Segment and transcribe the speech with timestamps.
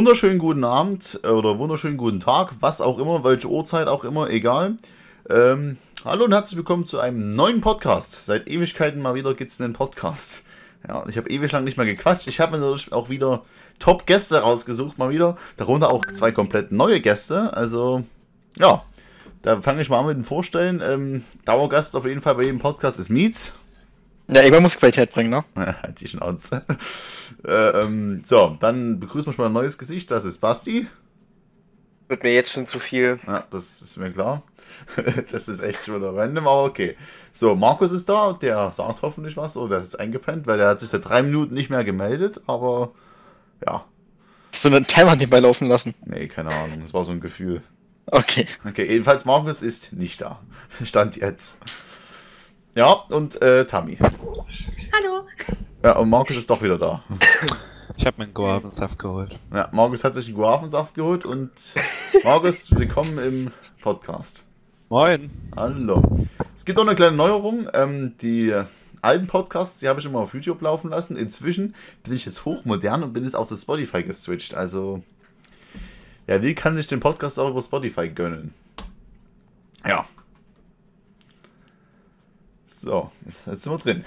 [0.00, 4.78] wunderschönen guten Abend oder wunderschönen guten Tag, was auch immer, welche Uhrzeit auch immer, egal.
[5.28, 5.76] Ähm,
[6.06, 8.24] hallo und herzlich willkommen zu einem neuen Podcast.
[8.24, 10.44] Seit Ewigkeiten mal wieder gibt es einen Podcast.
[10.88, 12.28] Ja, ich habe ewig lang nicht mehr gequatscht.
[12.28, 13.44] Ich habe mir natürlich auch wieder
[13.78, 15.36] Top-Gäste rausgesucht, mal wieder.
[15.58, 17.52] Darunter auch zwei komplett neue Gäste.
[17.52, 18.02] Also,
[18.56, 18.82] ja,
[19.42, 20.80] da fange ich mal an mit dem Vorstellen.
[20.82, 23.52] Ähm, Dauergast auf jeden Fall bei jedem Podcast ist Mietz.
[24.32, 25.44] Ja, irgendwann muss Qualität bringen, ne?
[25.82, 26.64] halt die Schnauze.
[27.44, 30.10] äh, ähm, so, dann begrüßen wir schon mal ein neues Gesicht.
[30.10, 30.86] Das ist Basti.
[32.06, 33.18] Wird mir jetzt schon zu viel.
[33.26, 34.44] Ja, das ist mir klar.
[35.32, 36.96] das ist echt schon wieder random, aber okay.
[37.32, 40.80] So, Markus ist da, der sagt hoffentlich was, oder der ist eingepennt, weil der hat
[40.80, 42.92] sich seit drei Minuten nicht mehr gemeldet, aber
[43.66, 43.84] ja.
[44.52, 45.94] Hast du einen Timer nebenbei laufen lassen?
[46.04, 47.62] Nee, keine Ahnung, das war so ein Gefühl.
[48.06, 48.46] Okay.
[48.66, 50.40] Okay, jedenfalls Markus ist nicht da.
[50.84, 51.60] Stand jetzt.
[52.76, 53.98] Ja, und äh, Tammy.
[53.98, 55.26] Hallo.
[55.82, 57.02] Ja, und Markus ist doch wieder da.
[57.96, 59.36] Ich habe mir einen Guavensaft geholt.
[59.52, 61.50] Ja, Markus hat sich einen Guavensaft geholt und
[62.22, 63.50] Markus, willkommen im
[63.82, 64.46] Podcast.
[64.88, 65.30] Moin.
[65.56, 66.00] Hallo.
[66.54, 67.68] Es gibt auch eine kleine Neuerung.
[67.74, 68.54] Ähm, die
[69.02, 71.16] alten Podcasts, die habe ich immer auf YouTube laufen lassen.
[71.16, 74.54] Inzwischen bin ich jetzt hochmodern und bin jetzt auf das Spotify geswitcht.
[74.54, 75.02] Also,
[76.28, 78.54] ja, wie kann sich den Podcast auch über Spotify gönnen?
[79.84, 80.06] Ja.
[82.82, 83.10] So,
[83.46, 84.04] jetzt sind wir drin.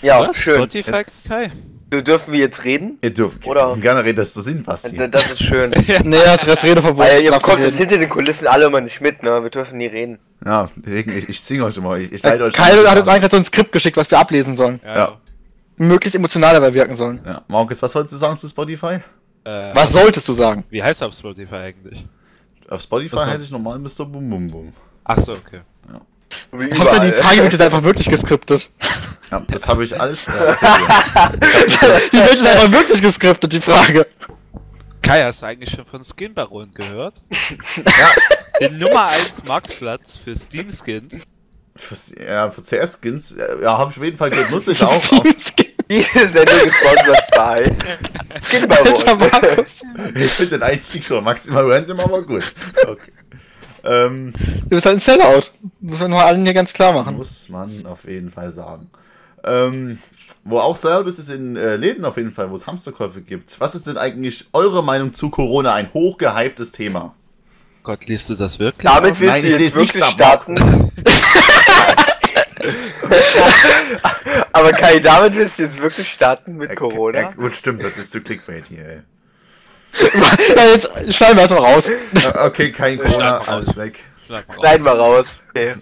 [0.00, 0.36] Ja, Was?
[0.38, 0.54] schön.
[0.56, 1.52] Spotify, Jetzt- Kai?
[1.90, 2.98] Du dürfen wir jetzt reden?
[3.02, 5.06] Ihr dürft Oder- dürfen gerne reden, dass das Sinn passt hier.
[5.06, 5.70] Das ist schön.
[6.04, 6.98] Nee, das ist Redeverbot.
[6.98, 7.78] Weil ihr Darf bekommt das reden.
[7.78, 9.42] hinter den Kulissen alle immer nicht mit, ne?
[9.42, 10.18] Wir dürfen nie reden.
[10.44, 11.96] Ja, deswegen, ich, ich zwinge euch immer.
[11.98, 12.90] Ich, ich leite euch Kyle an.
[12.90, 14.80] hat uns eigentlich so ein Skript geschickt, was wir ablesen sollen.
[14.84, 15.18] Ja.
[15.76, 17.20] Möglichst emotional dabei wirken sollen.
[17.24, 18.98] Ja, Markus, was wolltest du sagen zu Spotify?
[19.44, 20.64] Äh, Was solltest du sagen?
[20.70, 22.06] Wie heißt er auf Spotify eigentlich?
[22.68, 24.06] Auf Spotify heiße ich normal Mr.
[24.06, 24.72] Bum Bum Bum.
[25.04, 25.60] Ach so, okay.
[26.52, 27.22] Hauptsache die überall.
[27.22, 28.70] Frage wird jetzt einfach wirklich geskriptet.
[29.30, 30.62] Ja, das habe ich alles gesagt.
[30.62, 34.06] die wird jetzt einfach wirklich geskriptet, die Frage.
[35.02, 37.14] Kai, hast du eigentlich schon von Skin Baron gehört?
[37.76, 38.08] ja,
[38.60, 41.22] Den Nummer 1 Marktplatz für Steam Skins.
[41.76, 45.02] fürs, ja, für CS-Skins, ja, habe ich auf jeden Fall gehört, nutze ich auch.
[45.88, 47.76] Diese Sendung gesponsert bei
[48.42, 49.66] Skinbaron.
[50.16, 52.42] Ich finde den Einstieg schon maximal random, aber gut.
[52.84, 53.12] Okay.
[53.86, 54.32] Ähm,
[54.62, 55.50] Du bist halt ein Sellout.
[55.80, 57.16] Muss man nur allen hier ganz klar machen.
[57.16, 58.90] muss man auf jeden Fall sagen.
[59.44, 59.98] Ähm,
[60.44, 63.60] wo auch selber ist, ist in äh, Läden auf jeden Fall, wo es Hamsterkäufe gibt.
[63.60, 65.72] Was ist denn eigentlich eure Meinung zu Corona?
[65.74, 67.14] Ein hochgehyptes Thema.
[67.84, 68.90] Gott, liest du das wirklich?
[68.90, 70.56] Damit willst Nein, du ich jetzt lese nichts wirklich starten.
[74.52, 77.30] Aber Kai, damit willst du jetzt wirklich starten mit Corona?
[77.30, 79.00] äh, gut, stimmt, das ist zu Clickbait hier, ey.
[80.56, 81.86] Ja, jetzt schneiden wir erstmal raus.
[81.86, 83.48] Äh, Okay, kein Corona, mal raus.
[83.48, 84.00] alles weg.
[84.28, 84.44] Mal.
[84.58, 85.26] Schneiden wir raus.
[85.50, 85.74] Okay.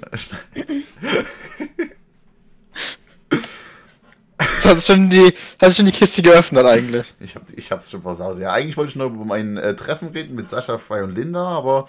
[4.64, 7.14] Das ist schon die, das ist schon die Kiste geöffnet eigentlich.
[7.20, 8.38] Ich, hab, ich hab's schon versaut.
[8.40, 11.40] Ja, eigentlich wollte ich noch über mein äh, Treffen reden mit Sascha, Frey und Linda,
[11.46, 11.86] aber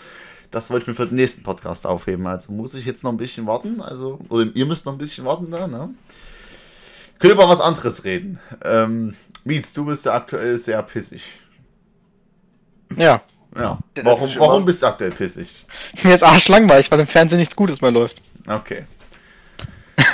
[0.51, 2.27] das wollte ich mir für den nächsten Podcast aufheben.
[2.27, 3.81] Also muss ich jetzt noch ein bisschen warten.
[3.81, 5.89] Also, oder ihr müsst noch ein bisschen warten da, ne?
[7.19, 8.39] Könnt ihr über was anderes reden.
[8.63, 11.23] Ähm, Mietz, du bist ja aktuell sehr pissig.
[12.97, 13.21] Ja.
[13.57, 13.79] Ja.
[14.03, 15.65] Warum, warum bist du aktuell pissig?
[16.03, 18.21] Mir ist arschlangweilig, weil im Fernsehen nichts Gutes mehr läuft.
[18.47, 18.85] Okay.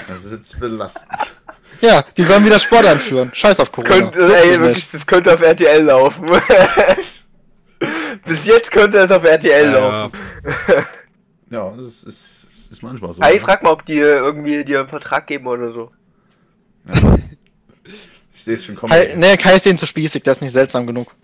[0.08, 1.38] Das ist jetzt belastend.
[1.80, 3.32] Ja, die sollen wieder Sport einführen.
[3.34, 3.96] Scheiß auf Corona.
[3.96, 6.26] Könnte, Juckt ey, wirklich, das könnte auf RTL laufen.
[8.26, 10.18] Bis jetzt könnte es auf RTL Ja, laufen.
[11.50, 13.22] Ja, das ist, das ist manchmal so.
[13.22, 13.40] Kai, ne?
[13.40, 15.92] frag mal, ob die äh, irgendwie dir einen Vertrag geben oder so.
[16.94, 17.18] Ja.
[18.34, 18.92] Ich sehe es schon kommen.
[18.92, 21.16] Kai, nee, Kai ist denen zu spießig, der ist nicht seltsam genug.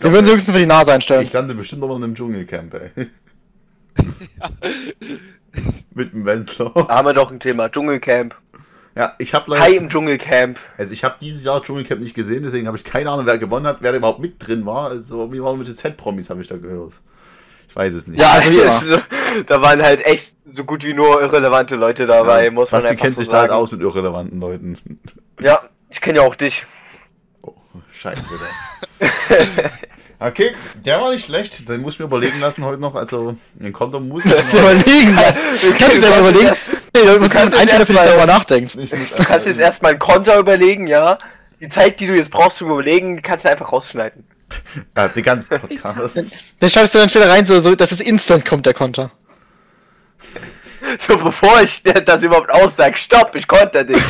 [0.00, 1.22] Wir würden sie höchstens für die Nase einstellen.
[1.22, 3.08] Ich lande bestimmt noch mal in einem Dschungelcamp, ey.
[5.94, 6.70] Mit dem Wendler.
[6.74, 7.68] Da haben wir doch ein Thema.
[7.70, 8.34] Dschungelcamp.
[8.94, 9.64] Ja, ich habe leider.
[9.64, 10.58] Kai im Dschungelcamp.
[10.76, 13.66] Also ich habe dieses Jahr Dschungelcamp nicht gesehen, deswegen habe ich keine Ahnung, wer gewonnen
[13.66, 14.90] hat, wer da überhaupt mit drin war.
[14.90, 16.92] Also irgendwie waren mit den Z-Promis, habe ich da gehört.
[17.68, 18.20] Ich weiß es nicht.
[18.20, 18.58] Ja, also wie.
[18.58, 18.84] Das-
[19.46, 22.96] da waren halt echt so gut wie nur irrelevante Leute dabei, Ja, muss man Basti
[22.96, 24.78] kennt so sich da halt aus mit irrelevanten Leuten.
[25.40, 26.64] Ja, ich kenne ja auch dich.
[27.42, 27.54] Oh,
[27.92, 28.34] scheiße.
[30.20, 31.68] Okay, der war nicht schlecht.
[31.68, 32.96] Den muss ich mir überlegen lassen heute noch.
[32.96, 34.52] Also, den Konto muss ich noch.
[34.52, 35.32] Überlegen, ja.
[35.78, 36.56] Kannst du dir mal überlegen?
[36.94, 38.74] Nee, du musst kannst einen jetzt für dich erst mal- darüber nachdenkst.
[38.74, 41.16] Ich muss Du kannst jetzt erstmal ein Konter überlegen, ja.
[41.60, 44.24] Die Zeit, die du jetzt brauchst zum Überlegen, die kannst du einfach rausschneiden.
[44.96, 46.16] Ja, den ganzen Podcast.
[46.60, 49.12] Den schreibst du dann später rein, so, so dass es instant kommt, der Konter.
[51.06, 53.98] So, bevor ich das überhaupt aussage, stopp, ich konnte dich.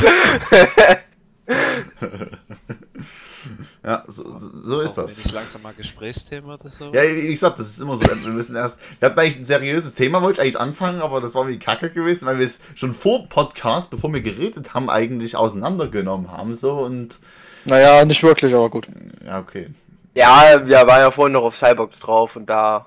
[3.88, 5.25] Ja, so, so, so ist das.
[5.25, 6.93] Nicht langsam mal Gesprächsthema oder so?
[6.93, 8.05] Ja, wie gesagt, das ist immer so.
[8.05, 8.79] Wir müssen erst.
[9.00, 11.88] Wir hatten eigentlich ein seriöses Thema, wollte ich eigentlich anfangen, aber das war wie Kacke
[11.88, 16.55] gewesen, weil wir es schon vor Podcast, bevor wir geredet haben, eigentlich auseinandergenommen haben.
[16.55, 17.19] So und
[17.64, 18.88] Naja, nicht wirklich, aber gut.
[19.25, 19.70] Ja, okay.
[20.12, 22.85] Ja, wir waren ja vorhin noch auf Cybox drauf und da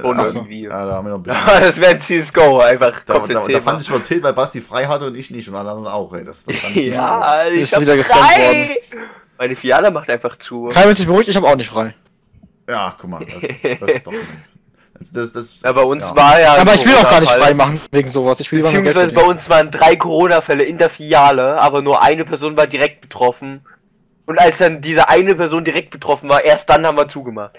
[0.00, 0.38] schon Ach so.
[0.38, 0.62] irgendwie.
[0.62, 1.60] Ja, da haben wir noch ein bisschen.
[1.60, 4.84] Das wäre ein CSGO, einfach Da, komplett da, da fand ich vertilt, weil Basti frei
[4.86, 6.24] hatte und ich nicht und alle anderen auch, ey.
[6.24, 8.76] Das, das fand ich nicht ja, ich Ist hab wieder gescannt frei.
[9.38, 10.68] Meine Fiala macht einfach zu.
[10.68, 11.94] Kein wird sich beruhigt, ich habe auch nicht frei.
[12.68, 14.12] Ja, guck mal, das, ist- das ist doch.
[14.98, 16.16] Das, das, das, Ja, bei uns ja.
[16.16, 16.54] war ja.
[16.54, 18.38] aber ich will auch gar nicht frei machen wegen sowas.
[18.40, 22.56] Ich will Beziehungsweise bei uns waren drei Corona-Fälle in der Filiale, aber nur eine Person
[22.56, 23.62] war direkt betroffen.
[24.26, 27.58] Und als dann diese eine Person direkt betroffen war, erst dann haben wir zugemacht.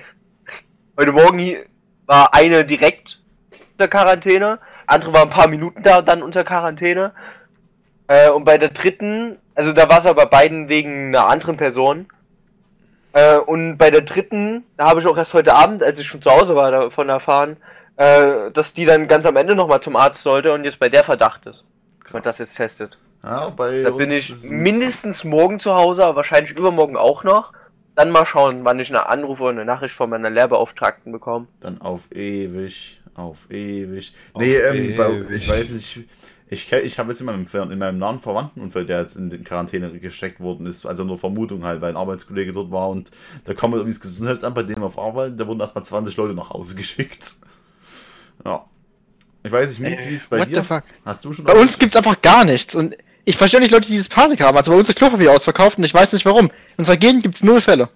[0.98, 1.58] Heute Morgen
[2.06, 3.20] war eine direkt
[3.74, 7.12] unter Quarantäne, andere war ein paar Minuten da dann unter Quarantäne.
[8.08, 11.58] Äh, und bei der dritten, also da war es aber bei beiden wegen einer anderen
[11.58, 12.08] Person.
[13.14, 16.22] Äh, und bei der dritten, da habe ich auch erst heute Abend, als ich schon
[16.22, 17.58] zu Hause war, davon erfahren,
[17.98, 21.04] äh, dass die dann ganz am Ende nochmal zum Arzt sollte und jetzt bei der
[21.04, 21.64] Verdacht ist.
[22.12, 22.98] Und das jetzt testet.
[23.24, 27.54] Ja, bei Da bin ich mindestens morgen zu Hause, aber wahrscheinlich übermorgen auch noch.
[27.96, 31.48] Dann mal schauen, wann ich eine Anrufe und eine Nachricht von meiner Lehrbeauftragten bekomme.
[31.62, 34.14] Dann auf ewig, auf ewig.
[34.34, 35.32] Auf nee, ähm, bei, ewig.
[35.32, 36.04] ich weiß nicht,
[36.48, 39.92] ich, ich habe jetzt in meinem, in meinem nahen Verwandtenumfeld, der jetzt in den Quarantäne
[40.00, 43.10] gesteckt worden ist, also nur Vermutung halt, weil ein Arbeitskollege dort war und
[43.46, 46.52] da kam irgendwie das Gesundheitsamt bei dem auf Arbeit, da wurden erstmal 20 Leute nach
[46.52, 47.36] Hause geschickt.
[48.44, 48.66] Ja.
[49.44, 50.62] Ich weiß nicht, Mietz, wie ist es bei What dir?
[50.62, 50.84] the fuck?
[51.04, 52.74] Hast du schon Bei uns gibt's einfach gar nichts.
[52.74, 52.96] Und
[53.26, 54.58] ich verstehe nicht Leute, die dieses Panik haben.
[54.58, 56.46] Also bei uns ist Klopapier ausverkauft und ich weiß nicht warum.
[56.46, 57.90] In unserer Gegend gibt's null Fälle.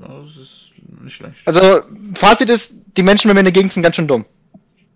[0.00, 0.72] Ja, das ist
[1.02, 1.46] nicht schlecht.
[1.46, 1.82] Also,
[2.14, 4.24] Fazit ist, die Menschen bei mir in der Gegend sind ganz schön dumm.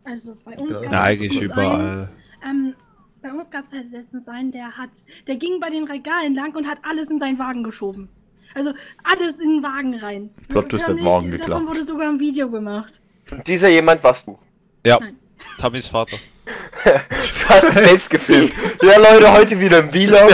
[0.07, 0.81] Also bei uns Ja.
[0.81, 2.09] gab Na, es eigentlich überall.
[2.41, 2.75] Einen, ähm,
[3.23, 4.91] bei uns gab es halt letztens einen, der hat,
[5.27, 8.09] der ging bei den Regalen lang und hat alles in seinen Wagen geschoben.
[8.55, 8.73] Also
[9.03, 10.31] alles in den Wagen rein.
[10.49, 11.51] Plot Twist, hat Wagen geklappt.
[11.51, 13.01] Davon wurde sogar ein Video gemacht.
[13.31, 14.39] Und dieser jemand warst du.
[14.87, 15.17] Ja, Nein.
[15.59, 16.17] Tammys Vater.
[16.85, 16.91] Du
[17.49, 18.53] hast selbst gefilmt.
[18.81, 20.31] Ja, Leute, heute wieder im Vlog.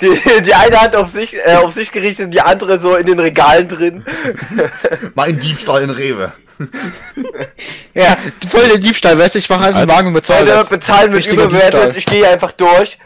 [0.00, 3.06] Die, die eine Hand auf sich, äh, auf sich gerichtet und die andere so in
[3.06, 4.04] den Regalen drin.
[5.14, 6.32] Mein Diebstahl in Rewe.
[7.94, 8.16] Ja,
[8.48, 10.68] voll der Diebstahl, weißt du, ich mache einfach Wagen und bezahle das.
[10.68, 11.72] bezahlen wird überbewertet.
[11.72, 11.96] Diebstahl.
[11.96, 12.98] Ich gehe einfach durch.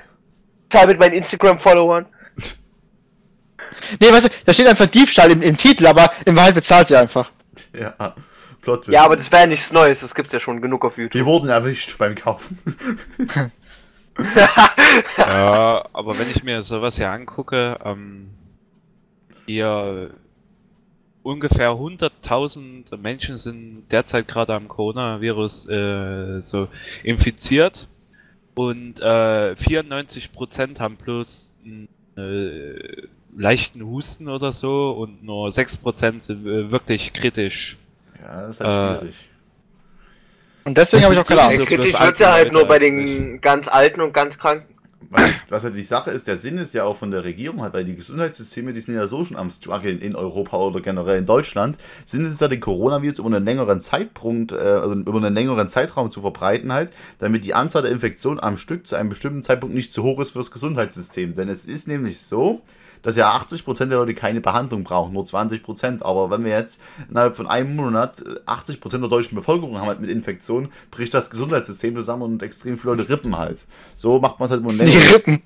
[0.70, 2.06] Zahl mit meinen Instagram-Followern.
[4.00, 6.96] Nee, weißt du, da steht einfach Diebstahl im, im Titel, aber in Wahrheit bezahlt sie
[6.96, 7.30] einfach.
[7.78, 8.14] Ja,
[8.60, 8.88] Plot.
[8.88, 10.00] Ja, aber das wäre ja nichts Neues.
[10.00, 11.14] Das gibt's ja schon genug auf YouTube.
[11.14, 12.58] Wir wurden erwischt beim Kaufen.
[15.18, 18.30] Ja, aber wenn ich mir sowas hier angucke, ähm,
[19.46, 20.10] hier
[21.24, 26.68] ungefähr 100.000 Menschen sind derzeit gerade am Coronavirus äh, so
[27.02, 27.88] infiziert
[28.54, 36.46] und äh, 94% haben bloß einen äh, leichten Husten oder so und nur 6% sind
[36.46, 37.78] äh, wirklich kritisch.
[38.20, 39.28] Ja, das ist halt Äh, schwierig.
[40.66, 43.40] Und deswegen habe ich auch keine bloß Kritisch wird ja halt Leute nur bei den
[43.40, 44.73] ganz Alten und ganz Kranken.
[45.14, 47.72] Weil, was ja die Sache ist, der Sinn ist ja auch von der Regierung halt,
[47.72, 51.26] weil die Gesundheitssysteme, die sind ja so schon am struggeln in Europa oder generell in
[51.26, 55.68] Deutschland, sind es ja den Coronavirus über einen längeren Zeitpunkt, äh, also über einen längeren
[55.68, 59.74] Zeitraum zu verbreiten halt, damit die Anzahl der Infektionen am Stück zu einem bestimmten Zeitpunkt
[59.74, 61.34] nicht zu hoch ist fürs Gesundheitssystem.
[61.34, 62.60] Denn es ist nämlich so,
[63.04, 66.02] dass ja 80% der Leute keine Behandlung brauchen, nur 20%.
[66.02, 70.00] Aber wenn wir jetzt innerhalb von einem Monat äh, 80% der deutschen Bevölkerung haben halt
[70.00, 73.66] mit Infektionen, bricht das Gesundheitssystem zusammen und extrem viele Leute rippen halt.
[73.96, 75.14] So macht man es halt immer Die länger.
[75.14, 75.42] Rippen.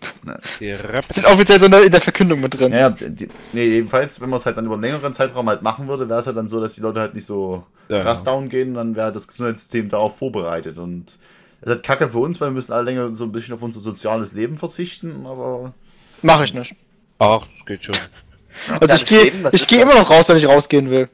[0.60, 2.72] Die Rap Das steht offiziell so in der, Verkündung mit drin.
[2.72, 5.62] Ja, ja, die, nee, jedenfalls, wenn man es halt dann über einen längeren Zeitraum halt
[5.62, 8.00] machen würde, wäre es halt dann so, dass die Leute halt nicht so Ja.
[8.00, 10.78] krass down gehen, dann wäre das Gesundheitssystem darauf vorbereitet.
[10.78, 11.18] Und
[11.60, 13.62] das ist halt kacke für uns, weil wir müssen alle länger so ein bisschen auf
[13.62, 15.74] unser soziales Leben verzichten, aber
[16.22, 16.74] Mache ich nicht.
[17.18, 17.96] Ach, das geht schon.
[18.80, 19.78] Also ich gehe was ich das?
[19.78, 21.08] immer noch raus, wenn ich rausgehen will.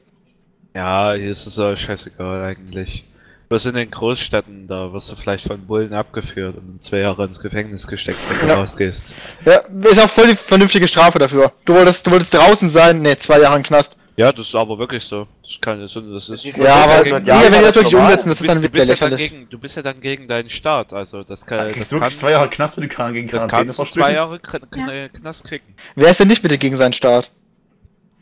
[0.73, 3.05] Ja, hier ist es auch scheißegal eigentlich.
[3.47, 7.39] Bloß in den Großstädten, da wirst du vielleicht von Bullen abgeführt und zwei Jahre ins
[7.39, 8.59] Gefängnis gesteckt, wenn du Ja.
[8.59, 9.15] rausgehst.
[9.45, 11.51] Ja, ist auch voll die vernünftige Strafe dafür.
[11.63, 13.95] Du wolltest, du wolltest draußen sein, ne, zwei Jahre im Knast.
[14.17, 15.27] Ja, das ist aber wirklich so.
[15.43, 16.29] Das kann das ist.
[16.29, 18.11] Das ist Ja, Ja, aber seit ja, 100 wenn war das das wirklich normal.
[18.11, 19.31] umsetzen, das ist dann du, wirklich bist ja dann lächerlich.
[19.31, 21.99] gegen, du bist ja dann gegen deinen Staat, also das kann, da das kriegst kann,
[21.99, 24.13] du wirklich zwei Jahre Knast, wenn du kann- gegen das Quarantäne kannst du zwei.
[24.13, 25.75] Jahre Kn Knast kriegen.
[25.95, 27.29] Wer ist denn nicht bitte gegen seinen Staat?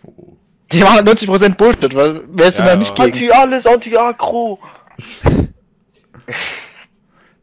[0.03, 0.35] Oh.
[0.71, 3.05] Die machen halt 90% Bullshit, weil wer ist denn da nicht ja.
[3.05, 3.13] gegen?
[3.13, 4.59] Anti alles, anti agro.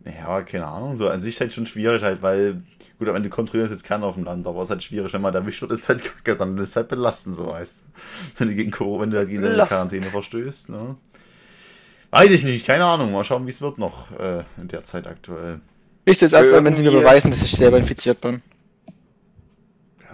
[0.05, 2.63] Ja, keine Ahnung, so an sich halt schon schwierig halt, weil,
[3.01, 5.23] gut, am Ende kontrolliert jetzt keiner auf dem Land, aber es ist halt schwierig, wenn
[5.23, 7.85] man da erwischt wird, ist halt kacke, dann ist es halt belastend, so weißt du.
[8.39, 9.65] Wenn du gegen Corona, wenn du halt gegen deine.
[9.65, 10.97] Quarantäne verstößt, ne?
[12.11, 15.07] Weiß ich nicht, keine Ahnung, mal schauen, wie es wird noch äh, in der Zeit
[15.07, 15.61] aktuell.
[16.05, 18.43] Ich jetzt erst, wenn sie mir beweisen, dass ich selber infiziert bin.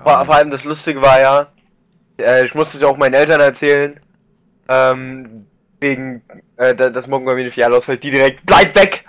[0.02, 1.52] Vor, vor allem das Lustige war ja,
[2.18, 3.98] äh, ich musste es ja auch meinen Eltern erzählen,
[4.68, 5.40] ähm,
[5.80, 6.22] wegen,
[6.56, 9.04] äh, da- dass morgen bei mir eine Filiale ausfällt, die direkt, bleib weg!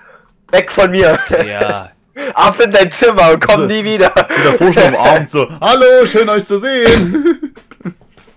[0.51, 1.19] Weg von mir!
[1.45, 1.91] Ja,
[2.33, 3.65] Ab in dein Zimmer und komm So.
[3.67, 4.13] nie wieder.
[4.29, 7.53] So davor schon umarmt, so, hallo, schön euch zu sehen.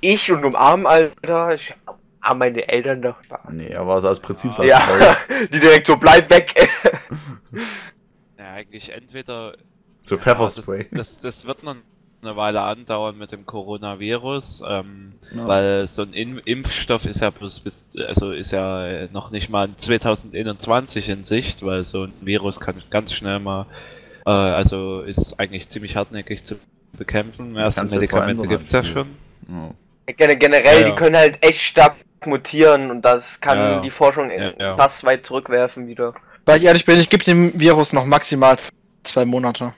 [0.00, 1.54] Ich und umarmen, Alter.
[1.54, 3.16] Ich umarm meine Eltern doch.
[3.50, 5.14] Nee, aber so als Prinzip Ja, Treu.
[5.52, 6.54] die direkt so, bleib weg.
[8.38, 9.54] Ja, eigentlich entweder
[10.04, 10.88] So Ja, Pfefferspray.
[10.90, 11.76] Das, das, das wird noch
[12.22, 15.46] eine Weile andauern mit dem Coronavirus, ähm, Ja.
[15.48, 19.66] weil so ein In Impfstoff ist ja bloß bis, also ist ja noch nicht mal
[19.68, 23.66] in 2021 in Sicht, weil so ein Virus kann ganz schnell mal,
[24.26, 26.56] äh, also ist eigentlich ziemlich hartnäckig zu
[26.92, 27.56] bekämpfen.
[27.56, 29.06] Erste Medikamente verändern gibt's ja schon.
[29.48, 29.70] Ja.
[30.14, 31.96] Gen generell, Ja, die können halt echt stark
[32.26, 34.76] mutieren und das kann die Forschung Ja, ja.
[34.76, 36.12] fast weit zurückwerfen wieder.
[36.44, 38.56] Weil ich ehrlich bin, ich gebe dem Virus noch maximal
[39.04, 39.72] zwei Monate.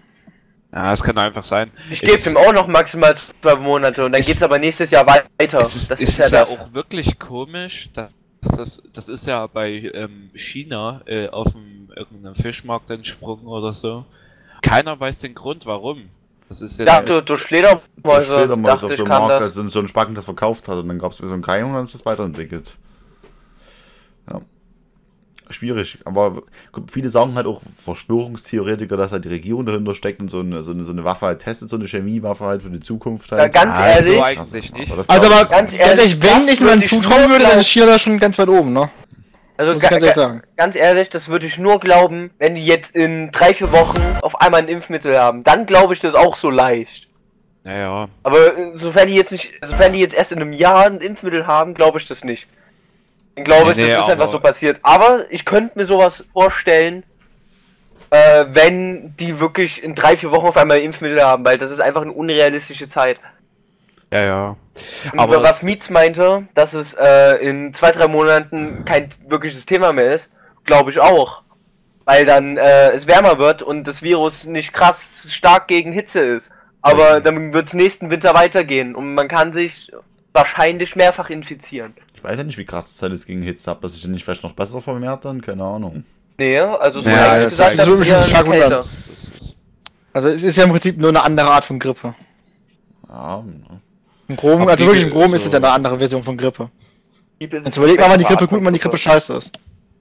[0.74, 1.70] Ja, es kann einfach sein.
[1.90, 4.90] Ich gebe Es- dem auch noch maximal zwei Monate und dann Es- geht's aber nächstes
[4.90, 5.60] Jahr weiter.
[5.60, 6.50] Es ist, das es ist ja ist ja das.
[6.50, 8.10] auch wirklich komisch, dass
[8.56, 14.04] das, das ist ja bei ähm, China äh, auf dem irgendeinem Fischmarkt entsprungen oder so.
[14.62, 16.08] Keiner weiß den Grund, warum.
[16.48, 19.22] Das ist Ja, ja, durch, durch Der Fledermäuse, Fledermaus dachte auf ich, so einem kann
[19.28, 21.66] Markt, also so ein Spacken das verkauft hat und dann gab es so einen Keim
[21.68, 22.76] und dann ist das weiterentwickelt.
[25.60, 25.76] Ja.
[25.76, 26.42] Schwierig, aber
[26.90, 30.72] viele sagen halt auch Verschwörungstheoretiker, dass halt die Regierung dahinter steckt und so eine, so
[30.72, 33.54] eine, so eine Waffe halt testet, so eine Chemiewaffe halt für die Zukunft Ja, halt.
[33.54, 34.96] ganz Ah, ehrlich, so eigentlich nicht.
[34.96, 35.80] das Also aber ganz nicht.
[35.80, 38.90] ehrlich, wenn dann ich zutrauen würde, dann ist da schon ganz weit oben, ne?
[39.56, 40.42] also ga, ganz ehrlich ga, sagen.
[40.56, 44.40] ganz ehrlich, das würde ich nur glauben, wenn die jetzt in drei, vier Wochen auf
[44.40, 45.44] einmal ein Impfmittel haben.
[45.44, 47.08] Dann glaube ich das auch so leicht.
[47.64, 51.00] naja, Aber äh, sofern die jetzt nicht, sofern die jetzt erst in einem Jahr ein
[51.00, 52.46] Impfmittel haben, glaube ich das nicht.
[53.34, 54.78] Dann glaube ich, Nee, nee, das ist einfach aber- so passiert.
[54.82, 57.04] Aber ich könnte mir sowas vorstellen,
[58.10, 61.70] äh, wenn die wirklich in drei, vier Wochen auf einmal ein Impfmittel haben, weil das
[61.70, 63.18] ist einfach eine unrealistische Zeit.
[64.10, 64.56] ja, ja.
[65.12, 69.92] Und Aber- was Mietz meinte, dass es äh, in zwei, drei Monaten kein wirkliches Thema
[69.94, 70.28] mehr ist,
[70.64, 71.42] glaube ich auch.
[72.04, 76.50] Weil dann äh, es wärmer wird und das Virus nicht krass stark gegen Hitze ist.
[76.82, 79.90] Aber dann wird es nächsten Winter weitergehen und man kann sich
[80.34, 81.94] wahrscheinlich mehrfach infizieren.
[82.22, 84.12] Ich weiß ja nicht, wie krass das halt ist gegen Hitze, hat das sich denn
[84.12, 85.40] nicht vielleicht noch besser vermehrt dann?
[85.40, 86.04] Keine Ahnung.
[86.38, 88.84] Nee, also so Ja, wie ich das gesagt ist eher kälter.
[90.12, 92.14] Also es ist ja im Prinzip nur eine andere Art von Grippe.
[93.08, 93.80] Ja, ne.
[94.28, 96.70] Im Groben, also wirklich im Groben ist so- es ja eine andere Version von Grippe.
[97.40, 99.58] Jetzt überleg mal, wann die Grippe gut und wann die Grippe scheiße ist.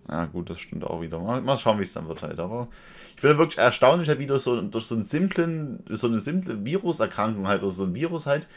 [0.07, 1.17] Ja, gut, das stimmt auch wieder.
[1.17, 2.39] Mal, mal schauen, wie es dann wird halt.
[2.39, 2.67] Aber
[3.15, 7.47] ich bin wirklich erstaunlich, halt wieder so durch so einen simplen, so eine simple Viruserkrankung
[7.47, 8.47] halt, oder so ein Virus halt,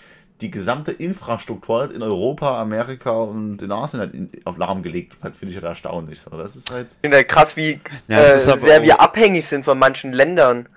[0.40, 5.14] die gesamte Infrastruktur halt in Europa, Amerika und in Asien halt in, auf Lahm gelegt
[5.14, 5.24] wird.
[5.24, 6.20] Halt, finde ich halt erstaunlich.
[6.20, 9.64] So, das ist halt, Ich finde halt krass, wie Ja, äh, sehr wir abhängig sind
[9.64, 10.68] von manchen Ländern.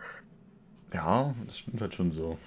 [0.94, 2.38] ja, das stimmt halt schon so.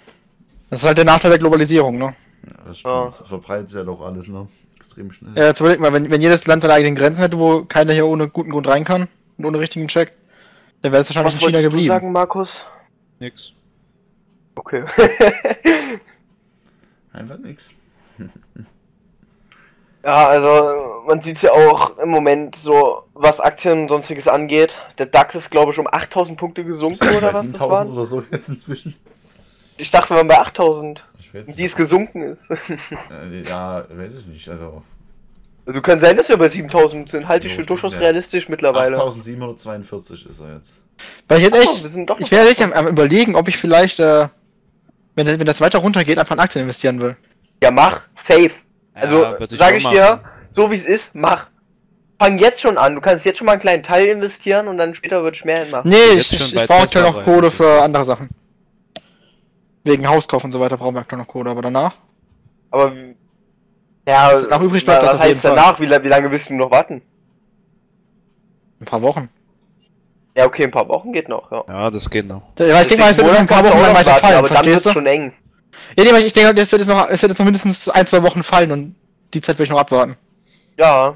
[0.70, 2.14] Das ist halt der Nachteil der Globalisierung, ne?
[2.46, 2.94] Ja, das stimmt.
[2.94, 3.04] Ja.
[3.06, 4.46] Das verbreitet sich ja doch alles, ne?
[4.76, 5.32] Extrem schnell.
[5.36, 8.06] Ja, jetzt überleg mal, wenn, wenn jedes Land seine eigenen Grenzen hätte, wo keiner hier
[8.06, 10.12] ohne guten Grund rein kann und ohne richtigen Check,
[10.82, 11.88] dann wäre es wahrscheinlich in China wolltest du geblieben.
[11.88, 12.64] sagen, Markus?
[13.18, 13.52] nix.
[14.54, 14.84] Okay.
[17.12, 17.72] Einfach nix.
[20.02, 24.78] Ja, also man sieht ja auch im Moment so, was Aktien und sonstiges angeht.
[24.96, 27.92] Der DAX ist glaube ich um 8000 Punkte gesunken oder was das 7000 waren.
[27.92, 28.94] oder so jetzt inzwischen.
[29.76, 32.50] Ich dachte, wir waren bei 8000, Ich weiß die es gesunken ist.
[32.50, 34.48] Äh, Ja, weiß ich nicht.
[34.48, 34.82] Also
[35.66, 37.28] also kann sein, dass wir bei 7000 sind.
[37.28, 38.96] Halte ich für durchaus realistisch mittlerweile.
[38.96, 40.82] 8742 ist er jetzt.
[41.28, 43.48] Weil ich jetzt Ach echt, wir sind doch ich wäre echt am, am überlegen, ob
[43.48, 44.28] ich vielleicht, äh,
[45.14, 47.16] wenn, das- wenn das weiter runtergeht, einfach in Aktien investieren will.
[47.62, 48.02] Ja, mach.
[48.24, 48.50] Safe.
[48.94, 49.94] Also, Ja, sage ich machen.
[49.94, 50.20] dir,
[50.52, 51.46] so wie es ist, mach.
[52.20, 52.94] Fang jetzt schon an.
[52.94, 55.64] Du kannst jetzt schon mal einen kleinen Teil investieren und dann später wird es mehr
[55.66, 55.88] machen.
[55.88, 58.28] Nee, ich, ich, ich brauche aktuell noch Kohle für andere Sachen.
[59.84, 61.94] Wegen Hauskauf und so weiter brauchen wir aktuell noch Kohle, aber danach?
[62.70, 62.92] Aber
[64.06, 65.80] ja, Danach übrig bleibt was das auf jeden heißt danach?
[65.80, 67.00] Wie, wie lange willst du noch warten?
[68.80, 69.28] Ein paar Wochen.
[70.40, 71.62] Ja, okay, ein paar Wochen geht noch, ja.
[71.68, 72.40] Ja, das geht noch.
[72.58, 74.74] Ja, ich denke mal, es wird ein paar Wochen lang weiter fallen, aber dann verstehst
[74.76, 74.92] wird's du?
[74.92, 75.34] schon eng.
[75.98, 78.06] Ja, nee, weil ich denke, es wird jetzt noch, es wird jetzt noch mindestens ein,
[78.06, 78.94] zwei Wochen fallen und
[79.34, 80.16] die Zeit will ich noch abwarten.
[80.78, 81.14] Ja,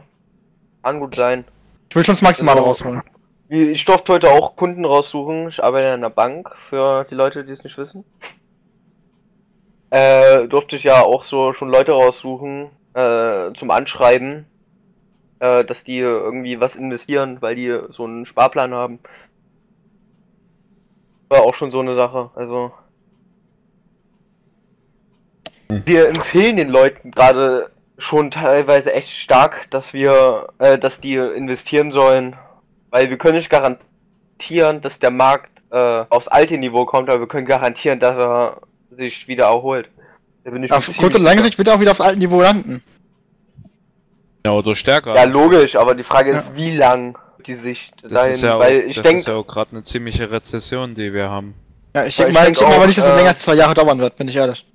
[0.82, 1.46] kann gut sein.
[1.88, 3.02] Ich will schon das Maximale Also- rausholen.
[3.48, 5.48] Ich durfte heute auch Kunden raussuchen.
[5.48, 8.04] Ich arbeite in einer Bank, für die Leute, die es nicht wissen.
[9.88, 14.44] Äh, durfte ich ja auch so schon Leute raussuchen, äh, zum Anschreiben,
[15.44, 18.98] äh, dass die irgendwie was investieren, weil die so einen Sparplan haben.
[21.28, 22.72] War auch schon so eine Sache, also.
[25.68, 31.92] Wir empfehlen den Leuten gerade schon teilweise echt stark, dass wir, äh, dass die investieren
[31.92, 32.36] sollen,
[32.90, 37.28] weil wir können nicht garantieren, dass der Markt äh, aufs alte Niveau kommt, aber wir
[37.28, 38.60] können garantieren, dass er
[38.90, 39.88] sich wieder erholt.
[40.44, 41.42] Da bin ich Auf kurz und lange.
[41.42, 42.82] Sicht wird er auch wieder aufs alten Niveau landen.
[44.46, 45.14] Ja, oder stärker.
[45.14, 46.56] Ja, logisch, aber die Frage ist, Ja.
[46.56, 47.18] wie lang?
[47.46, 49.72] die Sicht Das dahin, ist ja auch, weil ich das denke, ist ja auch gerade
[49.72, 51.54] eine ziemliche Rezession, die wir haben.
[51.94, 53.40] Ja, ich denke ich mal, denk ich denk aber nicht, dass es äh, länger als
[53.40, 54.66] zwei Jahre dauern wird, bin ich ehrlich.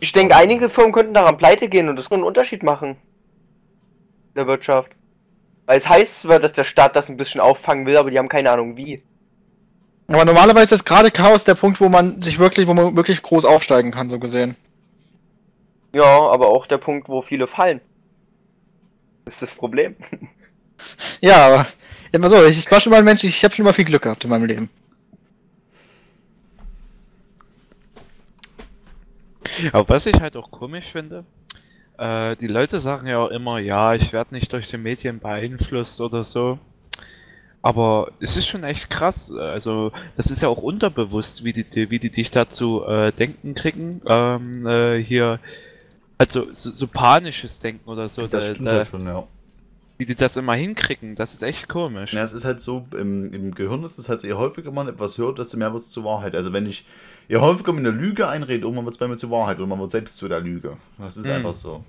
[0.00, 2.90] ich denke, einige Firmen könnten daran pleite gehen und das könnte einen Unterschied machen.
[2.90, 4.90] In der Wirtschaft.
[5.66, 8.28] Weil es heißt zwar, dass der Staat das ein bisschen auffangen will, aber die haben
[8.28, 9.00] keine Ahnung wie.
[10.08, 13.44] Aber normalerweise ist gerade Chaos der Punkt, wo man sich wirklich, wo man wirklich groß
[13.44, 14.56] aufsteigen kann, so gesehen.
[15.92, 17.80] Ja, aber auch der Punkt, wo viele fallen.
[19.24, 19.96] Das ist das Problem.
[21.20, 21.66] Ja, aber
[22.12, 24.24] immer so, ich, war schon mal ein Mensch, ich habe schon immer viel Glück gehabt
[24.24, 24.68] in meinem Leben.
[29.72, 31.24] Aber was ich halt auch komisch finde,
[31.98, 36.00] äh, die Leute sagen ja auch immer, ja, ich werde nicht durch die Medien beeinflusst
[36.00, 36.58] oder so.
[37.62, 39.32] Aber es ist schon echt krass.
[39.32, 43.54] Also, das ist ja auch unterbewusst, wie die, die- wie die dich dazu äh, denken
[43.54, 44.02] kriegen.
[44.06, 45.40] Ähm, äh, hier,
[46.18, 48.26] also so, so panisches Denken oder so.
[48.26, 49.24] Das da- stimmt da, halt schon, ja.
[49.96, 52.12] Wie die das immer hinkriegen, das ist echt komisch.
[52.12, 54.88] Ja, es ist halt so, im, im Gehirn ist es halt so, je häufiger man
[54.88, 56.34] etwas hört, desto mehr wird es zur Wahrheit.
[56.34, 56.84] Also wenn ich,
[57.28, 59.78] je häufiger man eine Lüge einredet, irgendwann wird es bei mir zur Wahrheit und man
[59.78, 60.76] wird selbst zu der Lüge.
[60.98, 61.32] Das ist Mhm.
[61.34, 61.84] einfach so.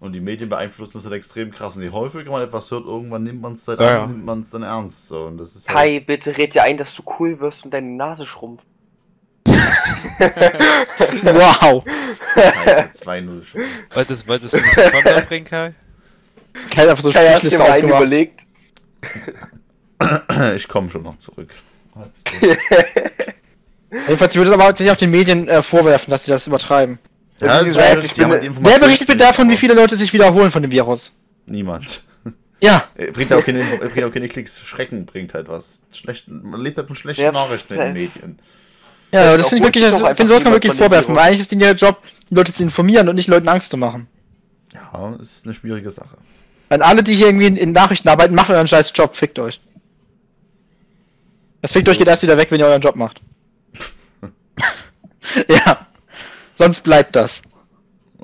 [0.00, 1.76] Und die Medien beeinflussen das halt extrem krass.
[1.76, 4.06] Und je häufiger man etwas hört, irgendwann nimmt man es dann, Ja, an, ja.
[4.06, 5.08] nimmt man es dann ernst.
[5.08, 5.26] So.
[5.26, 7.88] Und das ist Kai, halt, bitte red dir ein, dass du cool wirst und deine
[7.88, 8.66] Nase schrumpft.
[11.22, 11.84] Wow!
[12.34, 13.60] Scheiße, 2-0 schon.
[13.94, 15.74] Wolltest, wolltest du nicht einen Konter bringen, Kai?
[16.70, 18.40] Kai hat einfach so Kai, hast du dir einen überlegt?
[20.56, 21.50] Ich komme schon noch zurück.
[23.90, 26.98] Jedenfalls würde es aber sich auch den Medien äh, vorwerfen, dass sie das übertreiben.
[27.40, 30.50] Ja, das gesagt, haben bin- die Wer berichtet bitte davon, wie viele Leute sich wiederholen
[30.50, 31.12] von dem Virus?
[31.46, 32.02] Niemand.
[32.60, 34.58] Ja, Bringt auch keine, bringt auch keine Klicks.
[34.60, 35.82] Schrecken bringt halt was.
[35.92, 38.38] Schlecht, man lebt halt von schlechten Ja, Nachrichten in den Medien.
[39.12, 41.28] Ja, Ja, das finde ich wirklich, ist doch ich sowas kann man wirklich vorwerfen, weil
[41.28, 44.08] eigentlich ist denen ihr Job, Leute zu informieren und nicht Leuten Angst zu machen.
[44.72, 46.16] Ja, es ist eine schwierige Sache.
[46.68, 49.60] Weil alle, die hier irgendwie in, in Nachrichten arbeiten, machen euren scheiß Job, fickt euch.
[51.60, 51.92] Das fickt So.
[51.92, 53.20] euch geht erst wieder weg, wenn ihr euren Job macht.
[55.48, 55.86] ja.
[56.54, 57.42] Sonst bleibt das.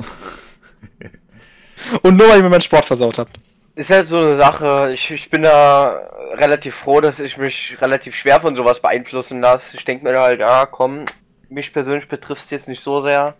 [2.02, 3.38] Und nur weil ihr mir meinen Sport versaut habt.
[3.78, 6.00] Ist halt so eine Sache, ich, ich bin da
[6.32, 9.76] relativ froh, dass ich mich relativ schwer von sowas beeinflussen lasse.
[9.76, 11.04] Ich denke mir da halt, ja komm,
[11.48, 13.36] mich persönlich betrifft es jetzt nicht so sehr.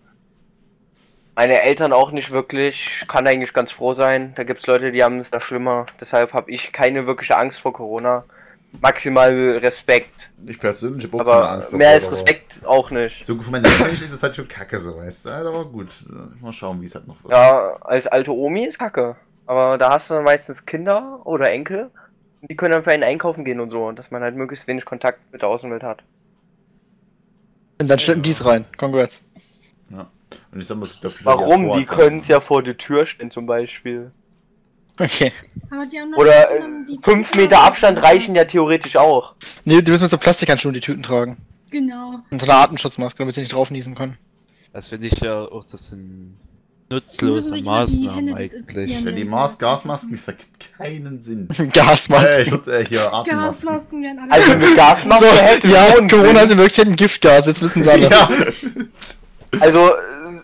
[1.34, 3.00] Meine Eltern auch nicht wirklich.
[3.00, 4.32] Ich kann eigentlich ganz froh sein.
[4.36, 5.86] Da gibt es Leute, die haben es da schlimmer.
[6.00, 8.22] Deshalb habe ich keine wirkliche Angst vor Corona.
[8.80, 10.30] Maximal Respekt.
[10.46, 13.24] Ich persönlich habe auch keine Aber Angst mehr als Respekt auch nicht.
[13.24, 15.30] So von meiner Sicht ist es halt schon kacke, so weißt du.
[15.30, 15.88] Aber gut,
[16.40, 17.32] mal schauen, wie es halt noch wird.
[17.32, 19.16] Ja, als alte Omi ist kacke.
[19.48, 21.90] Aber da hast du meistens Kinder oder Enkel.
[22.40, 23.90] Und die können dann für einen einkaufen gehen und so.
[23.92, 26.02] Dass man halt möglichst wenig Kontakt mit der Außenwelt hat.
[27.80, 28.64] Und dann stellt dies rein.
[28.76, 29.22] Congrats.
[30.52, 31.68] Und ich sag mal, es gibt ja viele, Warum?
[31.68, 34.10] ja Die können es ja vor die Tür stellen zum Beispiel.
[35.00, 35.32] Okay.
[35.70, 38.04] Aber die haben doch Oder trotzdem dann die 5 Tüten Meter Abstand raus.
[38.04, 39.34] reichen ja theoretisch auch.
[39.64, 41.38] Nee, die müssen mit so Plastikhandschuhen die Tüten tragen.
[41.70, 42.18] Genau.
[42.30, 44.18] Und so eine Atemschutzmaske, damit sie nicht drauf niesen können.
[44.72, 46.36] Das finde ich ja auch, das sind
[46.90, 48.90] nutzlose Maßnahmen eigentlich.
[48.90, 50.36] Ja, die sie- Gasmasken, ich sag,
[50.78, 51.48] keinen Sinn.
[51.72, 52.28] Gasmaske.
[52.28, 53.68] Äh, Schutz, äh, hier, Atemmasken.
[53.68, 54.32] Gasmasken werden alle.
[54.32, 56.50] Also eine Gasmaske So, hätte ja, schon Corona ist Sinn.
[56.52, 58.08] in Wirklichkeit ein Giftgas, jetzt wissen sie alle.
[58.10, 58.28] Ja.
[59.60, 59.92] Also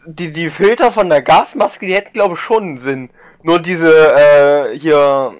[0.06, 3.10] die, die Filter von der Gasmaske, die hätten glaube ich schon einen Sinn.
[3.42, 5.34] Nur diese äh, hier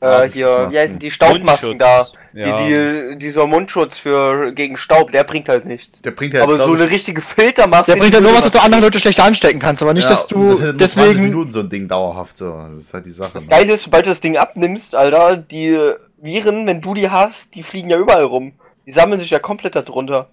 [0.00, 2.06] äh, hier, wie heißen die Staubmasken da?
[2.32, 2.56] Ja.
[2.56, 6.00] Die, die, dieser Mundschutz für gegen Staub, der bringt halt nichts.
[6.02, 7.92] Der bringt halt, Aber so eine richtige Filtermaske.
[7.92, 10.04] Der bringt ja die nur was, dass du andere Leute schlecht anstecken kannst, aber nicht,
[10.04, 11.20] ja, dass du das hätte nur 20 deswegen.
[11.30, 12.52] Minuten so ein Ding dauerhaft so.
[12.52, 13.40] Das ist halt die Sache.
[13.40, 13.46] Ne?
[13.48, 15.76] Geil ist, sobald du das Ding abnimmst, Alter, die
[16.18, 18.52] Viren, wenn du die hast, die fliegen ja überall rum.
[18.86, 20.28] Die sammeln sich ja komplett da drunter.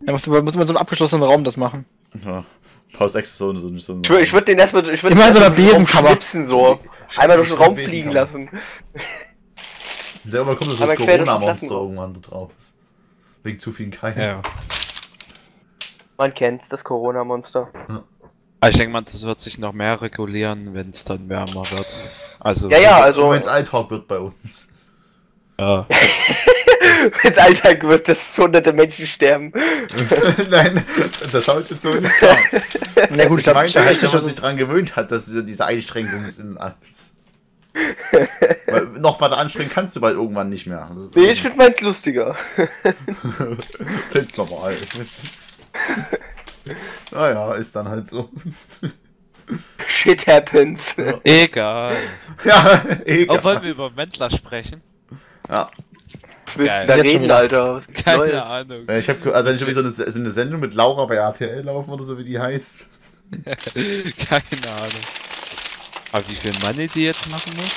[0.00, 1.86] Da muss, muss man in so einem abgeschlossenen Raum das machen.
[2.24, 2.44] Ja.
[2.92, 5.32] Paus extra so, so, so, so Ich, wür- ich würde den erstmal, ich würde Immer
[5.32, 6.08] so einer Besenkammer.
[6.10, 6.80] Schnipsen so.
[7.16, 7.88] Einmal durch den Raum Besenkammer.
[7.88, 8.48] fliegen lassen.
[10.24, 12.50] Und irgendwann kommt so das Corona-Monster irgendwann da drauf.
[13.44, 14.20] Wegen zu vielen Keimen.
[14.20, 14.42] Ja.
[16.16, 17.68] Man kennt's, das Corona-Monster.
[18.60, 21.86] Aber ich denke mal, das wird sich noch mehr regulieren, wenn es dann wärmer wird.
[22.40, 24.72] Also, Ja, ja, also Wenn es Alltag wird bei uns.
[25.60, 25.86] ja.
[27.22, 29.52] wenn's Alltag wird, dass hunderte Menschen sterben.
[30.50, 30.84] Nein,
[31.30, 32.42] das ich jetzt so nicht sagen.
[33.16, 35.26] Na gut, ich Ich glaube, meinte halt, wenn man schon sich dran gewöhnt hat, dass
[35.26, 37.16] diese, diese Einschränkungen sind alles.
[38.66, 40.90] Weil noch weiter anstrengen kannst du bald irgendwann nicht mehr.
[40.96, 42.36] Das Nee, ich finde meins lustiger.
[44.10, 44.76] Find's normal.
[47.12, 48.30] naja, ist dann halt so.
[49.86, 50.94] Shit happens.
[51.24, 51.98] Egal.
[52.44, 53.44] ja, Auch egal.
[53.44, 54.82] wollen wir über Wendler sprechen?
[55.48, 55.70] Ja.
[56.56, 56.86] Willst Geil.
[56.86, 57.30] du da reden.
[57.30, 57.82] Alter?
[58.04, 58.34] Keine Neues?
[58.34, 58.88] Ahnung.
[58.90, 61.90] Ich habe also ich hab so eine, so eine Sendung mit Laura bei RTL laufen
[61.90, 62.86] oder so wie die heißt.
[63.44, 65.02] Keine Ahnung.
[66.12, 67.70] Aber wie viel Money die jetzt machen muss?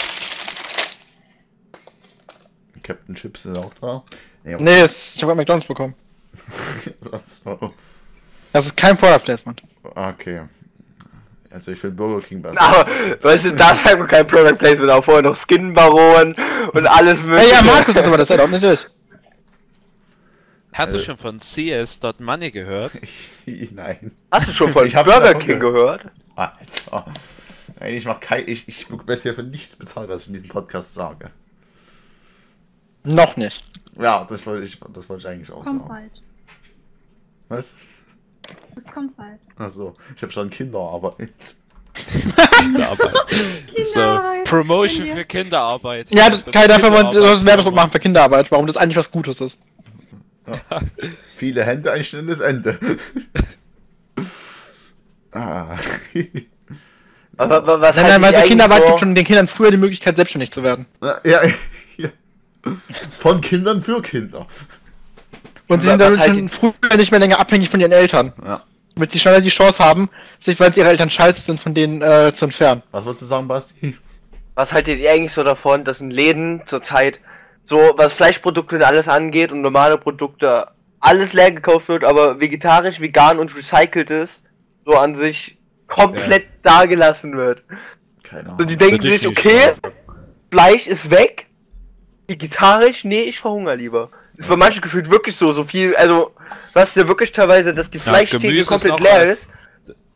[2.83, 4.03] Captain Chips sind auch da.
[4.43, 5.95] Nee, Nee, es, ich habe McDonalds bekommen.
[7.11, 7.73] das ist so.
[8.53, 9.61] Das ist kein Product Placement.
[9.83, 10.41] Okay.
[11.53, 12.61] Also ich finde Burger King besser.
[12.61, 12.89] Aber,
[13.21, 16.35] weißt du, da sagt man kein Product Placement, auch vorher noch Skin Baron
[16.73, 17.51] und alles Hey, mögliche.
[17.55, 18.87] ja, Markus ist aber das Add-on, nicht ich.
[20.73, 20.97] Hast Äh.
[20.97, 22.93] du schon von CS.money gehört?
[23.45, 24.11] Ich, nein.
[24.31, 26.03] Hast du schon von Burger King gehört.
[26.03, 26.11] gehört?
[26.35, 27.05] Alter.
[27.79, 28.47] Nein, ich mach kein.
[28.47, 31.31] Ich, ich werde hier für nichts bezahlt, was ich in diesem Podcast sage.
[33.03, 33.63] Noch nicht.
[33.99, 35.89] Ja, das wollte ich, das wollte ich eigentlich auch Kommt sagen.
[35.89, 36.21] bald.
[37.49, 37.75] Was?
[38.75, 39.39] Es kommt bald.
[39.57, 41.29] Achso, ich habe schon Kinderarbeit.
[41.93, 43.13] Kinderarbeit.
[43.93, 44.19] so.
[44.45, 46.07] Promotion für Kinderarbeit.
[46.13, 49.11] Ja, das kann ich einfach mal das Werbespot machen für Kinderarbeit, warum das eigentlich was
[49.11, 49.59] Gutes ist.
[51.35, 52.77] Viele Hände, ein schnelles Ende.
[55.31, 55.77] ah.
[57.37, 59.77] Aber, aber was Nein, haltet nein, weil so Kinderarbeit gibt schon den Kindern früher die
[59.77, 60.85] Möglichkeit, selbstständig zu werden.
[61.01, 61.19] ja,
[61.97, 62.09] ja.
[63.17, 64.47] Von Kindern für Kinder.
[65.71, 68.33] Und sie Was sind dadurch haltet- schon früher nicht mehr länger abhängig von ihren Eltern.
[68.45, 68.61] Ja.
[68.95, 72.33] Damit sie schneller die Chance haben, sich, weil ihre Eltern scheiße sind, von denen äh,
[72.33, 72.83] zu entfernen.
[72.91, 73.95] Was wolltest du sagen, Basti?
[74.55, 77.19] Was haltet ihr eigentlich so davon, dass in Läden zurzeit
[77.63, 80.67] so, was Fleischprodukte und alles angeht und normale Produkte,
[80.99, 84.41] alles leer gekauft wird, aber vegetarisch, vegan und recyceltes
[84.85, 85.57] so an sich
[85.87, 87.63] komplett dagelassen wird.
[88.23, 88.67] Keine So, Ahnung.
[88.67, 89.71] die denken sich, nicht okay.
[90.51, 91.45] Fleisch ist weg,
[92.27, 94.09] vegetarisch, nee, ich verhungere lieber.
[94.41, 96.31] Ist bei manchen gefühlt wirklich so, so viel, also,
[96.73, 99.47] was ja wirklich teilweise, dass die Ja, Fleischtheke ist komplett auch leer ist.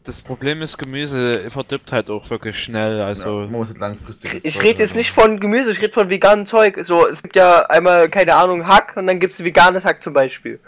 [0.03, 2.97] Das Problem ist, Gemüse verdirbt halt auch wirklich schnell.
[2.99, 4.43] Ja, Also, man muss halt langfristig.
[4.43, 6.77] Ich rede jetzt nicht von Gemüse, ich rede von veganem Zeug.
[6.81, 10.13] So, es gibt ja einmal, keine Ahnung, Hack und dann gibt es veganes Hack zum
[10.13, 10.59] Beispiel.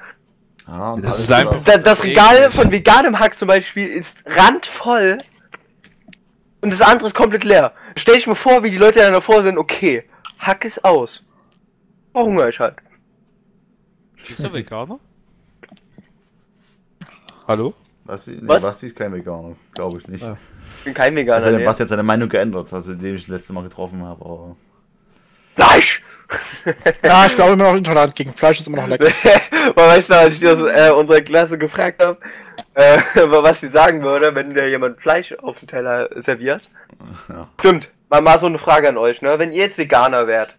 [0.68, 4.24] Ah, und Das alles ist einfach- das ist Regal von veganem Hack zum Beispiel ist
[4.26, 5.18] randvoll
[6.62, 7.72] und das andere ist komplett leer.
[7.96, 10.04] Stell ich mir vor, wie die Leute dann davor sind, okay,
[10.40, 11.24] Hack ist aus.
[12.12, 12.76] Verhungere ich halt.
[14.18, 15.00] Bist du Veganer?
[17.48, 17.74] Hallo?
[18.04, 18.62] Basti, nee, Was?
[18.64, 20.22] Basti ist kein Veganer, glaube ich nicht.
[20.24, 20.38] Ja.
[20.80, 21.50] Ich bin kein Das Veganer.
[21.52, 21.66] der Nee.
[21.66, 24.24] Basti hat seine Meinung geändert, also den ich das letzte Mal getroffen habe.
[24.24, 24.56] Aber
[25.56, 26.04] Fleisch!
[27.04, 29.10] Ja, ich glaube immer noch intolerant gegen Fleisch ist immer noch lecker.
[29.76, 32.18] Man weiß noch, als ich das äh, unserer Klasse gefragt habe,
[32.74, 36.64] äh, was sie sagen würde, wenn dir jemand Fleisch auf den Teller serviert.
[37.30, 37.48] ja.
[37.60, 37.90] Stimmt.
[38.10, 39.40] Mal, mal so eine Frage an euch, ne?
[39.40, 40.56] Wenn ihr jetzt Veganer wärt,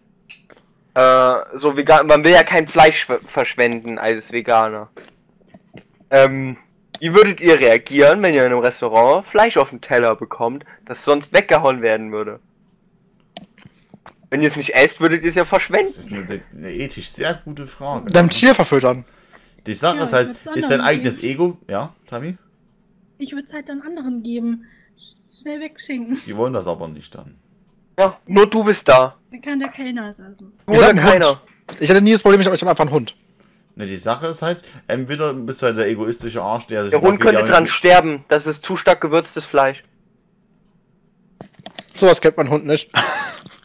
[0.99, 4.91] äh, so vegan, man will ja kein Fleisch ver- verschwenden als Veganer.
[6.11, 6.57] Ähm,
[7.01, 11.05] wie würdet ihr reagieren, wenn ihr in einem Restaurant Fleisch auf den Teller bekommt, das
[11.05, 12.41] sonst weggehauen werden würde?
[14.31, 15.87] Wenn ihr es nicht esst, würdet ihr es ja Das verschwenden.
[15.87, 18.11] ist eine, eine ethisch sehr gute Frage.
[18.11, 19.05] Deinem Tier verfüttern.
[19.67, 21.33] Die Sache Ja, ist ich halt, ist dein eigenes geben.
[21.33, 21.59] Ego.
[21.69, 22.37] Ja, Tami?
[23.19, 24.65] Ich würde es halt dann anderen geben.
[25.41, 26.21] Schnell wegschinken.
[26.27, 27.37] Die wollen das aber nicht dann.
[27.99, 29.17] Ja, nur du bist da.
[29.31, 30.53] Dann kann der Kellner es essen.
[30.67, 31.29] Du Ich oder hab einen keiner.
[31.31, 31.41] Hund.
[31.81, 33.15] Ich hatte nie das Problem, ich habe ich hab einfach einen Hund.
[33.75, 37.01] Ne, die Sache ist halt, entweder bist du halt der egoistische Arsch, der sich Der
[37.01, 38.25] Hund könnte dran sterben.
[38.29, 39.85] Das ist zu stark gewürztes Fleisch.
[41.95, 42.91] Sowas kennt mein Hund nicht.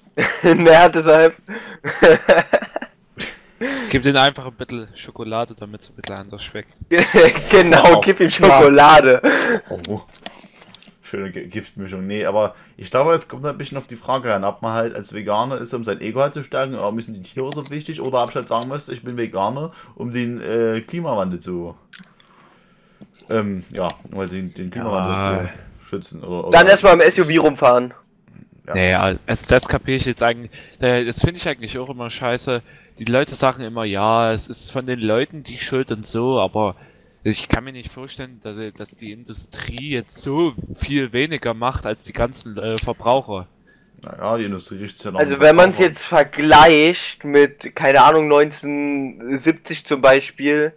[0.43, 1.36] naja, deshalb.
[3.89, 6.74] Gib den einfach ein bisschen Schokolade, damit es ein bisschen anders schmeckt.
[7.50, 8.02] genau, Oh.
[8.02, 9.22] gib ihm Schokolade.
[9.69, 10.02] Oh.
[11.13, 12.08] Schöne Ge- Giftmischung.
[12.08, 14.95] Nee, aber ich glaube, es kommt ein bisschen auf die Frage an, ob man halt
[14.95, 18.02] als Veganer ist, um sein Ego halt zu stärken, aber müssen die Tiere so wichtig,
[18.02, 21.76] oder ob ich halt sagen müsste, ich bin Veganer, um den äh, Klimawandel zu.
[23.30, 25.49] Ähm, ja, um halt den, den Klimawandel Ja.
[25.80, 26.23] zu schützen.
[26.23, 27.93] Oder, oder Dann erstmal im SUV rumfahren.
[28.67, 28.76] Ja.
[28.76, 30.49] Naja, also das kapiere ich jetzt eigentlich.
[30.80, 32.62] da- Das finde ich eigentlich auch immer scheiße.
[32.97, 36.76] Die Leute sagen immer, ja, es ist von den Leuten die Schuld und so, aber
[37.24, 38.42] ich kann mir nicht vorstellen,
[38.76, 43.48] dass, die Industrie jetzt so viel weniger macht als die ganzen äh, Verbraucher.
[44.02, 45.20] Naja, die Industrie riecht ja noch.
[45.20, 50.74] Also wenn man es jetzt vergleicht mit, keine Ahnung, 1970 zum Beispiel,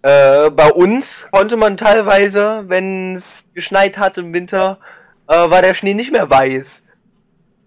[0.00, 4.78] äh, bei uns konnte man teilweise, wenn es geschneit hat im Winter,
[5.28, 6.82] äh, war der Schnee nicht mehr weiß.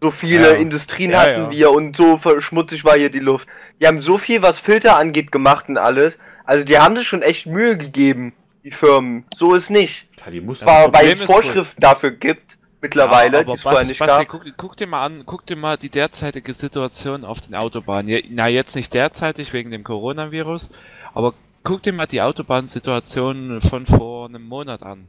[0.02, 0.58] So viele Ja.
[0.58, 1.52] Industrien Ja, hatten ja.
[1.52, 3.48] wir und so verschmutzig war hier die Luft.
[3.80, 6.18] Die haben so viel, was Filter angeht, gemacht und alles.
[6.50, 8.34] Also die haben sich schon echt Mühe gegeben,
[8.64, 9.24] die Firmen.
[9.36, 10.08] So ist nicht.
[10.20, 14.00] Ja, die muss Zwar, weil es Vorschriften dafür gibt, mittlerweile, Ja, die es vorher nicht
[14.00, 14.30] Basti, gab.
[14.30, 18.10] guck, guck dir mal an, guck dir mal die derzeitige Situation auf den Autobahnen.
[18.10, 20.72] Ja, na, jetzt nicht derzeitig wegen dem Coronavirus,
[21.14, 25.06] aber guck dir mal die Autobahnsituation von vor einem Monat an.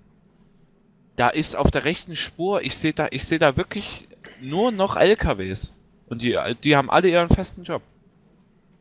[1.17, 4.09] Da ist auf der rechten Spur, ich sehe da, ich sehe da wirklich
[4.43, 5.73] nur noch LKWs.
[6.11, 7.81] Und die, die haben alle ihren festen Job.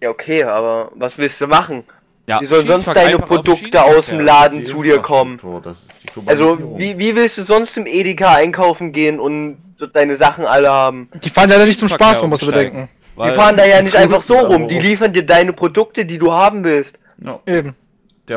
[0.01, 1.85] Ja, okay, aber was willst du machen?
[2.29, 4.19] Ja, Wie sollen sonst deine Produkte aus dem.
[4.19, 5.39] Laden zu dir kommen?
[5.63, 9.57] Das ist die Also, wie, wie willst du sonst im Edeka einkaufen gehen und
[9.93, 11.09] deine Sachen alle haben?
[11.23, 12.71] Die fahren leider nicht zum Spaß, Verkehr man muss umsteigen.
[12.71, 12.89] bedenken.
[13.17, 16.31] Die fahren da ja nicht einfach so rum, die liefern dir deine Produkte, die du
[16.31, 16.99] haben willst.
[17.17, 17.75] Ja, Eben.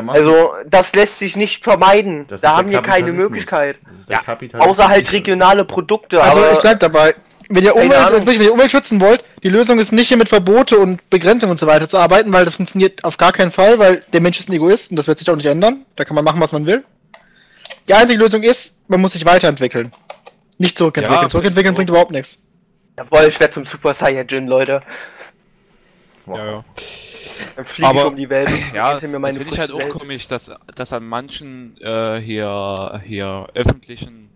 [0.07, 2.25] Also, das lässt sich nicht vermeiden.
[2.27, 3.13] das Da haben wir keine.
[3.13, 3.77] Möglichkeit.
[3.85, 4.59] Das ist der Ja.
[4.59, 6.19] Außer halt regionale Produkte.
[6.19, 7.13] Also aber ich bleib dabei.
[7.55, 10.27] Wenn ihr, Umwelt, also wenn ihr Umwelt schützen wollt, die Lösung ist nicht hier mit
[10.29, 13.77] Verbote und Begrenzung und so weiter zu arbeiten, weil das funktioniert auf gar keinen Fall,
[13.77, 15.85] weil der Mensch ist ein Egoist und das wird sich auch nicht ändern.
[15.95, 16.83] Da kann man machen, was man will.
[17.87, 19.91] Die einzige Lösung ist, man muss sich weiterentwickeln.
[20.57, 21.23] Nicht zurückentwickeln.
[21.23, 22.39] Ja, zurückentwickeln ich bringt überhaupt nichts.
[22.97, 24.81] Jawohl, ich werde zum Super Saiyajin, Leute.
[26.25, 26.37] Wow.
[26.37, 26.65] Ja, ja.
[27.55, 28.49] Dann fliege ich Aber- um die Welt.
[28.49, 32.19] und Ja, mir das meine finde ich halt auch komisch, dass, dass an manchen äh,
[32.19, 34.29] hier, hier öffentlichen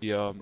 [0.00, 0.34] hier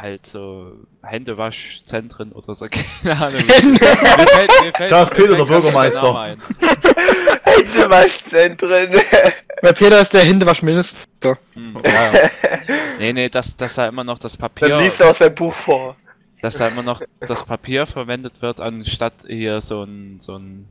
[0.00, 2.66] halt so Händewaschzentren oder so,
[3.02, 3.42] keine Ahnung.
[3.46, 6.36] mir fällt, mir fällt, Da ist Peter, der Bürgermeister.
[7.44, 9.00] Händewaschzentren.
[9.62, 11.38] Weil Peter ist der Händewaschminister.
[11.54, 12.12] Hm, ja.
[12.98, 15.54] Nee, nee, dass, dass da immer noch das Dann Papier, liest du aus deinem Buch
[15.54, 15.96] vor.
[16.42, 20.68] dass da immer noch das Papier verwendet wird, anstatt hier so ein, so ein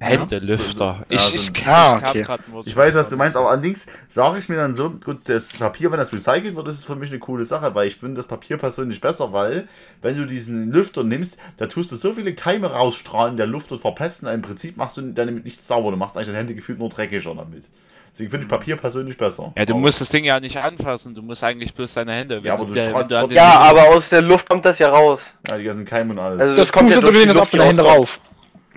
[0.00, 1.04] Händelüfter.
[1.08, 2.26] Ja, ich, so ich, ein- ich, Ah, okay.
[2.64, 5.90] Ich weiß, was du meinst, aber allerdings sage ich mir dann so, gut, das Papier,
[5.92, 8.56] wenn das recycelt wird, ist für mich eine coole Sache, weil ich finde das Papier
[8.58, 9.68] persönlich besser, weil
[10.02, 13.72] wenn du diesen Lüfter nimmst, da tust du so viele Keime rausstrahlen in der Luft
[13.72, 16.78] und verpesten, im Prinzip machst du damit nichts sauber, du machst eigentlich deine Hände gefühlt
[16.78, 17.64] nur dreckiger damit.
[18.12, 19.52] Deswegen finde ich Papier persönlich besser.
[19.56, 22.40] Ja, du Aber- musst das Ding ja nicht anfassen, du musst eigentlich bloß deine Hände.
[22.44, 25.20] Ja, aber du trotzdem- den- Ja, aber aus der Luft kommt das ja raus.
[25.48, 26.38] Ja, die ganzen Keime und alles.
[26.40, 28.20] Also Das, das kommt ja so durch die auf Luft, die deine Hände rauf.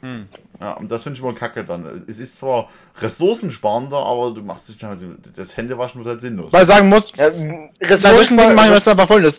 [0.01, 0.27] Hm.
[0.59, 1.85] Ja, und das finde ich immer kacke dann.
[2.07, 4.99] Es ist zwar ressourcensparender, aber du machst dich damit,
[5.35, 6.51] das Händewaschen wird halt sinnlos.
[6.53, 9.37] Weil ich sagen muss, Ja, bei solchen Dingen mache ich das einfach folgendes.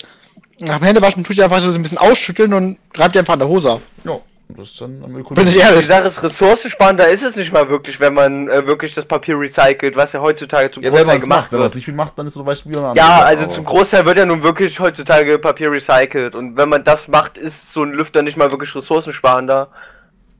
[0.60, 3.38] Nach dem Händewaschen tue ich einfach so ein bisschen ausschütteln und reibe die einfach an
[3.40, 3.80] der Hose ab.
[4.04, 5.50] Ja, das ist dann am Bin ich Ökonomie.
[5.52, 5.86] Die ehrlich.
[5.86, 9.94] Sache ist, ressourcensparender ist es nicht mal wirklich, wenn man äh, wirklich das Papier recycelt,
[9.96, 11.76] was ja heutzutage zum Ja, Großteil gemacht macht, wenn man es wird.
[11.76, 13.76] nicht viel macht, dann ist es zum Beispiel wieder eine Ja, also Sache, zum aber-
[13.76, 17.82] Großteil wird ja nun wirklich heutzutage Papier recycelt und wenn man das macht, ist so
[17.84, 19.68] ein Lüfter nicht mal wirklich ressourcensparender.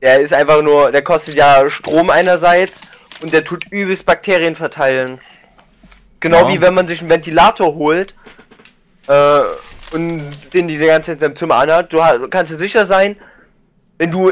[0.01, 2.79] Der ist einfach nur, der kostet ja Strom einerseits
[3.21, 5.19] und der tut übelst Bakterien verteilen.
[6.19, 6.49] Genau Ja.
[6.49, 8.13] wie wenn man sich einen Ventilator holt
[9.07, 9.41] äh,
[9.91, 11.91] und den die ganze Zeit in seinem Zimmer anhat.
[11.91, 13.15] Du kannst dir sicher sein,
[13.97, 14.31] wenn du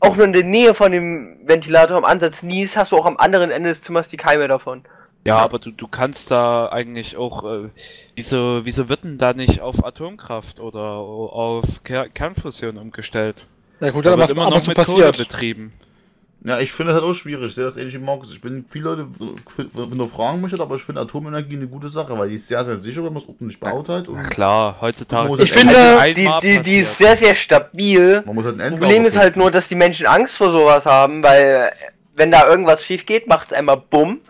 [0.00, 3.16] auch nur in der Nähe von dem Ventilator am Ansatz niest, hast du auch am
[3.16, 4.84] anderen Ende des Zimmers die Keime davon.
[5.26, 7.70] Ja, aber du, du kannst da eigentlich auch, äh,
[8.14, 13.46] wieso, wieso wird denn da nicht auf Atomkraft oder auf Ker Kernfusion umgestellt?
[13.80, 15.18] Ja gut, Da dann wird was immer noch mit Kohle passiert.
[15.18, 15.72] betrieben.
[16.44, 17.46] Ja, ich finde das halt auch schwierig.
[17.48, 18.32] Ich sehe das ähnlich wie Markus.
[18.32, 19.06] Ich bin viele Leute
[19.56, 22.98] hinterfragen mich, aber ich finde Atomenergie eine gute Sache, weil die ist sehr, sehr sicher,
[23.04, 24.06] wenn man es ordentlich baut halt.
[24.08, 25.34] Na Und klar, heutzutage.
[25.42, 25.74] Ich ist finde,
[26.14, 28.22] Die, die, die ist sehr, sehr stabil.
[28.24, 30.52] man muss halt einen Das Endlauf Problem ist halt nur, dass die Menschen Angst vor
[30.52, 31.72] sowas haben, weil
[32.14, 34.20] wenn da irgendwas schief geht, macht es einmal Bumm.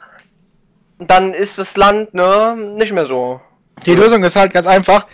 [0.98, 3.40] Und dann ist das Land, ne, nicht mehr so.
[3.84, 5.06] Die Lösung ist halt ganz einfach.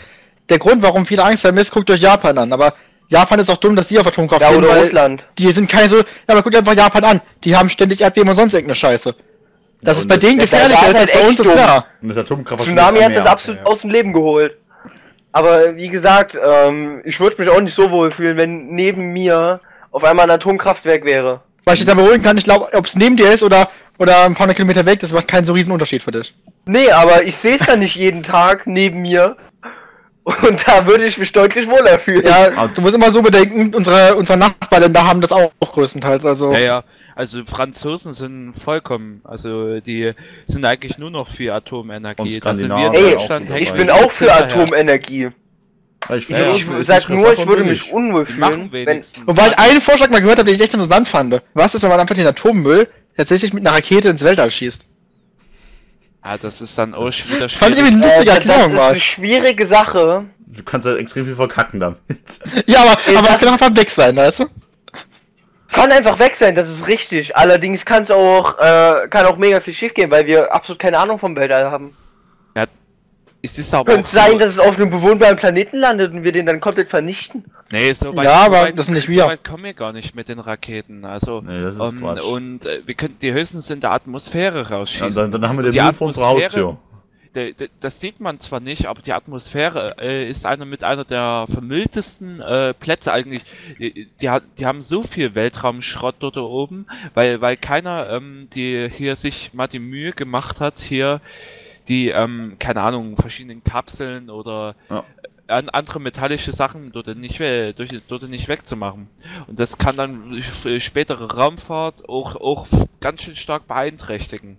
[0.49, 2.53] Der Grund, warum viele Angst haben, ist, guckt euch Japan an.
[2.53, 2.75] Aber
[3.13, 5.25] Japan ist auch dumm, dass die auf Atomkraft Ja, gehen, oder Russland.
[5.39, 5.99] die sind keine so.
[5.99, 7.21] Ja, aber guckt einfach Japan an.
[7.45, 9.15] Die haben ständig Erdbeben und sonst irgendeine Scheiße.
[9.83, 11.55] Das Ja, ist bei denen gefährlicher das als ist halt bei uns, echt ist dumm.
[11.55, 11.87] klar.
[12.01, 13.67] Und das Atomkraft Tsunami hat das absolut ja.
[13.67, 14.57] aus dem Leben geholt.
[15.33, 19.61] Aber wie gesagt, ähm, ich würde mich auch nicht so wohl fühlen, wenn neben mir
[19.91, 21.41] auf einmal ein Atomkraftwerk wäre.
[21.65, 24.25] Weil ich dich da beruhigen kann, ich glaube, ob es neben dir ist oder, oder
[24.25, 26.35] ein paar hundert Kilometer weg, das macht keinen so riesen Unterschied für dich.
[26.65, 29.37] Nee, aber ich sehe es dann nicht jeden Tag neben mir.
[30.25, 32.25] Und da würde ich mich deutlich wohler fühlen.
[32.25, 36.25] Ja, du musst immer so bedenken, unsere, unsere Nachbarländer haben das auch, größtenteils.
[36.25, 36.85] Also, Ja, ja,
[37.17, 40.13] also Franzosen sind vollkommen, also die
[40.47, 42.23] sind eigentlich nur noch für Atomenergie.
[42.37, 43.51] Und Da sind wir in Ey, Deutschland.
[43.57, 44.33] Ich bin auch für.
[44.33, 45.31] Atomenergie.
[46.09, 48.87] Ja, ich Ich, finde, ich das ist sag nur, ich würde mich unwohl fühlen, wenn,
[48.87, 49.27] wenigstens.
[49.27, 51.43] Wobei ich einen Vorschlag mal gehört habe, den ich echt interessant fand.
[51.55, 54.87] Was ist, wenn man einfach den Atommüll tatsächlich mit einer Rakete ins Weltall schießt?
[56.25, 57.95] Ja, das ist dann auch schon wieder Fand ich schwierig.
[57.95, 60.25] eine lustige äh, Erklärung das ist eine schwierige Sache.
[60.47, 61.99] Du kannst halt extrem viel verkacken damit.
[62.67, 64.47] Ja, aber, aber das- kann einfach weg sein, weißt du?
[65.73, 67.35] Kann einfach weg sein, das ist richtig.
[67.35, 70.99] Allerdings kann es auch, äh, kann auch mega viel schief gehen, weil wir absolut keine
[70.99, 71.97] Ahnung vom Weltall haben.
[73.45, 76.31] Es ist aber Könnte sein, so, dass es auf einem bewohnbaren Planeten landet und wir
[76.31, 77.45] den dann komplett vernichten.
[77.73, 79.27] Nee, so weit, Ja, so aber weit, das sind nicht so wir.
[79.27, 81.05] weit kommen wir gar nicht mit den Raketen.
[81.05, 82.23] Also, Nee, das ist ähm, Quatsch.
[82.23, 85.15] und äh, wir könnten die höchstens in der Atmosphäre Ja, rausschießen.
[85.15, 86.79] dann, dann haben wir den Die Müll vor unserer Atmosphäre- Haustür.
[87.81, 92.41] Das sieht man zwar nicht, aber die Atmosphäre äh, ist einer mit einer der vermülltesten
[92.43, 93.43] äh, Plätze eigentlich.
[93.79, 99.17] Die, die, die haben so viel Weltraumschrott dort oben, weil, weil keiner, ähm, die hier
[99.17, 101.23] sich mal die Mühe gemacht hat, hier
[101.89, 105.05] die, ähm, keine Ahnung, verschiedenen Kapseln oder Ja.
[105.49, 109.09] an, andere metallische Sachen dort nicht, durch, dort nicht wegzumachen.
[109.47, 112.67] Und das kann dann für spätere Raumfahrt auch, auch
[113.01, 114.57] ganz schön stark beeinträchtigen.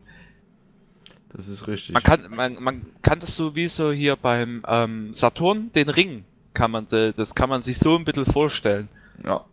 [1.36, 1.94] Das ist richtig.
[1.94, 6.26] Man kann, man, man kann das so wie so hier beim ähm, Saturn, den Ring.
[6.54, 8.88] kann man, de- das kann man sich so ein bisschen vorstellen.
[9.26, 9.44] Ja.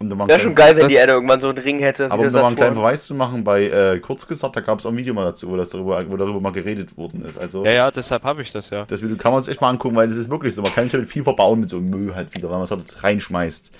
[0.00, 2.10] Mal Wäre schon geil, wenn das- die Erde irgendwann so einen Ring hätte.
[2.10, 2.74] Aber um da mal einen kleinen.
[2.74, 5.48] Verweis zu machen, bei äh, kurz gesagt, da gab es auch ein Video mal dazu,
[5.50, 7.36] wo, das darüber, wo darüber mal geredet worden ist.
[7.36, 8.84] Also Ja, ja, deshalb habe ich das ja.
[8.84, 10.62] das Video kann man sich echt mal angucken, weil das ist wirklich so.
[10.62, 12.70] Man kann sich damit viel verbauen mit so einem Müll halt wieder, weil man es
[12.70, 13.72] halt reinschmeißt.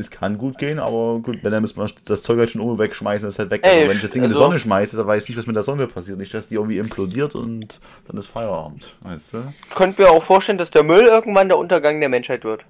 [0.00, 2.78] Es kann gut gehen, aber gut, wenn dann müssen wir das Zeug halt schon oben
[2.78, 3.62] wegschmeißen, das ist halt weg.
[3.64, 5.38] Ey, aber wenn ich das Ding in die also- Sonne schmeiße, dann weiß ich nicht,
[5.38, 6.18] was mit der Sonne passiert.
[6.18, 8.94] Nicht, dass die irgendwie implodiert und dann ist Feierabend.
[9.02, 9.38] Weißt du?
[9.68, 12.64] Ich könnte mir auch vorstellen, dass der Müll irgendwann der Untergang der Menschheit wird.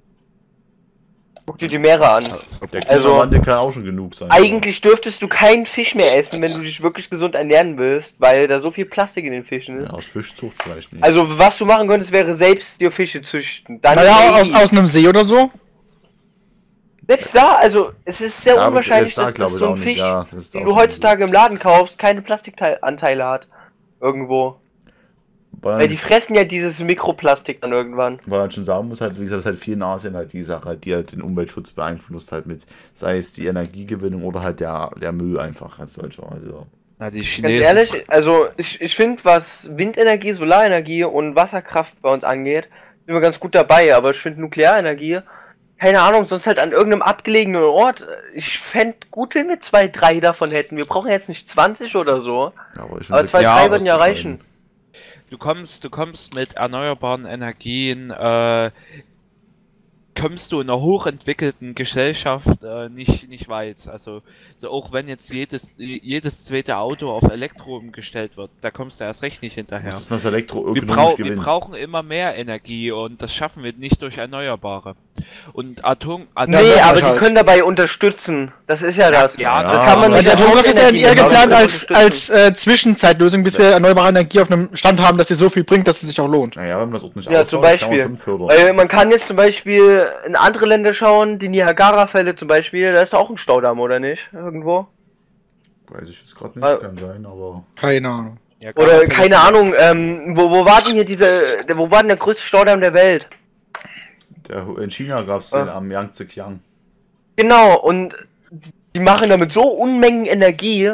[1.49, 2.25] Guck dir die Meere an.
[2.71, 4.29] Der Also- kann auch schon genug sein.
[4.29, 8.47] Eigentlich dürftest du keinen Fisch mehr essen, wenn du dich wirklich gesund ernähren willst, weil
[8.47, 9.89] da so viel Plastik in den Fischen Ja, ist.
[9.93, 11.03] aus Fischzucht vielleicht nicht.
[11.03, 13.81] Also was du machen könntest, wäre selbst dir Fische züchten.
[13.81, 15.49] Dann Naja, aus, aus einem See oder so.
[17.07, 19.77] selbst da, also es ist sehr Ja, unwahrscheinlich, da dass, so ein.
[19.77, 23.47] Fisch, Ja, das den du heutzutage im Laden kaufst, keine Plastikanteile hat.
[23.99, 24.57] Irgendwo.
[25.51, 28.19] Weil Weil die fressen ja dieses Mikroplastik dann irgendwann.
[28.25, 30.31] weil man schon sagen muss, halt, wie gesagt, das ist halt viel in Asien halt
[30.33, 34.59] die Sache, die halt den Umweltschutz beeinflusst halt mit, sei es die Energiegewinnung oder halt
[34.61, 36.31] der, der Müll einfach als solcher.
[36.31, 42.09] Also, Na, die Ganz ehrlich, also ich, ich finde, was Windenergie, Solarenergie und Wasserkraft bei
[42.09, 42.67] uns angeht,
[43.05, 45.19] sind wir ganz gut dabei, aber ich finde Nuklearenergie,
[45.79, 48.05] keine Ahnung, sonst halt an irgendeinem abgelegenen Ort.
[48.33, 50.75] Ich fände gut, wenn wir zwei, drei davon hätten.
[50.77, 53.85] Wir brauchen jetzt nicht 20 oder so, ja, aber ich aber zwei, Ja, drei würden
[53.85, 54.41] ja ist reichen.
[55.29, 58.71] Du kommst, du kommst mit erneuerbaren Energien, äh,
[60.15, 63.87] kommst du in einer hochentwickelten Gesellschaft äh, nicht, nicht weit.
[63.87, 64.21] Also,
[64.57, 69.05] so auch wenn jetzt jedes, jedes zweite Auto auf Elektro umgestellt wird, da kommst du
[69.05, 69.91] erst recht nicht hinterher.
[69.91, 71.41] Das ist das Elektro Wir, brau wir gewinnen.
[71.41, 74.95] brauchen immer mehr Energie und das schaffen wir nicht durch Erneuerbare.
[75.53, 76.27] Und Atom...
[76.35, 78.51] Atom Nee, aber die können dabei unterstützen.
[78.67, 79.35] Das ist ja das.
[79.37, 83.43] Ja, das kann man mit der Atomkraft ist ja eher geplant als, als äh, Zwischenzeitlösung,
[83.43, 86.09] bis wir erneuerbare Energie auf einem Stand haben, dass sie so viel bringt, dass es
[86.09, 86.55] sich auch lohnt.
[86.55, 88.07] Naja, wenn man das ordentlich Ja, ausbaut, zum das kann man Beispiel.
[88.07, 88.47] schon fördern.
[88.49, 93.01] Weil man kann jetzt zum Beispiel in andere Länder schauen, die Niagara-Fälle zum Beispiel, da
[93.01, 94.21] ist doch auch ein Staudamm, oder nicht?
[94.33, 94.87] Irgendwo?
[95.89, 97.63] Weiß ich jetzt gerade nicht, kann sein, aber.
[97.75, 98.37] Keine Ahnung.
[98.59, 102.09] Ja, Oder keine Ahnung, ähm, wo, wo war denn hier diese, der- wo war denn
[102.09, 103.27] der größte Staudamm der Welt?
[104.49, 105.59] Der, in China gab es Ah.
[105.63, 106.59] den am Yangtze Kiang.
[107.37, 108.15] Genau, und
[108.93, 110.91] die machen damit so Unmengen Energie.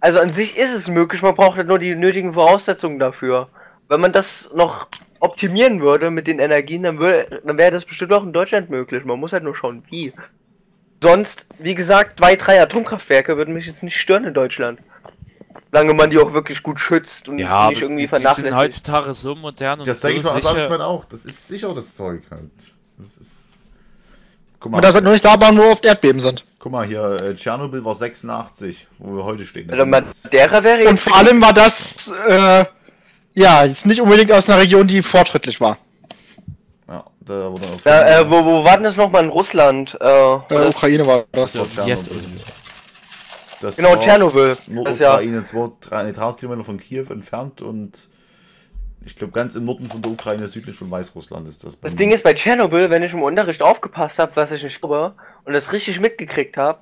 [0.00, 3.48] Also an sich ist es möglich, man braucht halt nur die nötigen Voraussetzungen dafür.
[3.88, 4.88] Wenn man das noch
[5.20, 9.04] optimieren würde mit den Energien, dann, wür- dann wäre das bestimmt auch in Deutschland möglich.
[9.04, 10.12] Man muss halt nur schauen, wie.
[11.02, 14.80] Sonst, wie gesagt, zwei, drei Atomkraftwerke würden mich jetzt nicht stören in Deutschland.
[15.70, 18.56] Solange man die auch wirklich gut schützt und Ja, nicht irgendwie die, die sind vernachlässigt.
[18.56, 20.48] heutzutage so modern und Das so denke ich mal, sicher.
[20.54, 21.04] sag ich mal auch.
[21.04, 22.50] Das ist sicher das Zeug halt.
[22.96, 23.66] Das ist.
[24.60, 26.46] Guck mal, Und das halt nur nicht da bauen, wo oft Erdbeben sind.
[26.58, 29.70] guck mal hier, äh, Tschernobyl war 86, wo wir heute stehen.
[29.70, 32.64] Also ist- Madeira wäre Und vor allem war das, äh,
[33.34, 35.78] ja, jetzt nicht unbedingt aus einer Region, die fortschrittlich war.
[36.88, 39.96] ja, da wurde auf Ja, äh, wo, wo war denn das nochmal in Russland?
[40.00, 41.58] Äh, Äh, Ukraine war das.
[41.58, 42.22] War Tschernobyl.
[43.60, 44.58] Das genau, war Tschernobyl.
[44.66, 48.08] Das ist ja, Nordukraine, 200 Kilometer von Kiew entfernt und
[49.06, 51.78] ich glaube ganz im Norden von der Ukraine, südlich von Weißrussland ist das.
[51.80, 55.14] das Ding ist bei Tschernobyl, wenn ich im Unterricht aufgepasst habe, was ich nicht glaube,
[55.44, 56.78] und das richtig mitgekriegt habe,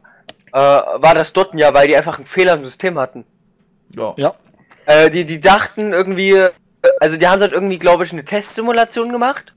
[0.53, 3.25] äh, war das dort ja, weil die einfach einen Fehler im System hatten.
[3.97, 4.35] Ja, Ja.
[4.87, 6.51] Äh, die, die dachten irgendwie, äh,
[7.01, 9.53] also die haben halt irgendwie, glaube ich, eine Testsimulation gemacht.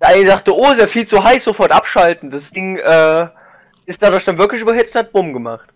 [0.00, 2.30] Der eine dachte, oh, ist ja viel zu heiß, sofort abschalten.
[2.30, 3.26] Das Ding äh,
[3.86, 5.68] ist dadurch dann wirklich überhitzt und hat Bumm gemacht.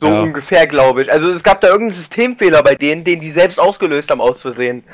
[0.00, 0.20] So Ja.
[0.20, 1.12] ungefähr, glaube ich.
[1.12, 4.84] Also es gab da irgendeinen Systemfehler bei denen, den die selbst ausgelöst haben, aus Versehen.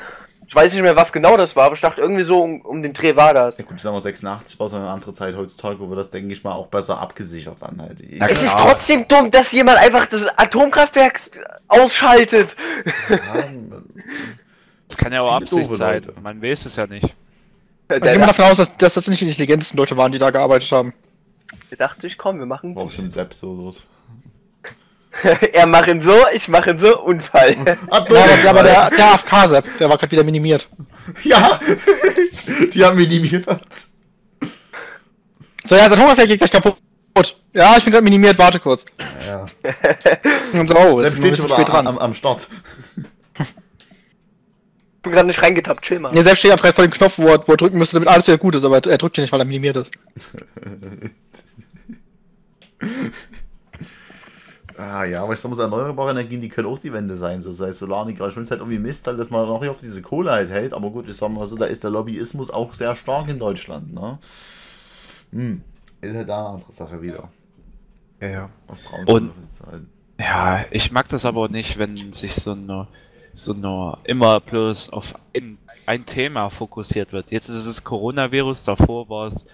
[0.55, 2.81] Ich weiß nicht mehr, was genau das war, aber ich dachte irgendwie so um, um
[2.81, 3.57] den Dreh war das.
[3.57, 6.31] Ja gut, sagen wir 86 war so eine andere Zeit heutzutage, wo wir das, denke
[6.31, 8.01] ich mal, auch besser abgesichert dann halt.
[8.11, 11.19] Na Es ist trotzdem dumm, dass jemand einfach das Atomkraftwerk
[11.67, 12.55] ausschaltet.
[13.09, 13.17] Ja,
[14.87, 16.03] Das kann ja auch Absicht sein.
[16.05, 16.13] Leute.
[16.21, 17.03] Man weiß es ja nicht.
[17.03, 20.29] Ich gehe mal davon aus, dass, dass das nicht die intelligentesten Leute waren, die da
[20.29, 20.93] gearbeitet haben.
[21.69, 22.73] Der dachte sich, komm, wir machen.
[22.77, 23.83] war bestimmt Sepp so dort.
[25.53, 27.55] er macht ihn so, ich mache ihn so, Unfall.
[27.89, 30.69] Ah, Ja, aber, aber der, der AFK-Sepp, der war gerade wieder minimiert.
[31.23, 31.59] Ja,
[32.73, 33.45] die haben minimiert.
[35.63, 36.77] So, ja, sein Hungerfeld geht gleich kaputt.
[37.53, 38.85] Ja, ich bin gerade minimiert, warte kurz.
[39.25, 39.45] Ja.
[40.59, 41.87] Und so, oh, ein steht schon spät am, dran.
[41.87, 42.47] am, am Start.
[42.97, 43.03] Ich
[45.01, 46.11] bin gerade nicht reingetappt, chill mal.
[46.11, 48.09] Ne, Sepp steht ja direkt vor dem Knopf, wo er, wo er drücken müsste, damit
[48.09, 49.91] alles wieder gut ist, aber er drückt ja nicht, weil er minimiert ist.
[54.77, 57.41] Ah ja, aber ich sag mal, so erneuerbare Energien, die können auch die Wende sein,
[57.41, 57.81] so sei es.
[57.81, 60.49] Ich finde es halt irgendwie Mist, halt, dass man noch nicht auf diese Kohle halt
[60.49, 63.39] hält, aber gut, ich sag mal so, da ist der Lobbyismus auch sehr stark in
[63.39, 64.19] Deutschland, ne?
[65.31, 65.61] Hm,
[66.01, 67.29] ist halt da eine andere Sache wieder.
[68.21, 68.49] Ja, ja.
[68.67, 69.31] Auf Und-.
[70.19, 72.87] Ja, ich mag das aber nicht, wenn sich so eine
[73.33, 77.31] so nur immer bloß auf ein, ein Thema fokussiert wird.
[77.31, 79.45] Jetzt ist es Coronavirus, davor war es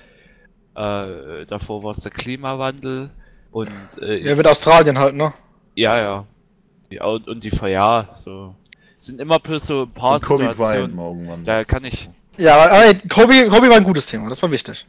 [0.76, 3.10] äh, davor war es der Klimawandel
[3.52, 3.70] und
[4.02, 5.34] äh, Ja, mit Australien halt, ne?
[5.76, 6.26] ja, ja.
[6.90, 8.54] Die, Au- und die ja, so.
[8.98, 10.96] Es sind immer bloß so ein paar Und Kobe Bryant Situationen.
[10.96, 11.44] mal irgendwann.
[11.46, 12.10] Da kann ich.
[12.38, 14.86] Ja, aber, Kobe, Kobe war ein gutes Thema, das war wichtig.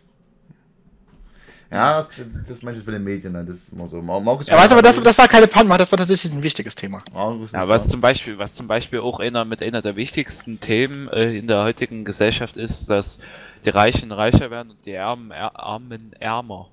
[1.70, 2.10] Ja, das,
[2.46, 3.42] das meinst du für den Medien, ne?
[3.44, 4.02] das ist immer so.
[4.02, 6.74] Mar- Markus Ja, weißt aber das, das war keine Panma, das war tatsächlich ein wichtiges
[6.74, 7.02] Thema.
[7.14, 11.08] Markus Ja, was zum Beispiel, was zum Beispiel auch einer mit einer der wichtigsten Themen
[11.08, 13.18] äh, in der heutigen Gesellschaft ist, dass
[13.64, 16.68] die Reichen reicher werden und die Armen, Armen ärmer.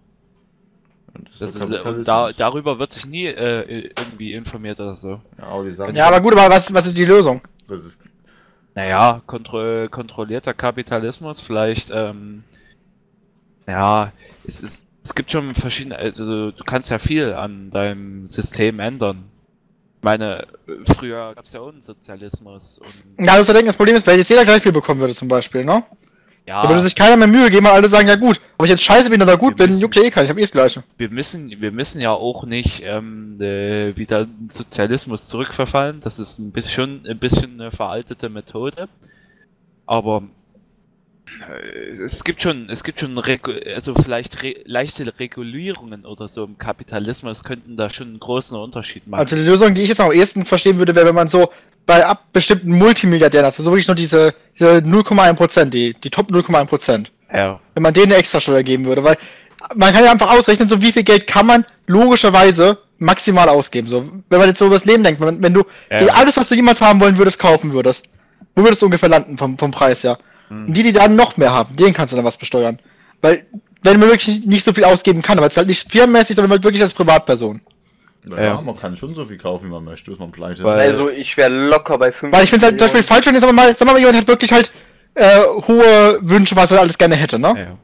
[1.13, 5.21] Das Das ist, da, darüber wird sich nie äh, irgendwie informiert oder so.
[5.37, 7.41] ja, aber sagen, Ja, aber gut, aber was, was ist die Lösung?
[7.67, 7.99] das ist
[8.75, 12.43] Naja, kontro kontrollierter Kapitalismus, vielleicht, ähm,
[13.67, 14.11] ja,
[14.47, 19.25] es ist, es gibt schon verschiedene, also du kannst ja viel an deinem System ändern.
[19.97, 20.47] Ich meine,
[20.95, 23.95] früher gab es ja auch einen Sozialismus und Ja, du musst ja denken, das Problem
[23.97, 25.83] ist, wenn jetzt jeder gleich viel bekommen würde zum Beispiel, ne?
[26.49, 28.71] Ja, Da würde sich keiner mehr Mühe geben, weil alle sagen, ja gut, ob ich
[28.71, 30.51] jetzt scheiße bin oder gut Wir bin, juckt ja eh keinen, ich hab eh das
[30.51, 30.83] Gleiche.
[30.97, 35.99] wir müssen, wir müssen ja auch nicht ähm, äh, wieder in den Sozialismus zurückverfallen.
[36.01, 38.89] Das ist ein bisschen, ein bisschen eine veraltete Methode.
[39.85, 40.23] Aber
[41.47, 46.45] äh, es gibt schon, es gibt schon, Regu also vielleicht re leichte Regulierungen oder so
[46.45, 49.19] im Kapitalismus könnten da schon einen großen Unterschied machen.
[49.19, 51.51] Also die Lösung, die ich jetzt am ehesten verstehen würde, wäre, wenn man so
[51.89, 57.07] bei ab bestimmten Multimilliardären, also so wirklich nur diese, diese 0,1%, die, die Top 0,1%,
[57.35, 59.17] ja, wenn man denen eine Extrasteuer geben würde, weil
[59.73, 63.87] man kann ja einfach ausrechnen, so wie viel Geld kann man logischerweise maximal ausgeben.
[63.87, 66.13] So, wenn man jetzt so über das Leben denkt, wenn, wenn du Ja.
[66.13, 68.05] alles, was du jemals haben wollen würdest, kaufen würdest,
[68.55, 70.19] wo würdest du ungefähr landen vom, vom Preis her?
[70.49, 70.67] Hm.
[70.67, 72.77] Und die, die dann noch mehr haben, denen kannst du dann was besteuern.
[73.21, 73.47] Weil,
[73.81, 76.51] wenn man wirklich nicht so viel ausgeben kann, aber es ist halt nicht firmenmäßig, sondern
[76.51, 77.61] halt wirklich als Privatperson.
[78.27, 78.61] Ja, Ja.
[78.61, 80.91] man kann schon so viel kaufen, wie man möchte, bis man pleite Weil- ist.
[80.91, 83.43] Also ich wäre locker bei 5 Weil ich finde halt zum Beispiel falsch, wenn jetzt
[83.43, 84.71] aber mal, sagen wir mal, jemand hat wirklich halt
[85.15, 87.53] äh, hohe Wünsche, was er alles gerne hätte, ne?
[87.57, 87.77] ja.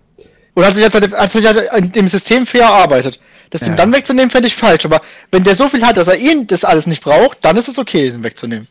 [0.54, 3.20] Und hat sich jetzt halt, hat sich halt in dem System fair erarbeitet.
[3.50, 3.76] Das dem Ja.
[3.78, 4.86] dann wegzunehmen, fände ich falsch.
[4.86, 7.68] Aber wenn der so viel hat, dass er eh das alles nicht braucht, dann ist
[7.68, 8.68] es okay, den wegzunehmen.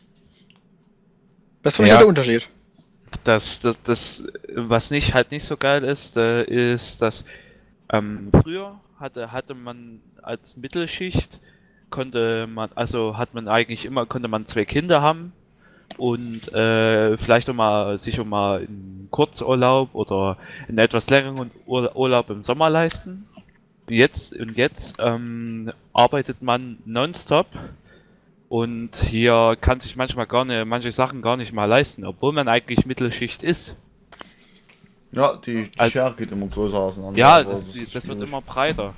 [1.63, 1.97] Das finde ich Ja.
[1.97, 2.47] halt der Unterschied.
[3.23, 4.23] Das, das, das,
[4.55, 7.23] was nicht halt nicht so geil ist, äh, ist, dass
[7.91, 11.39] ähm, früher hatte, hatte man als Mittelschicht
[11.95, 15.31] konnte man, also hat man eigentlich immer, konnte man zwei Kinder haben
[15.97, 20.37] und äh, vielleicht auch mal sich auch mal einen Kurzurlaub oder
[20.67, 23.25] einen etwas längeren Ur Urlaub im Sommer leisten.
[23.87, 27.47] Jetzt und jetzt ähm, arbeitet man nonstop
[28.49, 32.47] und hier kann sich manchmal gar nicht, manche Sachen gar nicht mal leisten, obwohl man
[32.49, 33.75] eigentlich Mittelschicht ist.
[35.13, 37.17] Ja, die, die Also- Schere geht immer größer auseinander.
[37.17, 38.93] Ja, aber das, ist das wird immer breiter.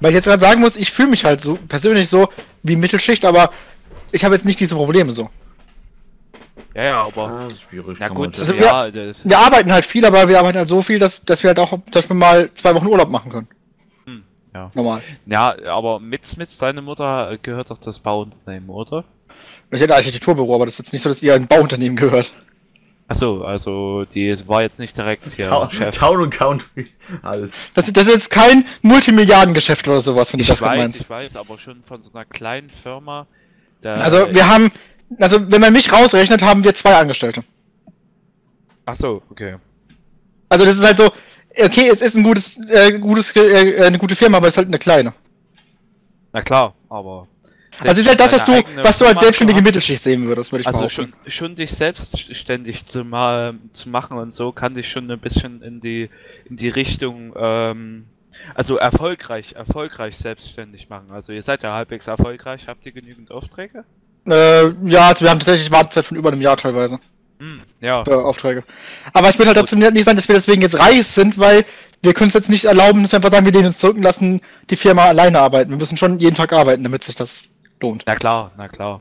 [0.00, 2.28] Weil ich jetzt gerade sagen muss, ich fühle mich halt so persönlich so
[2.62, 3.50] wie Mittelschicht, aber
[4.12, 5.30] ich habe jetzt nicht diese Probleme so.
[6.74, 7.26] Ja, ja, aber.
[7.28, 7.98] Ah, das ist schwierig.
[8.00, 10.98] Na gut, Also ja, das, Wir arbeiten halt viel, aber wir arbeiten halt so viel,
[10.98, 13.48] dass, dass wir halt auch zum Beispiel mal zwei Wochen Urlaub machen können.
[14.06, 14.22] Hm,
[14.54, 14.70] ja.
[14.74, 15.02] Normal.
[15.26, 19.04] ja, aber mit, mit deine Mutter gehört doch das Bauunternehmen, oder?
[19.70, 22.32] Ich hätte Architekturbüro, aber das ist jetzt nicht so, dass ihr ein Bauunternehmen gehört.
[23.10, 25.96] Achso, also die war jetzt nicht direkt hier Town, Chef.
[25.96, 26.86] Town und Country,
[27.22, 27.72] alles.
[27.74, 31.00] Das, das ist jetzt kein Multimilliardengeschäft oder sowas, wenn du Ich das weiß, meinst.
[31.00, 33.26] ich weiß, aber schon von so einer kleinen Firma.
[33.80, 34.70] Da, Also wir haben,
[35.18, 37.42] also wenn man mich rausrechnet, haben wir zwei Angestellte.
[38.86, 39.56] Achso, okay.
[40.48, 41.10] Also das ist halt so,
[41.58, 44.68] okay, es ist ein gutes, äh, gutes, äh, eine gute Firma, aber es ist halt
[44.68, 45.12] eine kleine.
[46.32, 47.26] Na klar, aber.
[47.78, 48.52] Also ist halt das, was du,
[48.82, 51.14] was du als selbstständige Mittelschicht sehen würdest, würde ich Also behaupten.
[51.24, 55.62] schon, schon dich selbstständig zu, ma zu machen und so kann dich schon ein bisschen
[55.62, 56.10] in die
[56.48, 58.06] in die Richtung ähm,
[58.54, 61.10] also erfolgreich erfolgreich selbstständig machen.
[61.10, 63.84] Also ihr seid ja halbwegs erfolgreich, habt ihr genügend Aufträge?
[64.26, 66.98] Äh, ja, also wir haben tatsächlich Wartezeit von über einem Jahr teilweise
[67.38, 68.04] Hm, ja.
[68.04, 68.64] für Aufträge.
[69.14, 71.64] Aber ich will halt trotzdem nicht sagen, dass wir deswegen jetzt reich sind, weil
[72.02, 74.02] wir können es jetzt nicht erlauben, dass wir einfach sagen, wir lehnen uns zurück und
[74.02, 75.70] lassen die Firma alleine arbeiten.
[75.70, 77.48] Wir müssen schon jeden Tag arbeiten, damit sich das
[77.80, 78.04] lohnt.
[78.06, 79.00] Na klar, na klar.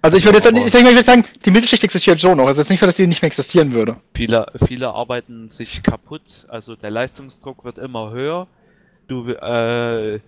[0.00, 2.46] Also ich würde jetzt ich denke, ich würde sagen, die Mittelschicht existiert schon noch.
[2.46, 3.96] Es ist jetzt nicht so, dass die nicht mehr existieren würde.
[4.14, 8.46] Viele viele arbeiten sich kaputt, also der Leistungsdruck wird immer höher.
[9.08, 10.20] Du äh,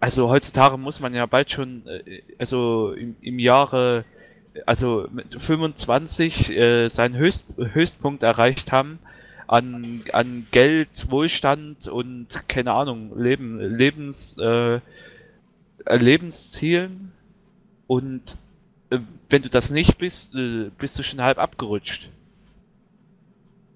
[0.00, 4.04] also heutzutage muss man ja bald schon, äh, also im, im Jahre,
[4.66, 8.98] also mit 25 äh, seinen Höchst, Höchstpunkt erreicht haben
[9.46, 14.80] an, an Geld, Wohlstand und keine Ahnung, Leben, Lebens, äh,
[15.88, 17.12] Lebenszielen.
[17.86, 18.36] Und
[18.90, 22.08] äh, wenn du das nicht bist, äh, bist du schon halb abgerutscht.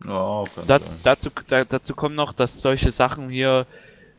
[0.07, 3.67] Ja, kann Das, dazu, da, dazu kommt noch, dass solche Sachen hier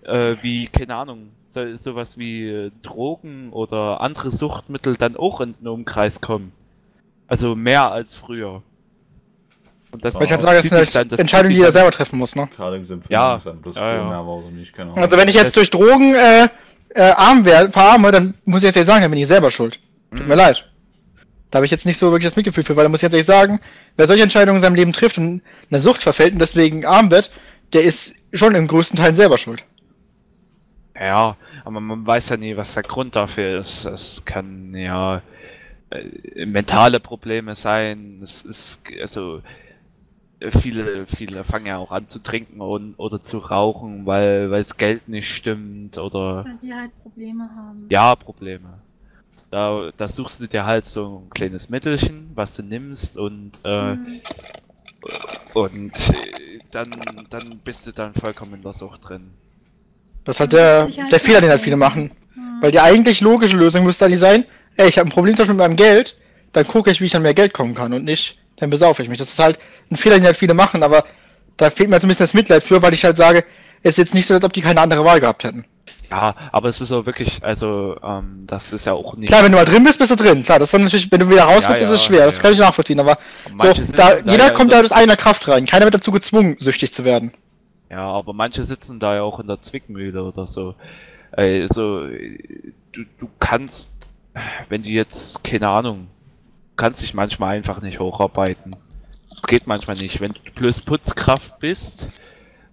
[0.04, 5.54] äh, wie, keine Ahnung, so, sowas wie äh, Drogen oder andere Suchtmittel dann auch in
[5.60, 6.52] den Umkreis kommen.
[7.28, 8.62] Also mehr als früher.
[9.92, 11.72] Und das, Ich kann das sagen, das sind sich dann- halt das zieht die er
[11.72, 12.50] selber treffen muss, ne?
[12.56, 14.26] Gerade im Ja, ja, ja.
[14.74, 14.98] keine Ahnung.
[15.04, 16.50] Also wenn ich jetzt durch Drogen äh,
[16.96, 19.80] äh, arm werde, verarme, dann muss ich jetzt ehrlich sagen, dann bin ich selber schuld.
[20.12, 20.28] Tut Mhm.
[20.30, 20.66] mir leid.
[21.52, 23.14] Da habe ich jetzt nicht so wirklich das Mitgefühl für, weil da muss ich jetzt
[23.14, 23.60] ehrlich sagen,
[23.98, 25.41] wer solche Entscheidungen in seinem Leben trifft und in
[25.72, 27.32] eine Sucht verfällt und deswegen arm wird,
[27.74, 29.64] der ist schon im größten Teil selber schuld.
[31.00, 31.36] Ja,
[31.66, 33.86] aber man weiß ja nie, was der Grund dafür ist.
[33.86, 35.22] Es kann ja
[35.89, 38.20] äh, mentale Probleme sein.
[38.24, 39.41] Es ist also
[40.52, 44.78] viele, viele fangen ja auch an zu trinken und, oder zu rauchen, weil weil das
[44.78, 47.88] Geld nicht stimmt oder Weil sie halt Probleme haben.
[47.89, 48.80] ja Probleme.
[49.52, 53.93] Da, da suchst du dir halt so ein kleines Mittelchen, was du nimmst und äh,
[53.96, 54.22] Mhm.
[55.54, 56.89] und äh, dann
[57.30, 59.32] dann bist du dann vollkommen in der Sucht drin.
[60.24, 62.12] Das ist halt der, Sicherheit der Fehler, den halt viele machen.
[62.36, 62.62] Mhm.
[62.62, 64.46] Weil die eigentlich logische Lösung müsste eigentlich sein,
[64.78, 66.18] ey, ich habe ein Problem zum Beispiel mit meinem Geld,
[66.54, 69.10] dann gucke ich, wie ich an mehr Geld kommen kann und nicht, dann besaufe ich
[69.10, 69.20] mich.
[69.20, 69.60] Das ist halt
[69.92, 71.06] ein Fehler, den halt viele machen, aber
[71.58, 73.44] da fehlt mir so ein bisschen das Mitleid für, weil ich halt sage,
[73.84, 75.66] es ist jetzt nicht so, als ob die keine andere Wahl gehabt hätten.
[76.10, 79.30] Ja, aber es ist auch wirklich, also ähm, das ist ja auch nicht.
[79.30, 80.44] Klar, wenn du mal drin bist, bist du drin.
[80.44, 82.26] Klar, das ist natürlich, wenn du wieder raus Ja, bist, ist es ja, schwer.
[82.26, 82.42] Das ja.
[82.42, 83.00] kann ich nachvollziehen.
[83.00, 83.18] Aber
[83.58, 85.66] so, Manche da, jeder ja kommt da aus eigener Kraft rein.
[85.66, 87.32] Keiner wird dazu gezwungen, süchtig zu werden.
[87.90, 90.76] Ja, aber manche sitzen da ja auch in der Zwickmühle oder so.
[91.32, 93.92] Also, du, du kannst,
[94.70, 96.08] wenn du jetzt, keine Ahnung,
[96.78, 98.76] kannst dich manchmal einfach nicht hocharbeiten.
[99.48, 100.22] Geht manchmal nicht.
[100.22, 102.08] Wenn du bloß Putzkraft bist,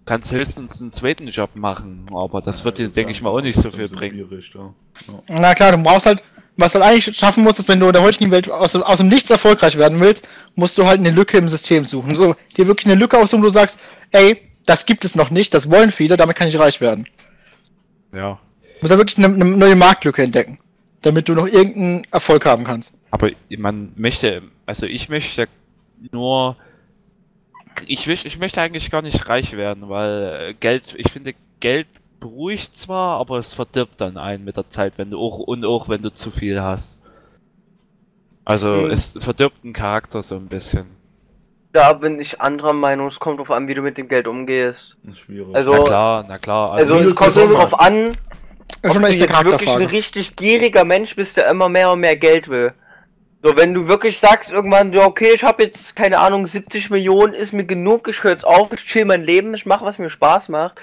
[0.06, 3.40] kannst du höchstens einen zweiten Job machen, aber das wird dir, denke ich mal, auch
[3.40, 4.28] nicht so viel bringen.
[4.54, 4.74] Ja.
[5.08, 5.22] Ja.
[5.28, 6.22] Na klar, du brauchst halt,
[6.56, 8.98] was du halt eigentlich schaffen musst, ist, wenn du in der heutigen Welt aus, aus
[8.98, 12.14] dem Nichts erfolgreich werden willst, musst du halt eine Lücke im System suchen.
[12.14, 13.78] So, dir wirklich eine Lücke aussuchen, wo du sagst,
[14.10, 17.06] ey, das gibt es noch nicht, das wollen viele, damit kann ich reich werden.
[18.12, 18.38] Ja.
[18.62, 20.58] Du musst ja wirklich eine, eine neue Marktlücke entdecken,
[21.02, 22.94] damit du noch irgendeinen Erfolg haben kannst.
[23.10, 25.48] Aber man möchte, also ich möchte
[26.10, 26.56] nur,
[27.86, 31.86] ich, will- ich möchte eigentlich gar nicht reich werden, weil äh, Geld, ich finde, Geld
[32.20, 35.88] beruhigt zwar, aber es verdirbt dann einen mit der Zeit, wenn du auch, und auch
[35.88, 37.00] wenn du zu viel hast.
[38.44, 38.90] Also Mhm.
[38.90, 40.86] es verdirbt den Charakter so ein bisschen.
[41.72, 43.06] Da bin ich anderer Meinung.
[43.06, 44.96] Es kommt drauf an, wie du mit dem Geld umgehst.
[45.04, 45.54] Das ist schwierig.
[45.54, 46.72] Also- na klar, na klar.
[46.72, 48.10] Also, du es kommt bekommen drauf an,
[48.84, 52.74] ob du wirklich ein richtig gieriger Mensch bist, der immer mehr und mehr Geld will.
[53.44, 57.34] So, wenn du wirklich sagst irgendwann, ja, okay, ich habe jetzt, keine Ahnung, 70 Millionen,
[57.34, 60.10] ist mir genug, ich höre jetzt auf, ich chill mein Leben, ich mache, was mir
[60.10, 60.76] Spaß macht,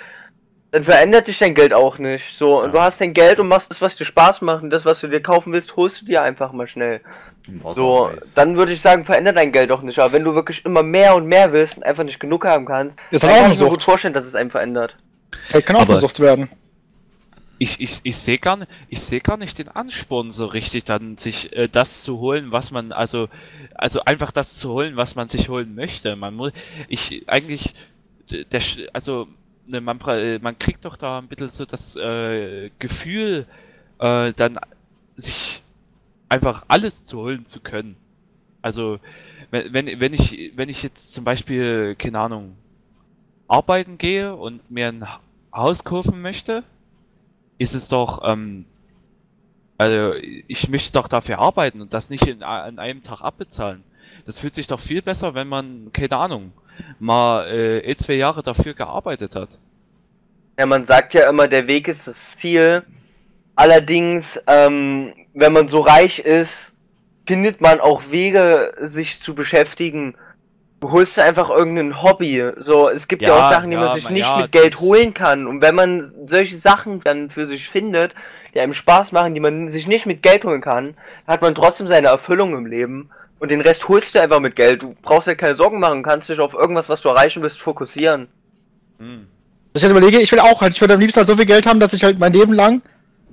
[0.72, 2.36] dann verändert sich dein Geld auch nicht.
[2.36, 2.72] So, und Ja.
[2.74, 5.07] du hast dein Geld und machst das, was dir Spaß macht, und das, was du
[5.07, 6.99] dir kaufen willst, holst du dir einfach mal schnell.
[7.72, 9.97] So, dann würde ich sagen, verändert dein Geld auch nicht.
[9.97, 12.97] Aber wenn du wirklich immer mehr und mehr willst und einfach nicht genug haben kannst,
[13.10, 14.97] Ist dann auch kann ich mir gut vorstellen, dass es einem verändert.
[15.51, 16.49] Geld kann auch Aber- eine Sucht werden.
[17.62, 21.18] Ich, ich, ich sehe gar, nicht- ich seh gar nicht den Ansporn so richtig, dann
[21.18, 23.28] sich äh, das zu holen, was man, also,
[23.76, 26.16] also einfach das zu holen, was man sich holen möchte.
[26.16, 26.53] Man muss,
[26.88, 27.74] ich, eigentlich,
[28.32, 28.62] der,
[28.93, 29.28] also,
[29.66, 33.45] ne, man, äh, man kriegt doch da ein bisschen so das äh, Gefühl,
[33.99, 34.57] äh, dann
[35.18, 35.62] sich
[36.30, 37.97] einfach alles zu holen zu können.
[38.62, 38.99] Also,
[39.51, 42.55] wenn, wenn, wenn ich, wenn ich jetzt zum Beispiel, keine Ahnung,
[43.47, 45.20] arbeiten gehe und mir ein Ha-
[45.53, 46.64] Haus kaufen möchte,
[47.60, 48.66] ist es doch, ähm,
[49.78, 50.16] also
[50.47, 53.84] ich möchte doch dafür arbeiten und das nicht in, an einem Tag abbezahlen.
[54.26, 56.53] Das fühlt sich doch viel besser, wenn man, keine Ahnung,
[56.99, 59.60] mal äh, eh zwei Jahre dafür gearbeitet hat.
[60.57, 62.84] Ja, man sagt ja immer, der Weg ist das Ziel.
[63.55, 66.74] Allerdings, ähm, wenn man so reich ist,
[67.28, 70.16] findet man auch Wege, sich zu beschäftigen.
[70.82, 72.44] Du holst dir einfach irgendein Hobby.
[72.58, 74.52] So, es gibt ja, Ja, auch Sachen, die man ja, sich man- nicht ja, mit
[74.52, 75.46] Geld holen kann.
[75.48, 78.14] Und wenn man solche Sachen dann für sich findet,
[78.54, 80.96] die einem Spaß machen, die man sich nicht mit Geld holen kann,
[81.28, 83.10] hat man trotzdem seine Erfüllung im Leben.
[83.40, 84.82] Und den Rest holst du einfach mit Geld.
[84.82, 88.28] Du brauchst dir keine Sorgen machen, kannst dich auf irgendwas, was du erreichen willst, fokussieren.
[89.00, 89.28] Hm.
[89.74, 91.66] Ich halt überlege, ich will auch halt, ich würde am liebsten halt so viel Geld
[91.66, 92.82] haben, dass ich halt mein Leben lang,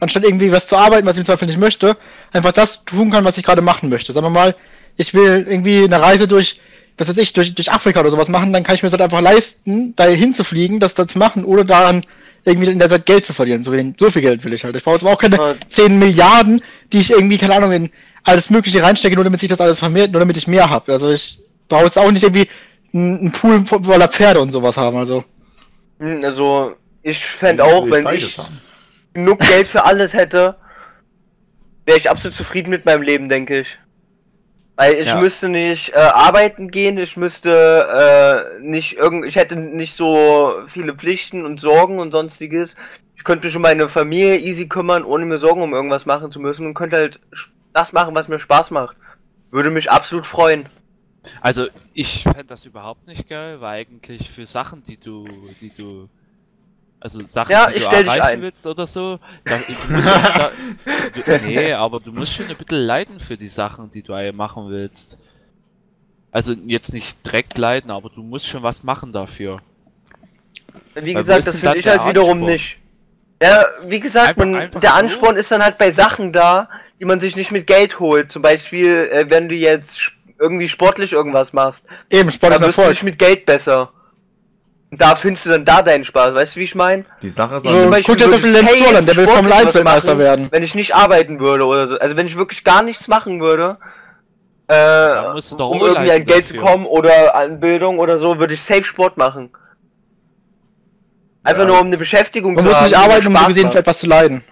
[0.01, 1.97] anstatt irgendwie was zu arbeiten, was ich im Zweifel nicht möchte,
[2.33, 4.13] einfach das tun kann, was ich gerade machen möchte.
[4.13, 4.55] Sagen wir mal,
[4.97, 6.61] ich will irgendwie eine Reise durch,
[6.99, 9.03] was weiß ich, durch, durch Afrika oder sowas machen, dann kann ich mir das halt
[9.03, 12.03] einfach leisten, da hinzufliegen, das da zu machen, ohne daran
[12.45, 13.65] irgendwie in der Zeit Geld zu verlieren.
[13.65, 14.77] So, so viel Geld will ich halt.
[14.77, 15.55] Ich brauche jetzt aber auch keine Ja.
[15.69, 17.91] 10 Milliarden, die ich irgendwie, keine Ahnung, in
[18.25, 20.93] alles Mögliche reinstecke, nur damit sich das alles vermehrt, nur damit ich mehr habe.
[20.93, 21.39] Also ich
[21.69, 22.49] brauche jetzt auch nicht irgendwie
[22.95, 25.25] einen Pool voller Pferde und sowas haben, also.
[25.99, 28.61] Hm, Also, ich fände auch, wenn ich haben.
[29.13, 30.57] genug Geld für alles hätte,
[31.85, 33.79] wäre ich absolut zufrieden mit meinem Leben, denke ich.
[34.77, 35.17] Weil ich Ja.
[35.17, 40.95] müsste nicht äh, arbeiten gehen, ich müsste äh, nicht irgend, ich hätte nicht so viele
[40.95, 42.75] Pflichten und Sorgen und sonstiges.
[43.17, 46.41] Ich könnte mich um meine Familie easy kümmern, ohne mir Sorgen um irgendwas machen zu
[46.41, 47.21] müssen und könnte halt
[47.73, 48.97] das machen, was mir Spaß macht.
[49.51, 50.69] Würde mich absolut freuen.
[51.41, 55.27] Also ich fände das überhaupt nicht geil, weil eigentlich für Sachen, die du,
[55.61, 56.09] die du,
[57.07, 58.43] also Sachen, Ja, die ich du dich erreichen ein.
[58.43, 59.59] willst oder so, da,
[61.25, 64.69] da, nee, aber du musst schon ein bisschen leiden für die Sachen, die du machen
[64.71, 65.19] willst.
[66.33, 69.59] Also jetzt nicht direkt leiden, aber du musst schon was machen dafür.
[70.95, 72.53] Wie Weil gesagt, das finde dann ich halt wiederum Ansporn?
[72.53, 72.77] nicht.
[73.43, 74.97] Ja, wie gesagt, Einfach- man, einfach der so?
[74.97, 78.33] Ansporn ist dann halt bei Sachen da, die man sich nicht mit Geld holt.
[78.33, 82.63] Zum Beispiel, äh, wenn du jetzt sch- irgendwie sportlich irgendwas machst, Eben, Sport da ist
[82.63, 83.93] wirst du nicht mit Geld besser.
[84.91, 87.05] Und da findest du dann da deinen Spaß, weißt du, wie ich meine?
[87.21, 89.17] Die Sache ist So, auch, Zum Beispiel guck dir zum Beispiel ich Lenz Zorlan, der
[89.17, 90.49] will sportlich Formel 1 was Weltmeister machen, werden.
[90.53, 91.99] Wenn ich nicht arbeiten würde oder so.
[91.99, 93.79] Also wenn ich wirklich gar nichts machen würde,
[94.69, 95.11] äh,
[95.59, 96.65] um irgendwie an Geld zu dafür.
[96.71, 99.51] kommen oder an Bildung oder so, würde ich safe Sport machen.
[101.43, 101.69] Einfach Ja.
[101.69, 102.85] nur um eine Beschäftigung Man zu muss haben.
[102.85, 104.43] nicht die mir arbeiten, um gesehen für etwas zu leiden.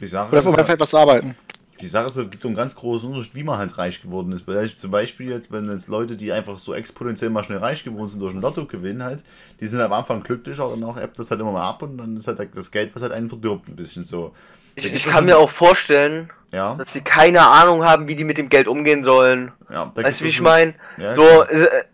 [0.00, 1.36] die Sache Oder ist, um für etwas zu arbeiten.
[1.80, 4.46] Die Sache ist, es gibt einen ganz großen Unterschied, wie man halt reich geworden ist.
[4.46, 8.08] Weil Zum Beispiel jetzt, wenn jetzt Leute, die einfach so exponentiell mal schnell reich geworden
[8.08, 9.24] sind durch ein Lottogewinn halt,
[9.60, 12.16] die sind am Anfang glücklicher und danach ebbt das halt immer mal ab und dann
[12.16, 14.34] ist halt das Geld, was halt einen verdirbt, ein bisschen so.
[14.76, 18.16] Ich, ich es kann mir so- auch vorstellen, Ja, dass sie keine Ahnung haben, wie
[18.16, 19.52] die mit dem Geld umgehen sollen.
[19.70, 19.90] ja.
[19.94, 20.74] Weißt du, wie es ich so- meine?
[20.98, 21.50] Ja, So, klar.
[21.50, 21.84] äh,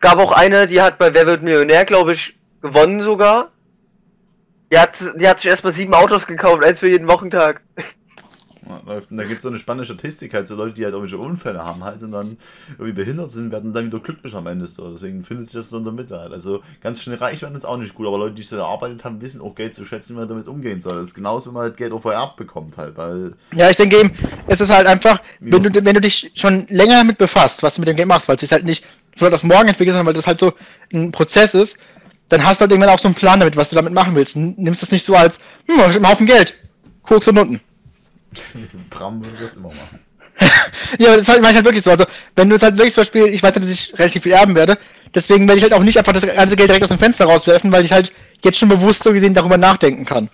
[0.00, 3.50] gab auch eine, die hat bei Wer wird Millionär, glaube ich, gewonnen sogar.
[4.72, 7.60] Die hat, die hat sich erstmal sieben Autos gekauft, eins für jeden Wochentag.
[8.86, 9.10] Läuft.
[9.10, 11.64] Und da gibt es so eine spannende Statistik, halt so Leute, die halt irgendwelche Unfälle
[11.64, 12.36] haben halt und dann
[12.72, 14.92] irgendwie behindert sind, werden dann wieder glücklich am Ende so.
[14.92, 16.32] Deswegen findet sich das so in der Mitte halt.
[16.32, 19.20] Also ganz schnell reich werden ist auch nicht gut, aber Leute, die so erarbeitet haben,
[19.20, 20.94] wissen auch Geld zu schätzen, wie man damit umgehen soll.
[20.94, 23.98] Das ist genauso, wenn man halt Geld auch vererbt bekommt halt, weil Ja, ich denke
[23.98, 24.12] eben,
[24.46, 27.80] es ist halt einfach, wenn du, wenn du dich schon länger damit befasst, was du
[27.80, 28.84] mit dem Game machst, weil es sich halt nicht
[29.16, 30.52] von heute auf morgen entwickelt, sondern weil das halt so
[30.92, 31.78] ein Prozess ist,
[32.28, 34.36] dann hast du halt irgendwann auch so einen Plan damit, was du damit machen willst.
[34.36, 36.54] Nimmst das nicht so als, hm, ich hab einen Haufen Geld,
[37.02, 37.60] Koks und unten.
[38.90, 40.00] Bram würde das immer machen.
[40.98, 41.90] Ja, aber das halt, mach ich halt wirklich so.
[41.90, 42.04] Also,
[42.36, 44.54] wenn du es halt wirklich zum Beispiel, ich weiß ja, dass ich relativ viel erben
[44.54, 44.76] werde,
[45.14, 47.72] deswegen werde ich halt auch nicht einfach das ganze Geld direkt aus dem Fenster rauswerfen,
[47.72, 48.12] weil ich halt
[48.42, 50.28] jetzt schon bewusst so gesehen darüber nachdenken kann.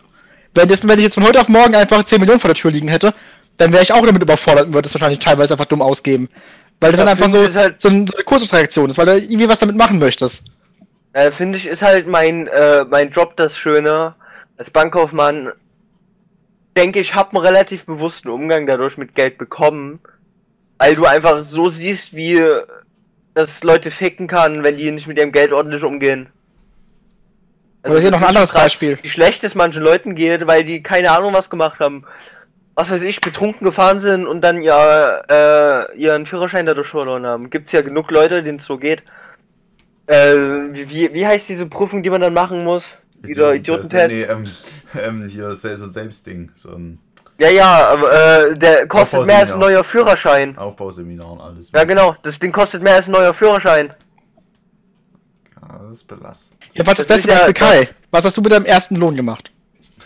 [0.55, 2.71] Wenn, das, wenn ich jetzt von heute auf morgen einfach 10 Millionen vor der Tür
[2.71, 3.15] liegen hätte,
[3.57, 6.29] dann wäre ich auch damit überfordert und würde es wahrscheinlich teilweise einfach dumm ausgeben.
[6.81, 9.19] Weil das Ja, dann einfach so, halt- so, ein, so eine Kurzreaktion ist, weil du
[9.19, 10.45] irgendwie was damit machen möchtest.
[11.13, 14.15] Äh, Finde ich, ist halt mein, äh, mein Job das Schöne.
[14.57, 15.53] Als Bankkaufmann
[16.79, 20.01] denke ich, habe einen relativ bewussten Umgang dadurch mit Geld bekommen.
[20.79, 22.41] Weil du einfach so siehst, wie
[23.35, 26.29] das Leute ficken kann, wenn die nicht mit ihrem Geld ordentlich umgehen.
[27.85, 28.99] Oder hier noch ein anderes krass, Beispiel.
[29.03, 32.05] Wie schlecht es manchen Leuten geht, weil die keine Ahnung was gemacht haben.
[32.75, 37.51] Was weiß ich, betrunken gefahren sind und dann ja äh, ihren Führerschein dadurch verloren haben.
[37.51, 39.03] Gibt's ja genug Leute, denen es so geht.
[40.07, 40.35] Äh,
[40.73, 42.99] wie, wie, wie heißt diese Prüfung, die man dann machen muss?
[43.17, 44.15] Dieser Idiotentest?
[44.15, 44.45] Nee, ähm,
[44.95, 46.99] ähm, hier ist so ein Selbstding, so ein
[47.39, 48.13] Ja, ja, aber
[48.51, 50.57] äh, der kostet mehr als ein neuer Führerschein.
[50.59, 51.71] Aufbauseminar und alles.
[51.73, 53.93] Ja, genau, das Ding kostet mehr als ein neuer Führerschein.
[55.61, 56.61] Ja, das ist belastend.
[56.75, 57.89] Ja, was das, Das beste ist ja- Beispiel Kai?
[58.11, 59.48] Was hast du mit deinem ersten Lohn gemacht?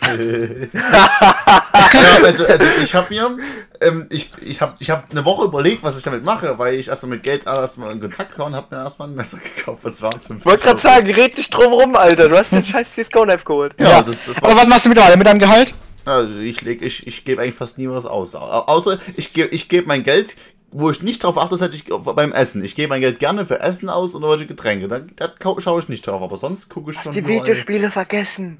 [0.01, 0.73] Ja,
[2.23, 3.37] also, also ich habe mir,
[3.81, 6.87] ähm, ich, ich habe ich hab eine Woche überlegt, was ich damit mache, weil ich
[6.87, 9.83] erstmal mit Geld erstmal in Kontakt kam und habe mir erstmal ein Messer gekauft.
[9.85, 12.29] Das waren 50 Ich wollte gerade sagen, red nicht drum rum, Alter.
[12.29, 13.73] Du hast den scheiß CSGO-Knife geholt.
[13.79, 15.73] Ja, Ja, das, das Aber war, was machst du mittlerweile mit deinem Gehalt?
[16.05, 18.35] also ich leg, ich, ich gebe eigentlich fast nie was aus.
[18.35, 20.35] Au- Außer ich gebe ich geb mein Geld,
[20.71, 22.61] wo ich nicht drauf achte, das hätte ich beim Essen.
[22.63, 24.87] Ich gebe mein Geld gerne für Essen aus und irgendwelche Getränke.
[24.89, 25.31] Da, da
[25.61, 27.13] schaue ich nicht drauf, aber sonst gucke ich Hast schon.
[27.13, 28.57] die Videospiele vergessen.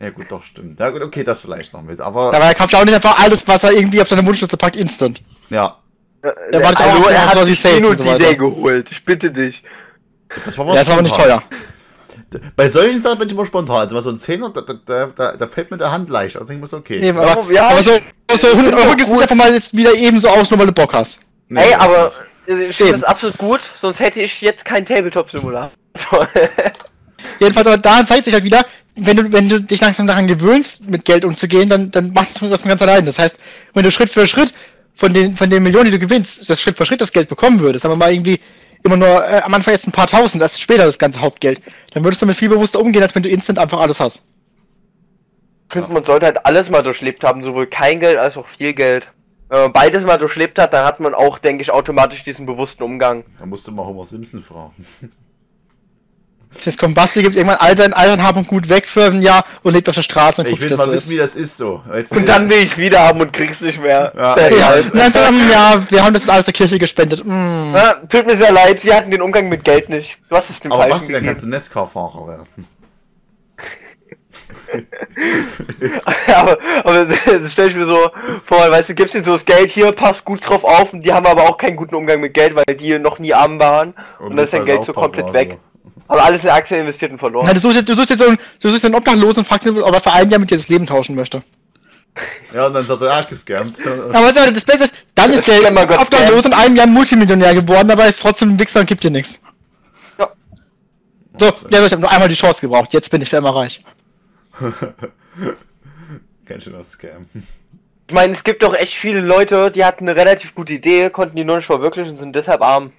[0.00, 0.80] Ja gut, doch, stimmt.
[0.80, 2.00] Ja, gut, okay, das vielleicht noch mit.
[2.00, 4.76] Aber Dabei kauft er auch nicht einfach alles, was er irgendwie auf seine Wunschliste packt,
[4.76, 5.22] instant.
[5.50, 5.78] ja,
[6.52, 8.30] Der war auch Hallo, so, er hat sich ich safe Kino und so weiter.
[8.30, 8.90] DJ geholt.
[8.90, 9.62] Ich bitte dich.
[10.44, 11.42] das war Ja, das war aber nicht teuer.
[12.56, 13.76] Bei solchen Sachen bin ich immer spontan.
[13.82, 16.36] Also mal so ein Zehner, da, da, da, da, fällt mir der Hand leicht.
[16.36, 16.98] Also ich muss okay.
[17.00, 17.92] Nee, aber, Ja, aber so,
[18.36, 20.58] so 100 ich Euro gibst auch du einfach mal jetzt wieder eben so aus, nur
[20.58, 21.20] weil du Bock hast.
[21.48, 22.12] Nee, Ey, das aber
[22.46, 25.70] ich finde das absolut gut, sonst hätte ich jetzt keinen Tabletop-Simulator.
[27.40, 28.64] Jedenfalls, aber da zeigt sich halt wieder,
[28.96, 32.48] wenn du, wenn du dich langsam daran gewöhnst, mit Geld umzugehen, dann, dann machst du
[32.48, 33.04] das von ganz allein.
[33.06, 33.38] Das heißt,
[33.72, 34.54] wenn du Schritt für Schritt
[34.94, 37.60] von den, von den Millionen, die du gewinnst, das Schritt für Schritt das Geld bekommen
[37.60, 38.40] würdest, aber mal irgendwie
[38.84, 41.60] immer nur äh, am Anfang jetzt ein paar tausend, erst später das ganze Hauptgeld,
[41.92, 44.22] dann würdest du damit viel bewusster umgehen, als wenn du instant einfach alles hast.
[45.68, 48.74] Ich finde, man sollte halt alles mal durchlebt haben, sowohl kein Geld als auch viel
[48.74, 49.10] Geld.
[49.48, 52.82] Wenn man beides mal durchlebt hat, dann hat man auch, denke ich, automatisch diesen bewussten
[52.82, 53.24] Umgang.
[53.38, 54.86] Da musst du mal Homer Simpson fragen.
[56.62, 59.44] Jetzt kommt Basti, gibt irgendwann all sein Alter Hab und Gut weg für ein Jahr
[59.62, 61.56] und lebt auf der Straße und Ich will das mal so wissen, wie das ist
[61.56, 61.82] so.
[61.92, 64.12] Jetzt, Und dann will ich's wieder haben und krieg's nicht mehr.
[64.16, 64.48] Ja.
[64.48, 67.24] Ja, und dann so, ja, wir haben das alles der Kirche gespendet.
[67.24, 67.72] Mm.
[67.72, 70.18] Na, tut mir sehr leid, wir hatten den Umgang mit Geld nicht.
[70.28, 72.46] Du hast es dem aber Basti, dann kannst du Nescar-Fahrer werden.
[76.26, 78.10] aber, aber das stell ich mir so
[78.44, 81.12] vor, weißt du, gibst ihnen so das Geld hier, passt gut drauf auf und die
[81.12, 84.36] haben aber auch keinen guten Umgang mit Geld, weil die noch nie arm waren und,
[84.36, 85.58] dann ist dein das Geld so komplett weg.
[86.06, 87.46] Aber alles in Aktien investiert und verloren.
[87.46, 89.66] Na, du suchst jetzt, du suchst jetzt so, einen- du suchst einen Obdachlosen und fragst
[89.66, 91.42] ihn, ob er für ein Jahr mit dir das Leben tauschen möchte.
[92.52, 93.80] Ja, und dann sagt er, ja, gescammt.
[93.86, 95.60] Aber das Beste ist, dann ist der
[96.00, 99.40] Obdachlos in einem Jahr Multimillionär geworden, aber ist trotzdem ein Wichser und gibt dir nichts.
[101.36, 103.80] So, ja, ich habe nur einmal die Chance gebraucht, jetzt bin ich für immer reich.
[106.46, 107.26] Ganz schöner Scam.
[108.06, 111.36] Ich meine, es gibt doch echt viele Leute, die hatten eine relativ gute Idee, konnten
[111.36, 112.92] die nur nicht verwirklichen und sind deshalb arm.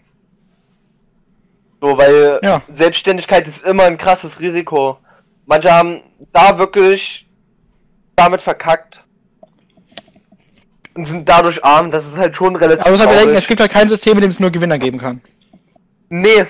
[1.85, 2.63] So, weil Ja.
[2.75, 4.97] Selbstständigkeit ist immer ein krasses Risiko.
[5.45, 6.01] Manche haben
[6.33, 7.27] da wirklich
[8.15, 9.03] damit verkackt
[10.95, 11.91] und sind dadurch arm.
[11.91, 13.37] Das ist halt schon relativ Aber traurig.
[13.37, 15.21] es gibt halt kein System, in dem es nur Gewinner geben kann.
[16.09, 16.45] Nee,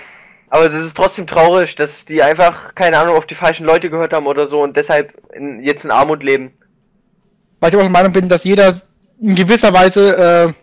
[0.49, 4.13] aber das ist trotzdem traurig, dass die einfach, keine Ahnung, auf die falschen Leute gehört
[4.13, 6.53] haben oder so und deshalb in, jetzt in Armut leben.
[7.59, 8.73] Weil ich auch der Meinung bin, dass jeder
[9.19, 10.15] in gewisser Weise
[10.47, 10.53] äh,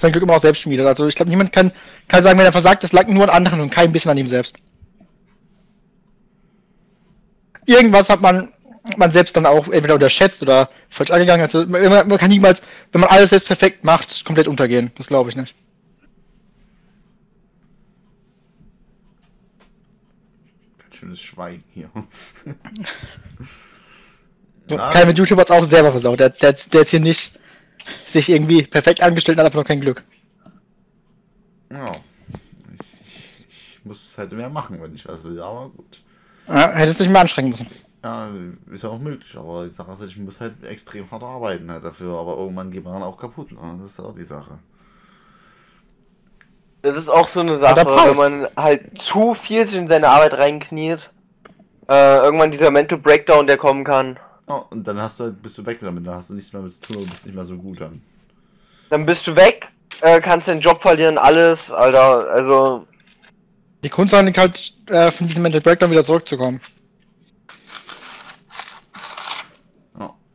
[0.00, 0.86] sein Glück immer auch selbst schmiedet.
[0.86, 1.72] Also ich glaube, niemand kann,
[2.08, 4.26] kann sagen, wenn er versagt, das lag nur an anderen und kein bisschen an ihm
[4.26, 4.56] selbst.
[7.66, 8.52] Irgendwas hat man,
[8.96, 11.42] man selbst dann auch entweder unterschätzt oder falsch angegangen.
[11.42, 14.90] Also man, man kann niemals, wenn man alles selbst perfekt macht, komplett untergehen.
[14.96, 15.54] Das glaube ich nicht.
[20.78, 21.90] Ganz schönes Schweigen hier.
[24.66, 24.76] So.
[24.92, 26.20] Kein mit YouTube hat's auch selber versaut.
[26.20, 27.39] Der, der, der jetzt hier nicht
[28.06, 30.04] sich irgendwie perfekt angestellt hat einfach nur kein Glück.
[31.70, 31.92] Ja.
[32.78, 36.02] Ich, ich, ich muss halt mehr machen, wenn ich was will, aber gut.
[36.48, 37.66] Ja, hättest dich mehr anstrengen müssen.
[38.02, 38.30] Ja,
[38.72, 41.84] ist ja auch möglich, aber die Sache ist, ich muss halt extrem hart arbeiten halt
[41.84, 43.52] dafür, aber irgendwann geht man dann auch kaputt.
[43.52, 43.58] Ne?
[43.82, 44.58] Das ist auch die Sache.
[46.82, 50.32] Das ist auch so eine Sache, wenn man halt zu viel sich in seine Arbeit
[50.32, 51.10] reinkniet,
[51.90, 54.18] äh, irgendwann dieser Mental Breakdown, der kommen kann.
[54.50, 56.60] Ja, und dann hast du halt, bist du weg damit, dann hast du nichts mehr
[56.60, 58.02] mit zu tun und bist nicht mehr so gut dann.
[58.88, 59.68] Dann bist du weg,
[60.00, 62.86] äh, kannst deinen Job verlieren, alles, Alter, also,
[63.84, 66.60] Die Kunst liegt halt, äh, von diesem Mental Breakdown wieder zurückzukommen.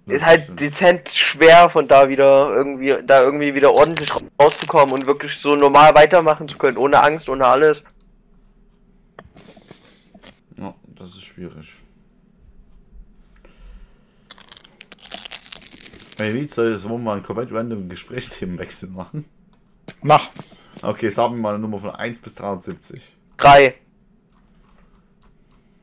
[0.06, 0.62] Das ist halt stimmt.
[0.62, 4.10] dezent schwer von da wieder irgendwie, da irgendwie wieder ordentlich
[4.40, 7.84] rauszukommen und wirklich so normal weitermachen zu können, ohne Angst, ohne alles.
[10.58, 11.80] Ja, das ist schwierig.
[16.18, 19.26] Hey, wie soll wollen wir mal einen komplett random Gesprächsthemenwechsel machen?
[20.02, 20.30] Mach.
[20.82, 23.12] Okay, sagen wir mal eine Nummer von 1 bis 370.
[23.36, 23.76] Drei.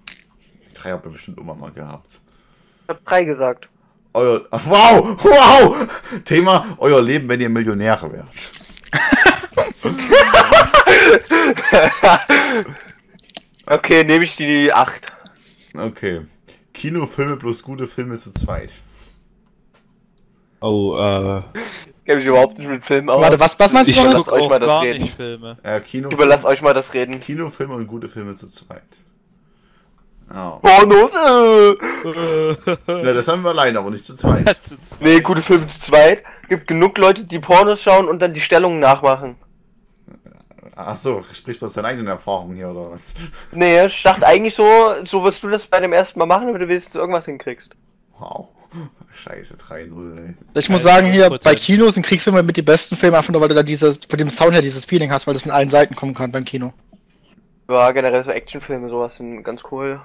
[0.09, 2.22] Die drei habt ihr bestimmt immer mal gehabt.
[2.85, 3.68] Ich hab drei gesagt.
[4.14, 4.47] Euer.
[4.51, 5.22] Wow!
[5.22, 5.87] Wow!
[6.24, 8.53] Thema: Euer Leben, wenn ihr Millionäre wärt.
[13.66, 15.12] okay, nehme ich die acht.
[15.74, 16.22] Okay.
[16.72, 18.80] Kinofilme plus gute Filme zu zweit.
[20.62, 21.42] Oh, äh,
[22.04, 23.20] Kenn mich überhaupt nicht mit Filmen aus.
[23.20, 24.02] Warte, was, was meinst ich du?
[24.02, 24.26] überlass Ronald?
[24.26, 25.02] guck euch auch mal das gar reden.
[25.02, 25.56] nicht Filme.
[25.62, 27.20] Äh, Kino Ich überlass euch mal das reden.
[27.20, 28.82] Kinofilme und gute Filme zu zweit.
[30.32, 30.58] Ja.
[30.62, 31.10] Pornos?
[31.12, 33.06] Äh.
[33.06, 34.48] ja, das haben wir allein, aber nicht zu zweit.
[34.64, 35.00] Zu zweit.
[35.00, 36.22] Nee, gute Filme zu zweit.
[36.48, 39.36] Gibt genug Leute, die Pornos schauen und dann die Stellungen nachmachen.
[40.74, 43.14] Achso, sprichst du aus deinen eigenen Erfahrungen hier oder was?
[43.52, 44.66] Nee, ich dachte eigentlich so,
[45.04, 47.72] so wirst du das bei dem ersten Mal machen, damit du wenigstens irgendwas hinkriegst.
[48.18, 48.48] Wow.
[49.14, 50.35] Scheiße, 3-0, ey.
[50.55, 51.43] Ich muss sagen, hier 100%.
[51.45, 54.18] bei Kinos sind Kriegsfilme mit die besten Filme, einfach nur weil du da dieses, von
[54.18, 56.73] dem Sound her dieses Feeling hast, weil das von allen Seiten kommen kann beim Kino.
[57.68, 60.01] Ja, generell so Actionfilme, sowas sind ganz cool.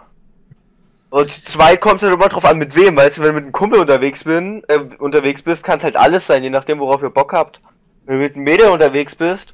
[1.09, 3.35] Und zu zweit kommt es halt immer drauf an, mit wem, weißt du, wenn du
[3.35, 6.79] mit einem Kumpel unterwegs bin, äh, unterwegs bist, kann es halt alles sein, je nachdem,
[6.79, 7.61] worauf ihr Bock habt.
[8.05, 9.53] Wenn du mit einem Mädel unterwegs bist,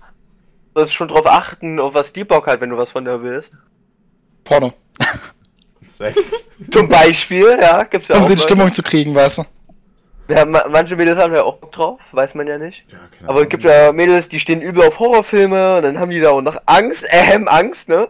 [0.73, 3.21] sollst du schon drauf achten, auf was die Bock hat, wenn du was von der
[3.21, 3.53] willst.
[4.43, 4.73] Porno.
[5.87, 6.49] Sex?
[6.71, 8.25] Zum Beispiel, ja, gibt's ja Um auch.
[8.25, 8.43] so die Leute.
[8.43, 9.43] Stimmung zu kriegen, weißt du.
[10.29, 12.85] Ja, ma manche Mädels haben ja auch Bock drauf, weiß man ja nicht.
[12.89, 16.11] Ja, keine Aber es gibt ja Mädels, die stehen übel auf Horrorfilme und dann haben
[16.11, 18.07] die da auch noch Angst, ähm, Angst, ne?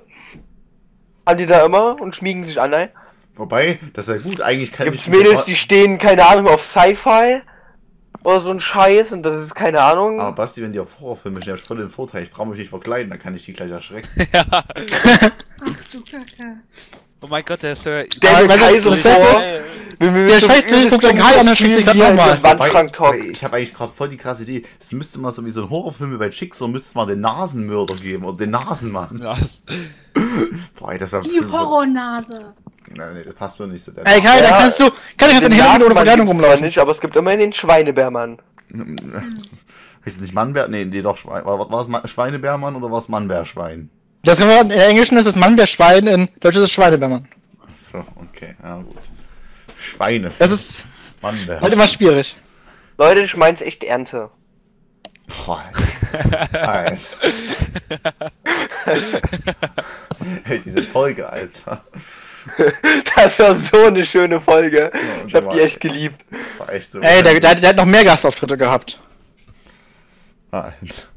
[1.25, 2.89] Haben die da immer und schmiegen sich an, ne?
[3.35, 5.09] Wobei, das ist ja gut, eigentlich kann Gibt's ich.
[5.11, 7.41] Mädels, die stehen, keine Ahnung, auf Sci-Fi
[8.23, 10.19] oder so ein Scheiß und das ist keine Ahnung.
[10.21, 12.21] Aber Basti, wenn die auf Horrorfilme stehen, hab ich voll den Vorteil.
[12.23, 14.07] Ich brauche mich nicht verkleiden, dann kann ich die gleich erschrecken.
[14.33, 14.43] ja.
[14.51, 16.57] Ach du Kacke.
[17.23, 19.41] Oh mein Gott, der weißt du, Kaiser vor,
[20.01, 22.37] Der schreckt sich, guckt den Kai an und schreckt sich nochmal.
[23.31, 24.63] Ich habe eigentlich gerade voll die krasse Idee.
[24.79, 27.21] Es müsste mal so wie so ein Horrorfilm wie bei Schicksal, müsste es mal den
[27.21, 29.19] Nasenmörder geben oder den Nasenmann.
[29.23, 29.61] Ja, es-
[30.77, 32.53] Boah, ey, das war Die Horrornase.
[32.95, 33.91] Nein, nee, das passt mir nicht so.
[33.93, 36.65] Der Ey, Kai, da kannst du, Kai, da kannst du Den nicht ohne Verkleidung rumlaufen.
[36.65, 38.37] nicht, aber es gibt immerhin den Schweinebärmann.
[40.05, 40.67] Ist es nicht Mannbär?
[40.67, 41.45] Nee, nee, doch, Schwein.
[41.45, 43.89] War, war es Ma- Schweinebärmann oder war es Mannbärschwein?
[44.23, 47.27] Das kann man, in Englischen ist es Mann der Schwein, in Deutsch ist es Schweinebärmann.
[47.75, 48.95] So, okay, ja gut.
[49.77, 50.31] Schweine.
[50.39, 50.85] Das ist
[51.21, 51.59] Mannbär.
[51.59, 52.35] halt immer schwierig.
[52.97, 54.29] Leute, ich mein's echt Ernte.
[55.27, 56.67] Boah, Alter.
[56.69, 57.17] Alter.
[60.43, 61.83] hey, diese Folge, Alter.
[63.15, 64.91] Das war so eine schöne Folge.
[65.21, 66.25] und Ich der hab die echt geliebt.
[66.57, 66.99] War echt so.
[66.99, 68.99] Ey, der, der, der hat noch mehr Gastauftritte gehabt.
[70.51, 71.12] Alter.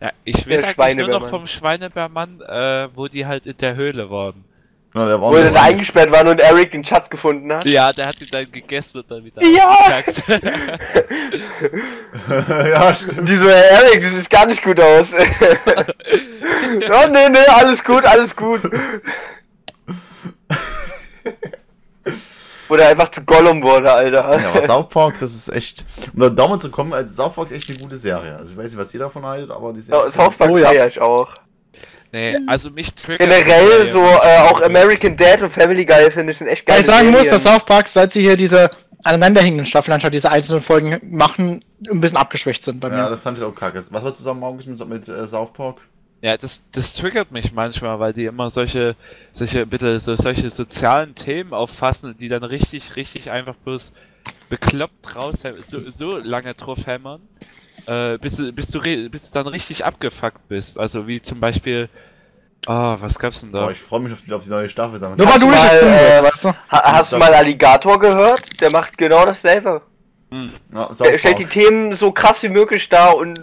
[0.00, 4.10] Ja, ich weiß eigentlich nur noch vom Schweinebärmann, äh, wo die halt in der Höhle
[4.10, 4.44] waren.
[4.94, 7.64] Ja, der war Wo er dann eingesperrt war und Eric den Schatz gefunden hat.
[7.66, 10.02] Ja, der hat ihn dann gegessen und dann wieder Ja!
[12.68, 13.28] ja, stimmt.
[13.28, 15.08] Die so, hey, Eric, du siehst gar nicht gut aus.
[15.10, 15.18] ja,
[17.10, 18.62] nee, nee, alles gut, alles gut.
[22.68, 24.40] Wo der einfach zu Gollum wurde, Alter.
[24.40, 25.84] Ja, aber South Park, das ist echt.
[26.14, 28.36] Um da damals zu kommen, also South Park ist echt eine gute Serie.
[28.36, 30.04] Also ich weiß nicht, was ihr davon haltet, aber die Serie.
[30.04, 30.86] Ja, South Park Oh ja.
[30.86, 31.28] ich auch.
[32.12, 32.94] nee, also mich.
[33.06, 36.84] Generell so, äh, auch American Dad und Family Guy finde ich sind echt Weil geil.
[36.84, 38.70] ich sagen muss, dass South Park, seit sie hier diese
[39.04, 43.10] aneinanderhängenden Staffeln anstatt diese einzelnen Folgen machen, ein bisschen abgeschwächt sind bei Ja, mir.
[43.10, 43.78] das fand ich auch kacke.
[43.90, 45.76] Was war zusammen mit, mit äh, South Park?
[46.20, 48.96] Ja, das, das triggert mich manchmal, weil die immer solche,
[49.34, 53.92] solche, bitte, so, solche sozialen Themen auffassen, die dann richtig, richtig einfach bloß
[54.48, 57.20] bekloppt raus, so, so lange drauf hämmern,
[57.86, 60.78] äh, bis du, bis du, re- bis du dann richtig abgefuckt bist.
[60.78, 61.88] Also wie zum Beispiel,
[62.66, 63.60] ah, was gab's denn da?
[63.66, 64.98] Boah, ich freue mich auf die, auf die neue Staffel.
[64.98, 65.18] Damit.
[65.18, 66.48] Nur weil Hast du mal, äh, weißt du?
[66.48, 68.60] Ha hast du mal Alligator gehört?
[68.60, 69.82] Der macht genau dasselbe.
[70.30, 70.52] Hm.
[70.74, 71.46] ja, Der stellt die.
[71.46, 73.42] Themen so krass wie möglich dar und äh,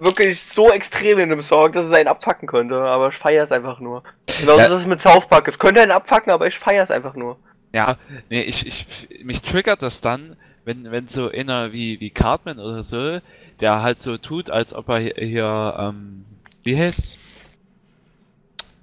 [0.00, 2.76] wirklich so extrem in dem Song, dass es einen abfacken könnte.
[2.76, 4.02] Aber ich feiere es einfach nur.
[4.40, 4.66] Genauso Ja.
[4.66, 5.48] ist es mit South Park.
[5.48, 7.36] Es könnte einen abfacken, aber ich feiere es einfach nur.
[7.72, 7.98] Ja,
[8.30, 12.82] nee, ich, ich, mich triggert das dann, wenn, wenn so einer wie, wie Cartman oder
[12.82, 13.20] so,
[13.60, 16.24] der halt so tut, als ob er hier, hier ähm,
[16.62, 17.18] wie heißt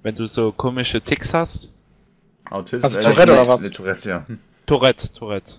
[0.02, 1.68] Wenn du so komische Ticks hast?
[2.50, 2.96] Autismus.
[2.96, 3.60] Also äh, Tourette oder was?
[3.60, 4.26] Nee, Tourette, ja.
[4.66, 5.54] Tourette, Tourette.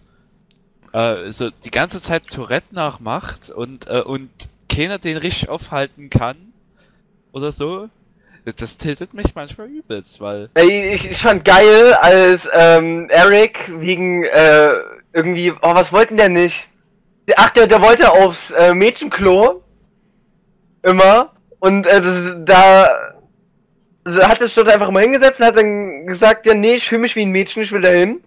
[0.93, 4.29] Äh, so die ganze Zeit Tourette nachmacht und, äh, und
[4.77, 6.53] keiner den richtig aufhalten kann.
[7.31, 7.89] Oder so.
[8.55, 10.49] Das tiltet mich manchmal übelst, weil.
[10.55, 14.69] Ich, ich fand geil, als ähm, Eric wegen äh,
[15.11, 16.67] irgendwie, oh, was wollten der nicht?
[17.35, 19.63] Ach, der, der wollte aufs äh, Mädchenklo.
[20.83, 21.33] Immer.
[21.59, 22.87] Und äh, das, da
[24.05, 27.01] also hat es dort einfach mal hingesetzt und hat dann gesagt, ja nee, ich fühle
[27.01, 28.21] mich wie ein Mädchen, ich will dahin.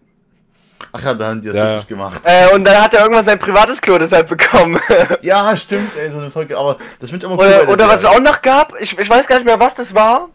[0.93, 1.67] Ach ja, da haben die das Ja.
[1.67, 2.21] wirklich gemacht.
[2.25, 4.81] Äh, und dann hat er irgendwann sein privates Klo deshalb bekommen.
[5.23, 6.57] Ja, stimmt, ey, so eine Folge.
[6.59, 7.63] Aber das finde ich immer cool.
[7.63, 9.95] oder oder was es auch noch gab, ich, ich weiß gar nicht mehr, was das
[9.95, 10.29] war.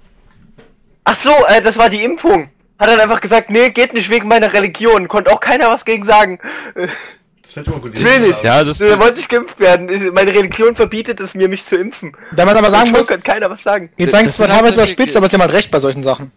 [1.03, 2.49] Ach so, äh, das war die Impfung.
[2.79, 5.07] Hat dann einfach gesagt, nee, geht nicht wegen meiner Religion.
[5.07, 6.39] Konnte auch keiner was gegen sagen.
[7.41, 7.95] Das ich immer gut.
[7.95, 8.43] Ich will nicht.
[8.43, 9.87] Ja, das Da wollte ich geimpft werden.
[10.13, 12.17] Meine Religion verbietet es mir, mich zu impfen.
[12.35, 13.91] Da man aber sagen muss, kann keiner was sagen.
[13.97, 16.03] jetzt sagen das es zwar halt teilweise überspitzt, aber es ist jemand recht bei solchen
[16.03, 16.31] Sachen.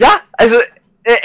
[0.00, 0.56] Ja, also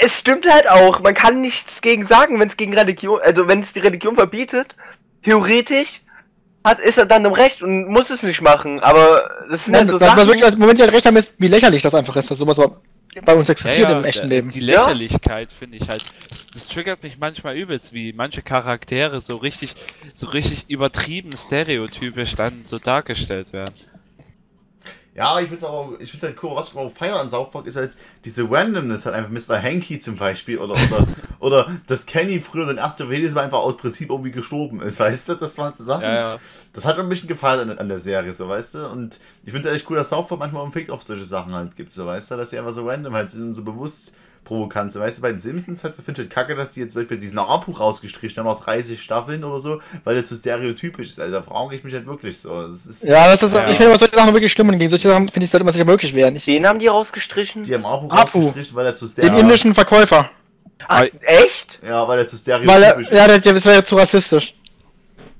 [0.00, 1.00] es stimmt halt auch.
[1.00, 4.76] Man kann nichts gegen sagen, wenn es gegen Religion, also wenn es die Religion verbietet.
[5.22, 6.00] Theoretisch
[6.64, 8.80] hat ist er dann im Recht und muss es nicht machen.
[8.80, 10.26] Aber das sind Nein, halt so Sachen.
[10.26, 12.68] wirklich als Moment ja recht haben, ist, wie lächerlich das einfach ist, dass sowas bei-
[13.24, 14.50] bei uns existiert im echten Leben.
[14.50, 14.80] Die Ja.
[14.82, 19.74] Lächerlichkeit finde ich halt, das, das triggert mich manchmal übelst, wie manche Charaktere so richtig,
[20.14, 23.74] so richtig übertrieben stereotypisch dann so dargestellt werden.
[25.14, 27.52] Ja, ich finde es aber, ich finde halt cool, was ich auch feier an South
[27.52, 29.62] Park ist halt diese Randomness, halt einfach Mr.
[29.62, 31.06] Hanky zum Beispiel oder, oder,
[31.38, 35.34] oder dass Kenny früher den ersten Mal einfach aus Prinzip irgendwie gestorben ist, weißt du,
[35.34, 36.02] das waren so Sachen.
[36.02, 36.38] Ja, ja.
[36.72, 39.52] Das hat mir ein bisschen gefallen an, an der Serie, so, weißt du, und ich
[39.52, 41.94] finde es echt cool, dass South Park manchmal einen Fick auf solche Sachen halt gibt,
[41.94, 44.12] so, weißt du, dass sie einfach so random halt sind und so bewusst
[44.44, 47.02] provokant sind, weißt du, bei den Simpsons finde ich halt kacke, dass die jetzt zum
[47.02, 51.20] Beispiel diesen Apu rausgestrichen haben, auch 30 Staffeln oder so, weil der zu stereotypisch ist,
[51.20, 53.68] also da frage ich mich halt wirklich so, das ist, Ja, das ist, Ja.
[53.70, 54.78] ich finde, was solche Sachen wirklich stimmen.
[54.78, 56.36] Gegen solche Sachen finde ich, sollte man sich möglich wehren.
[56.36, 57.64] Ich, Den haben die rausgestrichen?
[57.64, 58.06] Die haben Apu.
[58.08, 60.30] rausgestrichen, weil er zu den stereotypisch indischen Verkäufer.
[60.86, 61.78] Ach, echt?
[61.82, 64.54] Ja, weil er zu Weil er, stereotypisch ja, das wäre ja zu rassistisch.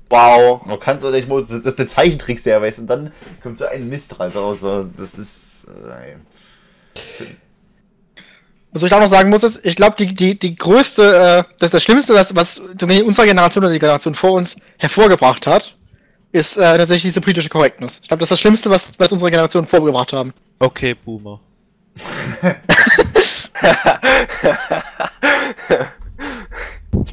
[0.09, 0.65] Wow.
[0.65, 3.65] Man kann es nicht, muss, das ist eine Zeichentrickserie, weißt du, und dann kommt so
[3.65, 4.61] ein Mist halt raus.
[4.95, 5.65] Das ist.
[5.65, 6.15] Äh,
[8.75, 11.71] Was ich auch noch sagen muss, ist, ich glaube, die, die, die größte, äh, das,
[11.71, 15.73] das Schlimmste, was, was zumindest unsere Generation oder die Generation vor uns hervorgebracht hat,
[16.33, 17.99] ist äh, tatsächlich diese politische Korrektness.
[18.01, 20.33] Ich glaube, das ist das Schlimmste, was, was unsere Generation vorgebracht haben.
[20.59, 21.39] Okay, Boomer.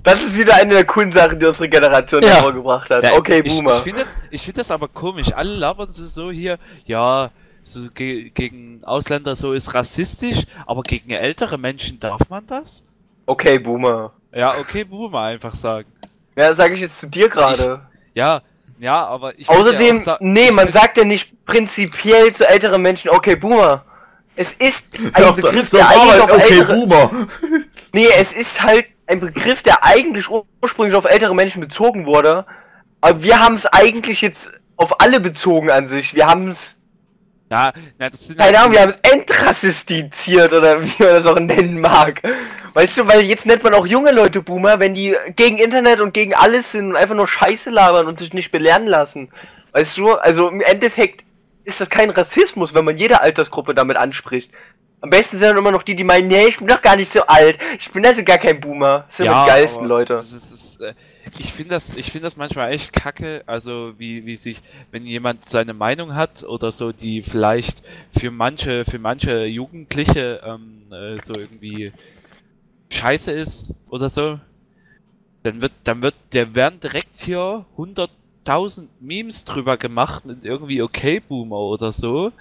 [0.04, 2.28] Das ist wieder eine der coolen Sachen, die unsere Generation Ja.
[2.30, 3.04] hervorgebracht hat.
[3.04, 3.78] Ja, okay, ich, Boomer.
[3.78, 5.32] Ich finde das, ich find das aber komisch.
[5.32, 7.30] Alle labern sie so hier, ja,
[7.62, 12.82] so ge gegen Ausländer so ist rassistisch, aber gegen ältere Menschen darf man das?
[13.26, 14.12] okay, Boomer.
[14.34, 15.88] Ja, okay, Boomer einfach sagen.
[16.36, 17.80] Ja, sage ich jetzt zu dir gerade.
[18.14, 18.42] Ja,
[18.78, 19.48] ja, aber ich.
[19.48, 23.84] Außerdem, ja nee, man sagt ja nicht prinzipiell zu älteren Menschen, okay, Boomer.
[24.34, 24.84] Es ist
[25.14, 26.74] ein auf, Begriff, der auf eigentlich auf okay, ältere...
[26.74, 27.10] Boomer.
[27.92, 32.46] Nee, es ist halt ein Begriff, der eigentlich ur- ursprünglich auf ältere Menschen bezogen wurde.
[33.02, 36.14] Aber wir haben es eigentlich jetzt auf alle bezogen an sich.
[36.14, 36.76] Wir haben es,
[37.52, 41.26] Na, na, das sind keine halt Ahnung, wir haben es entrassistiziert oder wie man das
[41.26, 42.22] auch nennen mag.
[42.72, 46.14] Weißt du, weil jetzt nennt man auch junge Leute Boomer, wenn die gegen Internet und
[46.14, 49.28] gegen alles sind und einfach nur Scheiße labern und sich nicht belehren lassen.
[49.72, 51.24] Weißt du, also im Endeffekt
[51.64, 54.50] ist das kein Rassismus, wenn man jede Altersgruppe damit anspricht.
[55.02, 57.12] Am besten sind dann immer noch die, die meinen, nee, ich bin doch gar nicht
[57.12, 57.58] so alt.
[57.78, 59.04] Ich bin also gar kein Boomer.
[59.08, 60.14] Das sind die geilsten Leute.
[60.14, 60.94] Das ist, das ist, äh,
[61.38, 65.48] ich finde das, ich finde das manchmal echt kacke, also wie, wie sich, wenn jemand
[65.48, 67.82] seine Meinung hat oder so, die vielleicht
[68.16, 71.92] für manche, für manche Jugendliche ähm, äh, so irgendwie
[72.90, 74.38] scheiße ist oder so,
[75.42, 81.20] dann wird, dann wird, der werden direkt hier 100.000 Memes drüber gemacht und irgendwie okay
[81.20, 82.32] Boomer oder so.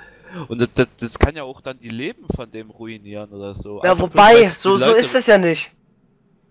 [0.47, 3.81] Und das, das kann ja auch dann die Leben von dem ruinieren oder so.
[3.83, 5.71] Ja, Einfach bloß, wobei, die so, so ist es ja nicht.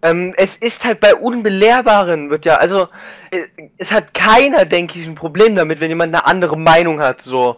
[0.03, 2.89] Ähm, es ist halt bei Unbelehrbaren wird ja, also
[3.31, 3.43] äh,
[3.77, 7.57] es hat keiner, denke ich, ein Problem damit, wenn jemand eine andere Meinung hat, so.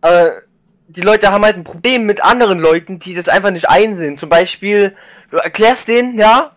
[0.00, 0.42] Aber
[0.88, 4.18] die Leute haben halt ein Problem mit anderen Leuten, die das einfach nicht einsehen.
[4.18, 4.96] Zum Beispiel,
[5.30, 6.52] du erklärst denen, ja,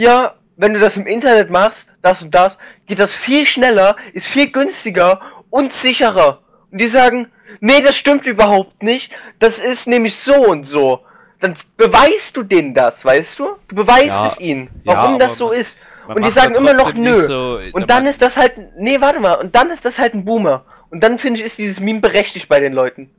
[0.00, 4.26] ja, wenn du das im Internet machst, das und das, geht das viel schneller, ist
[4.26, 6.42] viel günstiger und sicherer.
[6.70, 7.30] Und die sagen,
[7.60, 11.00] nee, das stimmt überhaupt nicht, das ist nämlich so und so.
[11.40, 13.48] Dann beweist du denen das, weißt du?
[13.68, 15.78] Du beweist Ja, es ihnen, ja, warum aber das so ist.
[16.06, 17.14] Und die sagen ja immer noch nö.
[17.26, 20.24] So, Und dann ist das halt, nee, warte mal, und dann ist das halt ein
[20.24, 20.64] Boomer.
[20.90, 23.10] Und dann finde ich, ist dieses Meme berechtigt bei den Leuten.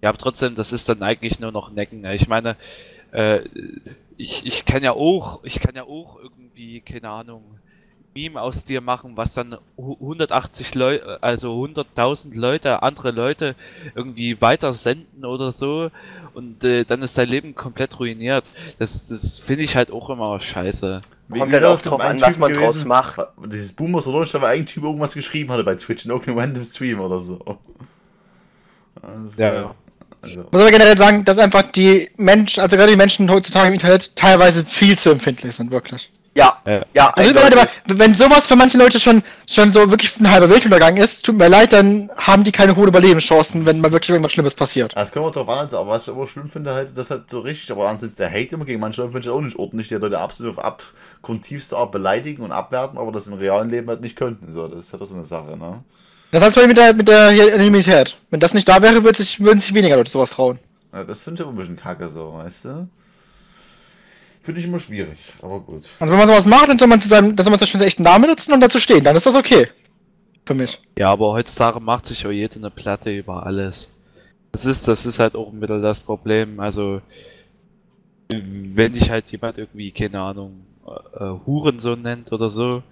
[0.00, 2.04] Ja, aber trotzdem, das ist dann eigentlich nur noch Necken.
[2.06, 2.56] Ich meine,
[3.12, 3.40] äh,
[4.16, 7.42] ich, ich kann ja auch, ich kann ja auch irgendwie, keine Ahnung,
[8.14, 13.56] Meme aus dir machen, was dann hu- 180 Leute, also 100.000 Leute, andere Leute
[13.94, 15.90] irgendwie weiter senden oder so
[16.34, 18.44] und äh, dann ist dein Leben komplett ruiniert.
[18.78, 21.00] Das, das finde ich halt auch immer scheiße.
[21.30, 22.88] Kommt halt auch drauf an, was man draus gewesen?
[22.88, 23.20] macht.
[23.46, 26.64] Dieses Boomers oder da war ein Typ irgendwas geschrieben hatte bei Twitch in irgendeinem random
[26.64, 27.58] Stream oder so.
[29.02, 29.74] Äh, ja.
[30.20, 33.74] Also, muss aber generell sagen, dass einfach die Menschen, also gerade die Menschen heutzutage im
[33.74, 36.10] Internet teilweise viel zu empfindlich sind, wirklich.
[36.34, 36.84] Ja, Ja.
[36.94, 37.10] ja.
[37.10, 37.60] Also eindeutig.
[37.60, 41.36] aber wenn sowas für manche Leute schon, schon so wirklich ein halber Weltuntergang ist, tut
[41.36, 44.96] mir leid, dann haben die keine hohen Überlebenschancen, wenn mal wirklich irgendwas Schlimmes passiert.
[44.96, 47.30] das können wir drauf an, also, aber was ich aber schlimm finde, halt, das halt
[47.30, 49.88] so richtig, aber ansonsten der Hate immer gegen manche Leute finde ich auch nicht ordentlich,
[49.88, 54.00] die Leute absolut auf abgrundtiefste Art beleidigen und abwerten, aber das im realen Leben halt
[54.00, 54.50] nicht könnten.
[54.50, 55.84] So, das ist halt auch so eine Sache, ne?
[56.32, 58.16] Das heißt mit der, mit der Anonymität.
[58.30, 60.58] Wenn das nicht da wäre, würden sich, würden sich weniger Leute sowas trauen.
[60.92, 62.88] Ja, das finde ich aber ein bisschen kacke, so, weißt du?
[64.44, 65.84] Finde ich immer schwierig, aber gut.
[65.98, 67.80] Also wenn man sowas macht, dann soll man zu seinem, dann soll man zum Beispiel
[67.80, 69.68] seinen echten Namen nutzen und dazu stehen, dann ist das okay.
[70.44, 70.78] Für mich.
[70.98, 73.88] Ja, aber heutzutage macht sich auch jeder eine Platte über alles.
[74.52, 76.60] Das ist, das ist halt auch ein bisschen das Problem.
[76.60, 77.00] Also,
[78.28, 82.82] wenn dich halt jemand irgendwie, keine Ahnung, äh, äh, Hurensohn nennt oder so,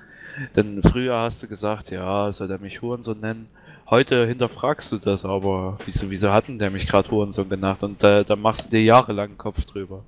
[0.55, 3.49] dann früher hast du gesagt, ja, soll der mich Hurensohn nennen.
[3.91, 7.83] Heute hinterfragst du das aber, wieso, wieso hat denn der mich gerade Hurensohn genannt?
[7.83, 10.03] Und äh, da machst du dir jahrelang den Kopf drüber.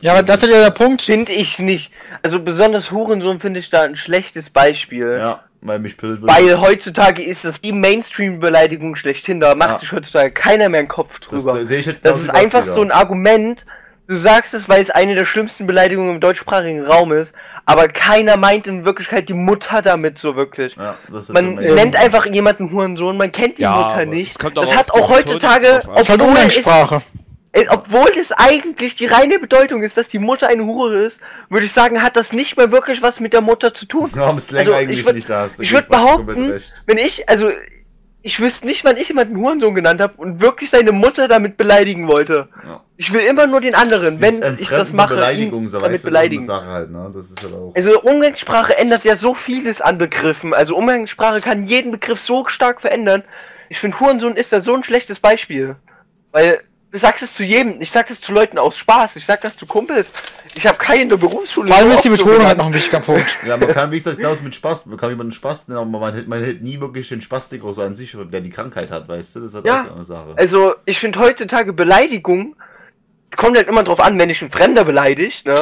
[0.00, 1.02] Ja, aber das ist ja der Punkt.
[1.02, 1.92] Finde ich nicht.
[2.22, 5.16] Also besonders Hurensohn finde ich da ein schlechtes Beispiel.
[5.18, 6.26] Ja, weil mich bildet.
[6.26, 9.40] Weil heutzutage ist das die Mainstream-Beleidigung schlechthin.
[9.40, 9.78] Da macht Ja.
[9.80, 11.58] sich heutzutage keiner mehr einen Kopf das, drüber.
[11.58, 13.64] das sehe ich halt Das genauso ist einfach so ein Argument.
[14.08, 17.32] Du sagst es, weil es eine der schlimmsten Beleidigungen im deutschsprachigen Raum ist,
[17.64, 20.74] aber keiner meint in Wirklichkeit die Mutter damit so wirklich.
[20.76, 24.36] Ja, das ist Man nennt einfach jemanden Hurensohn, man kennt die Ja, Mutter nicht.
[24.56, 25.82] Das hat auch heutzutage.
[25.86, 27.02] Das ist halt Umgangssprache.
[27.52, 31.66] Äh, obwohl es eigentlich die reine Bedeutung ist, dass die Mutter eine Hure ist, würde
[31.66, 34.10] ich sagen, hat das nicht mehr wirklich was mit der Mutter zu tun.
[34.16, 36.36] Haben Slang Also, eigentlich ich würd- nicht, da hast du ich gut, würd Basti, komplett
[36.36, 36.62] behaupten.
[36.86, 37.50] Wenn ich, also,
[38.24, 42.06] ich wüsste nicht, wann ich jemanden Hurensohn genannt habe und wirklich seine Mutter damit beleidigen
[42.06, 42.48] wollte.
[42.64, 42.80] Ja.
[42.96, 46.44] Ich will immer nur den anderen, wenn Dieses ich das mache, Beleidigung, so damit beleidigen.
[46.44, 47.10] so halt, ne?
[47.12, 47.76] Halt.
[47.76, 50.54] Also Umgangssprache ändert ja so vieles an Begriffen.
[50.54, 53.24] Also Umgangssprache kann jeden Begriff so stark verändern.
[53.68, 55.74] Ich finde Hurensohn ist da so ein schlechtes Beispiel.
[56.30, 56.60] Weil
[56.92, 59.56] du sagst es zu jedem, ich sag es zu Leuten aus Spaß, ich sag das
[59.56, 60.10] zu Kumpels.
[60.54, 61.68] Ich habe keine der Berufsschule.
[61.68, 63.24] Vor allem so ist die Betonung halt noch ein wichtiger Punkt.
[63.46, 66.12] Ja, man kann, wie gesagt, genauso mit Spaß, man kann jemanden Spaß nennen, aber man
[66.14, 69.36] hält, man hält nie wirklich den Spastiker so an sich, der die Krankheit hat, weißt
[69.36, 69.40] du?
[69.40, 69.80] Das ist halt Ja.
[69.82, 70.34] auch so eine Sache.
[70.36, 72.54] Also ich finde heutzutage Beleidigung
[73.36, 75.54] kommt halt immer drauf an, wenn dich ein Fremder beleidigt, ne?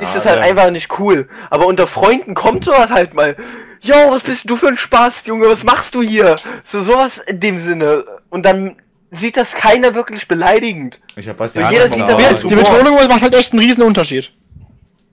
[0.00, 1.28] ist Ja, das halt das- einfach nicht cool.
[1.50, 3.36] Aber unter Freunden kommt sowas halt mal.
[3.80, 5.46] Jo, was bist du für ein Spaß, Junge?
[5.48, 6.34] Was machst du hier?
[6.64, 8.04] So sowas in dem Sinne.
[8.30, 8.76] Und dann
[9.10, 11.00] sieht das keiner wirklich beleidigend.
[11.16, 12.64] Ich hab was Ja, jeder sieht das Die, als die Humor.
[12.78, 14.30] Betonung macht halt echt einen riesen Unterschied.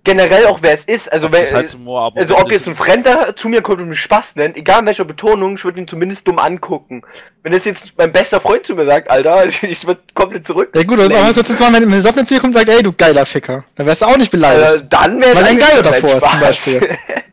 [0.04, 1.12] Generell auch wer es ist.
[1.12, 3.90] Also, ist halt Humor, aber also ob ich- jetzt ein Fremder zu mir kommt und
[3.90, 7.02] mich Spaß nennt, egal in welcher Betonung, ich würde ihn zumindest dumm angucken.
[7.42, 10.70] Wenn das jetzt mein bester Freund zu mir sagt, Alter, ich würde komplett zurück.
[10.76, 12.60] Ja gut, aber was würdest du jetzt machen, wenn ein Besoffener zu dir kommt und
[12.62, 13.64] sagt, ey, du geiler Ficker?
[13.78, 14.86] Dann wärst du auch nicht Äh, beleidigt.
[14.90, 16.40] dann wäre Weil ein Geiler davor ist, zum.
[16.40, 16.98] Beispiel.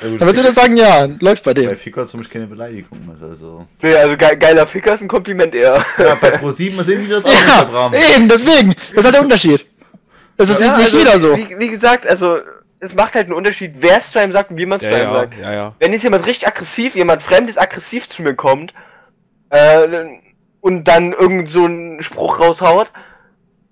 [0.00, 1.70] Ja, gut, Dann würdest du dir sagen, ja, läuft bei bei dem.
[1.76, 2.98] Ficker ist für mich keine Beleidigung.
[3.20, 3.66] Also.
[3.82, 5.84] nee, also ge geiler Ficker ist ein Kompliment eher.
[5.98, 7.92] Ja, bei Pro7 sehen die das auch nicht, Ja, Bram.
[7.94, 8.74] eben, deswegen.
[8.74, 9.66] Das ist halt der Unterschied.
[10.36, 11.36] Das ist Ja, nicht also, jeder so.
[11.36, 12.38] Wie, wie gesagt, also
[12.80, 14.90] es macht halt einen Unterschied, wer es zu einem sagt und wie man es Ja,
[14.90, 15.34] zu einem ja, sagt.
[15.38, 15.74] ja, ja.
[15.80, 18.72] Wenn jetzt jemand richtig aggressiv, jemand Fremdes aggressiv zu mir kommt
[19.50, 20.04] äh,
[20.60, 22.88] und dann irgend so einen Spruch raushaut,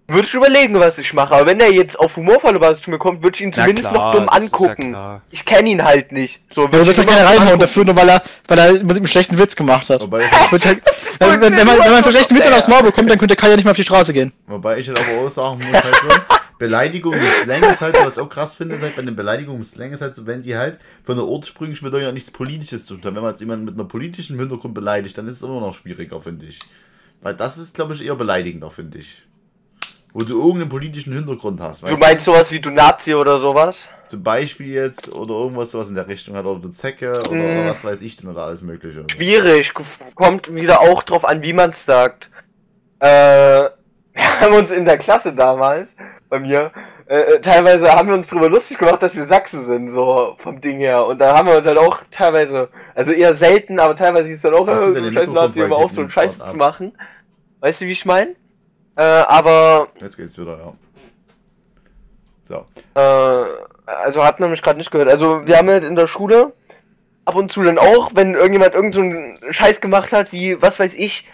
[0.09, 1.35] würde ich überlegen, was ich mache.
[1.35, 4.13] Aber wenn der jetzt auf humorvolle Basis zu mir kommt, würde ich ihn zumindest klar,
[4.13, 4.91] noch dumm ja angucken.
[4.91, 5.23] klar.
[5.31, 6.41] ich kenne ihn halt nicht.
[6.53, 8.97] So, Ja, du wirst ich ja keine reinhauen dafür, nur weil er, weil er mit
[8.97, 10.01] einem schlechten Witz gemacht hat.
[10.01, 10.83] Wobei, wird halt,
[11.19, 13.51] wenn, wenn, wenn, man, wenn man so schlechten Witz aufs Maul bekommt, dann könnte Kai
[13.51, 14.33] ja nicht mehr auf die Straße gehen.
[14.47, 16.09] wobei ich halt aber auch sagen muss, halt so,
[16.59, 19.59] Beleidigung im Slang ist halt, was ich auch krass finde, ist halt bei den Beleidigungen
[19.59, 22.87] im Slang ist halt so, wenn die halt von der ursprünglich mit ja nichts Politisches
[22.87, 23.17] zu tun haben.
[23.17, 26.19] Wenn man jetzt jemanden mit einer politischen Hintergrund beleidigt, dann ist es immer noch schwieriger,
[26.21, 26.61] finde ich.
[27.21, 29.23] Weil das ist, glaube ich, eher beleidigender, finde ich.
[30.19, 33.87] Wo du irgendeinen politischen Hintergrund hast, Du meinst sowas wie du Nazi oder sowas?
[34.09, 37.59] Zum Beispiel jetzt, oder irgendwas sowas in der Richtung hat, oder du Zecke, oder, Mm.
[37.59, 39.05] oder was weiß ich denn, oder alles mögliche.
[39.11, 39.83] Schwierig, k-
[40.15, 42.31] kommt wieder auch drauf an, wie man es sagt.
[43.01, 43.09] Äh,
[44.15, 45.91] wir haben uns in der Klasse damals,
[46.31, 46.73] bei mir,
[47.09, 50.79] äh, teilweise haben wir uns drüber lustig gemacht, dass wir Sachsen sind, so vom Ding
[50.79, 51.05] her.
[51.05, 54.43] Und da haben wir uns halt auch teilweise, also eher selten, aber teilweise ist es
[54.43, 56.97] dann auch, du äh, scheiß Nazi, aber auch so einen Scheiß zu machen.
[57.61, 58.35] Weißt du, wie ich meine?
[58.97, 60.73] Äh, aber, Jetzt geht's wieder, ja.
[62.45, 62.67] So.
[62.95, 63.45] äh,
[63.87, 65.11] also hat man mich gerade nicht gehört.
[65.11, 66.53] Also wir haben halt in der Schule
[67.25, 70.79] ab und zu dann auch, wenn irgendjemand irgend so einen Scheiß gemacht hat, wie, was
[70.79, 71.27] weiß ich,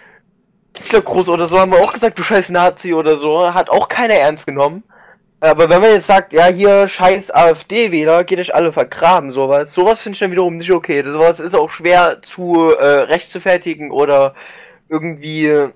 [0.77, 4.15] Hitlergruß oder so, haben wir auch gesagt, du scheiß Nazi oder so, hat auch keiner
[4.15, 4.83] ernst genommen.
[5.39, 10.01] Aber wenn man jetzt sagt, ja hier scheiß AfD-Wähler, geht euch alle vergraben, sowas, sowas
[10.01, 11.03] finde ich dann wiederum nicht okay.
[11.03, 14.33] Das sowas ist auch schwer zu äh, rechtfertigen oder
[14.89, 15.69] irgendwie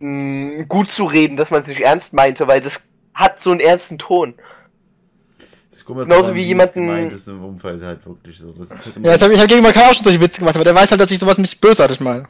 [0.00, 2.80] mh, gut zu reden, dass man es nicht ernst meinte, weil das
[3.14, 4.34] hat so einen ernsten Ton.
[5.70, 8.38] Das kommt halt Genauso drauf an, wie es jemanden- gemeint ist im Umfeld halt wirklich
[8.38, 8.50] so.
[8.52, 10.40] Das ist halt Ja, jetzt hab ich halt gegen mal Kai auch schon solche Witze
[10.40, 12.24] gemacht, aber der weiß halt, dass ich sowas nicht bösartig meine.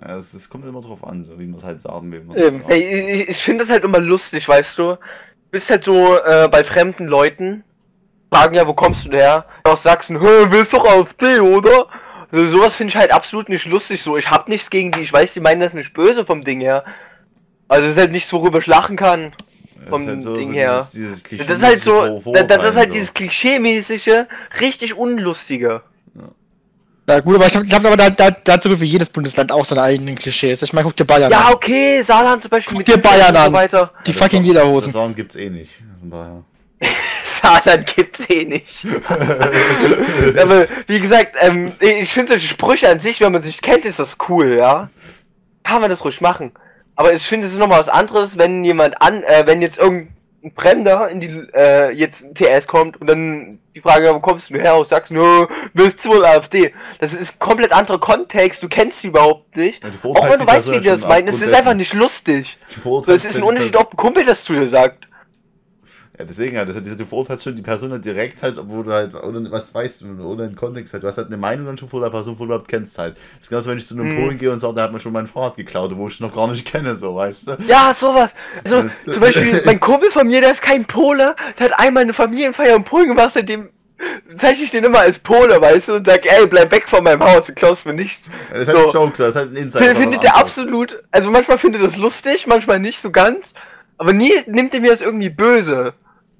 [0.00, 2.24] ja, es, es kommt immer drauf an, so wie man es halt sagen will.
[2.28, 2.62] halt.
[2.68, 4.82] Ey, ich, ich finde das halt immer lustig, weißt du?
[4.92, 4.98] Du
[5.50, 7.64] bist halt so äh, bei fremden Leuten,
[8.32, 9.46] fragen ja, wo kommst du denn her?
[9.64, 11.86] Aus Sachsen, hä, willst doch AfD, oder?
[12.30, 14.16] Also, sowas finde ich halt absolut nicht lustig so.
[14.16, 16.84] Ich hab nichts gegen die, ich weiß, die meinen das nicht böse vom Ding her.
[17.68, 19.32] Also es ist halt nichts, worüber ich lachen kann.
[19.80, 20.76] Das vom ist halt so, Ding so her.
[20.92, 24.26] Dieses, dieses Das ist halt so, das, das ist halt Vorurteil, dieses Klischee-mäßige,
[24.60, 25.82] richtig unlustige.
[27.06, 29.66] Ja gut, aber ich glaube, glaub, aber da, da, dazu gibt wie jedes Bundesland auch
[29.66, 30.62] seine eigenen Klischees.
[30.62, 31.52] Ich meine, guck dir Bayern Ja, an.
[31.54, 33.52] okay, Saarland zum Beispiel Guck dir Bayern und so an.
[33.52, 33.92] weiter.
[34.06, 34.90] Die fucking Lederhosen.
[34.90, 35.70] Sagen gibt's eh nicht.
[36.00, 36.42] Von daher.
[37.42, 38.86] Saarland gibt's eh nicht.
[40.40, 43.98] Aber wie gesagt, ähm, ich finde solche Sprüche an sich, wenn man sich kennt, ist
[43.98, 44.88] das cool, ja.
[45.62, 46.52] Kann man das ruhig machen.
[46.96, 50.12] Aber ich finde, es ist nochmal was anderes, wenn jemand an, äh, wenn jetzt irgendein
[50.56, 54.54] Fremder in die, äh, jetzt ein TS kommt und dann die Frage, wo kommst du
[54.54, 55.16] her aus Sachsen?
[55.16, 56.72] Ja, willst du wohl AfD?
[57.00, 59.82] Das ist komplett anderer Kontext, du kennst sie überhaupt nicht.
[59.82, 62.56] Ja, Auch wenn du weißt, wie die das meinen, es ist einfach nicht lustig.
[63.14, 65.08] Es ist ein Unterschied, ob ein Kumpel das zu dir sagt.
[66.16, 68.92] Ja, deswegen halt, das hat, du verurteilst schon die Person halt direkt halt, obwohl du
[68.92, 71.02] halt, ohne was weißt du, ohne den Kontext halt.
[71.02, 73.16] Du hast halt eine Meinung dann schon vor der Person, wo du überhaupt kennst halt.
[73.16, 74.14] Das ist genauso, wenn ich zu einem Mhm.
[74.14, 76.46] Polen gehe und sage, der hat mir schon mein Fahrrad geklaut, wo ich noch gar
[76.46, 77.56] nicht kenne, so, weißt du?
[77.66, 78.32] Ja, sowas.
[78.62, 82.12] Also, zum Beispiel, mein Kumpel von mir, der ist kein Pole, der hat einmal eine
[82.12, 83.70] Familienfeier in Polen gemacht, seitdem
[84.36, 87.24] zeichne ich den immer als Pole, weißt du, und sag, ey, bleib weg von meinem
[87.24, 88.28] Haus, du klaust mir nichts.
[88.52, 88.86] Ja, das ist halt So.
[88.86, 89.94] ein Joke, das ist halt ein Insider.
[89.96, 93.52] Findet der absolut, also manchmal findet das lustig, manchmal nicht so ganz,
[93.98, 95.94] aber nie nimmt er mir das irgendwie böse.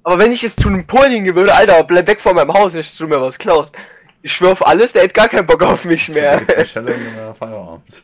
[0.05, 2.73] Aber wenn ich jetzt zu einem Polen hingehen würde, Alter, bleib weg von meinem Haus,
[2.73, 3.73] nicht, du mir was klaust.
[4.21, 6.41] Ich schwör auf alles, der hat gar keinen Bock auf mich mehr.
[6.41, 6.63] Der
[7.33, 8.03] Feierabend.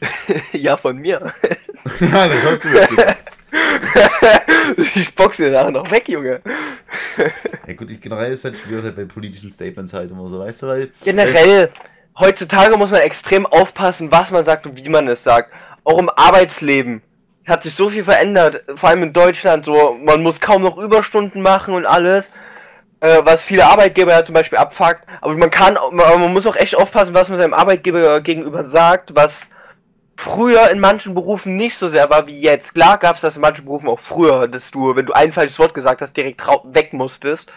[0.52, 1.34] ja, von mir.
[2.00, 3.32] ja, das hast du jetzt gesagt.
[4.94, 6.40] ich boxe dir nachher noch weg, Junge.
[7.66, 10.62] Ja gut, ich, generell ist halt schwierig halt bei politischen Statements halt immer so, weißt
[10.62, 10.90] du, weil...
[11.02, 11.70] Generell,
[12.20, 15.52] heutzutage muss man extrem aufpassen, was man sagt und wie man es sagt.
[15.82, 17.02] Auch im Arbeitsleben
[17.46, 19.64] hat sich so viel verändert, vor allem in Deutschland.
[19.64, 22.30] So, man muss kaum noch Überstunden machen und alles,
[23.00, 25.02] äh, was viele Arbeitgeber ja zum Beispiel abfuckt.
[25.20, 29.14] Aber man kann, man, man muss auch echt aufpassen, was man seinem Arbeitgeber gegenüber sagt,
[29.14, 29.48] was
[30.16, 32.74] früher in manchen Berufen nicht so sehr war wie jetzt.
[32.74, 35.58] Klar gab es das in manchen Berufen auch früher, dass du, wenn du ein falsches
[35.58, 37.50] Wort gesagt hast, direkt weg musstest.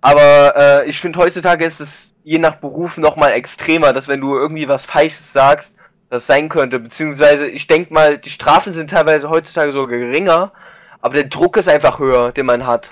[0.00, 4.36] Aber äh, ich finde heutzutage ist es je nach Beruf nochmal extremer, dass wenn du
[4.36, 5.74] irgendwie was Falsches sagst,
[6.10, 6.78] das sein könnte.
[6.78, 10.52] Beziehungsweise ich denke mal, die Strafen sind teilweise heutzutage sogar geringer,
[11.00, 12.90] aber der Druck ist einfach höher, den man hat.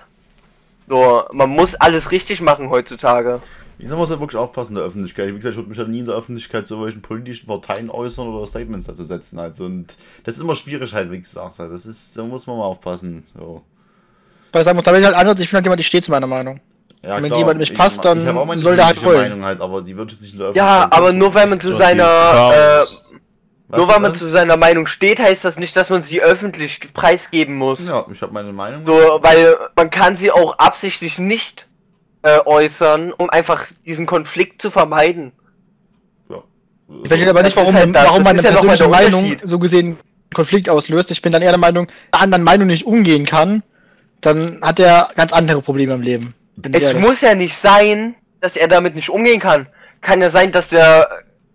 [0.88, 3.42] So, man muss alles richtig machen heutzutage.
[3.80, 5.28] Ich muss halt wirklich aufpassen in der Öffentlichkeit.
[5.28, 8.26] Wie gesagt, ich würde mich halt nie in der Öffentlichkeit zu welchen politischen Parteien äußern
[8.26, 9.38] oder Statements dazu setzen.
[9.38, 11.58] Also, und das ist immer schwierig halt, wie gesagt.
[11.58, 11.70] halt.
[11.70, 13.24] Das ist, da muss man mal aufpassen.
[13.38, 13.62] So.
[14.50, 16.02] Weil ich sagen muss, da bin ich halt anders, ich bin halt jemand, ich stehe
[16.02, 16.60] zu meiner Meinung.
[17.02, 18.18] Ja, Wenn jemand nicht ich- passt, dann
[18.58, 19.18] soll der halt wollen.
[19.30, 21.72] Meinung halt, aber die wird jetzt nicht in der Ja, aber nur weil man zu
[21.72, 22.84] seiner äh,
[23.76, 24.18] nur weil man das?
[24.18, 27.86] zu seiner Meinung steht, heißt das nicht, dass man sie öffentlich preisgeben muss.
[27.86, 28.84] Ja, ich habe meine Meinung.
[28.86, 28.92] So,
[29.22, 31.66] weil man kann sie auch absichtlich nicht
[32.22, 35.32] äh, äußern, um einfach diesen Konflikt zu vermeiden.
[36.28, 36.42] Ja.
[37.02, 39.86] Ich verstehe aber Das nicht, warum, halt das, warum meine ja persönliche Meinung so gesehen
[39.86, 39.98] einen
[40.34, 41.10] Konflikt auslöst.
[41.12, 43.62] Ich bin dann eher der Meinung, wenn der anderen Meinung nicht umgehen kann,
[44.20, 46.34] dann hat er ganz andere Probleme im Leben.
[46.72, 49.68] Es muss ja nicht sein, dass er damit nicht umgehen kann.
[50.00, 51.08] Kann ja sein, dass der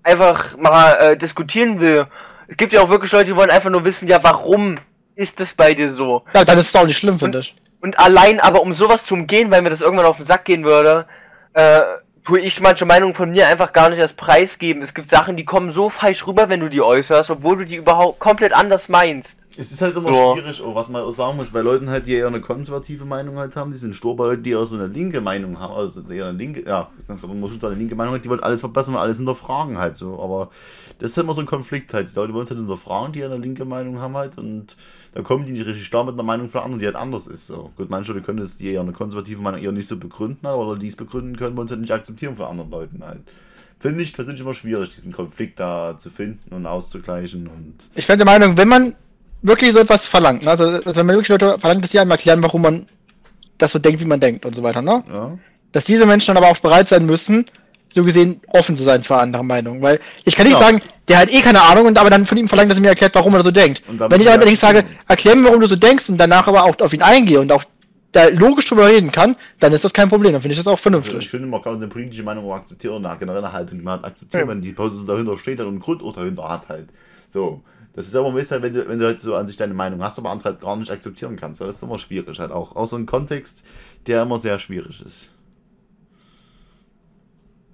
[0.04, 2.06] einfach mal äh, diskutieren will.
[2.48, 4.78] Es gibt ja auch wirklich Leute, die wollen einfach nur wissen, ja, warum
[5.16, 6.24] ist das bei dir so?
[6.34, 7.56] Ja, dann ist es auch nicht schlimm, finde ich.
[7.82, 10.64] Und allein aber um sowas zu umgehen, weil mir das irgendwann auf den Sack gehen
[10.64, 11.06] würde,
[11.54, 11.82] äh,
[12.26, 14.82] tue ich manche Meinungen von mir einfach gar nicht als Preis geben.
[14.82, 17.76] Es gibt Sachen, die kommen so falsch rüber, wenn du die äußerst, obwohl du die
[17.76, 19.38] überhaupt komplett anders meinst.
[19.56, 20.36] Es ist halt immer So.
[20.36, 23.56] schwierig, auch was man sagen muss, bei Leuten halt, die eher eine konservative Meinung halt
[23.56, 26.28] haben, die sind stur bei Leuten, die eher so eine linke Meinung haben, also eher
[26.28, 29.18] eine linke, ja, man muss schon eine linke Meinung haben, die wollen alles verbessern, alles
[29.18, 30.50] hinterfragen halt so, aber
[30.98, 33.24] das ist halt immer so ein Konflikt halt, die Leute wollen es halt hinterfragen, die
[33.24, 34.76] eine linke Meinung haben halt und
[35.14, 37.46] da kommen die nicht richtig klar mit einer Meinung von anderen, die halt anders ist,
[37.46, 37.72] so.
[37.76, 40.58] Gut, manche Leute können das, die eher eine konservative Meinung eher nicht so begründen, halt,
[40.58, 43.22] oder die es begründen können, wollen es halt nicht akzeptieren von anderen Leuten halt.
[43.80, 48.18] Finde ich persönlich immer schwierig, diesen Konflikt da zu finden und auszugleichen und Ich bin
[48.18, 48.96] der Meinung, wenn man
[49.44, 50.50] wirklich so etwas verlangt, ne?
[50.52, 52.86] also wenn man wirklich Leute verlangt, dass die einem erklären, warum man
[53.60, 55.04] das so denkt, wie man denkt und so weiter, ne?
[55.08, 55.38] ja.
[55.72, 57.46] Dass diese Menschen dann aber auch bereit sein müssen,
[57.90, 59.82] so gesehen offen zu sein für andere Meinungen.
[59.82, 60.64] Weil ich kann nicht Ja.
[60.66, 62.90] sagen, der hat eh keine Ahnung und aber dann von ihm verlangen, dass er mir
[62.90, 63.84] erklärt, warum er so denkt.
[63.88, 66.80] Und Wenn ich allerdings sage, erklär mir, warum du so denkst und danach aber auch
[66.80, 67.64] auf ihn eingehe und auch
[68.12, 70.34] da logisch drüber reden kann, dann ist das kein Problem.
[70.34, 71.30] Dann finde ich das auch Also ich vernünftig.
[71.30, 74.44] finde, man kann eine politische Meinung auch akzeptieren, eine generelle Haltung, die man halt akzeptieren,
[74.44, 74.50] Ja.
[74.50, 76.88] wenn die Person dahinter steht und einen Grund auch dahinter hat halt.
[77.28, 77.62] So.
[77.94, 80.02] Das ist aber ein bisschen, wenn du, wenn du halt so an sich deine Meinung
[80.02, 81.62] hast, aber andere halt gar nicht akzeptieren kannst.
[81.62, 82.76] Das ist immer schwierig halt auch.
[82.76, 83.64] Auch so ein Kontext,
[84.08, 85.30] der immer sehr schwierig ist.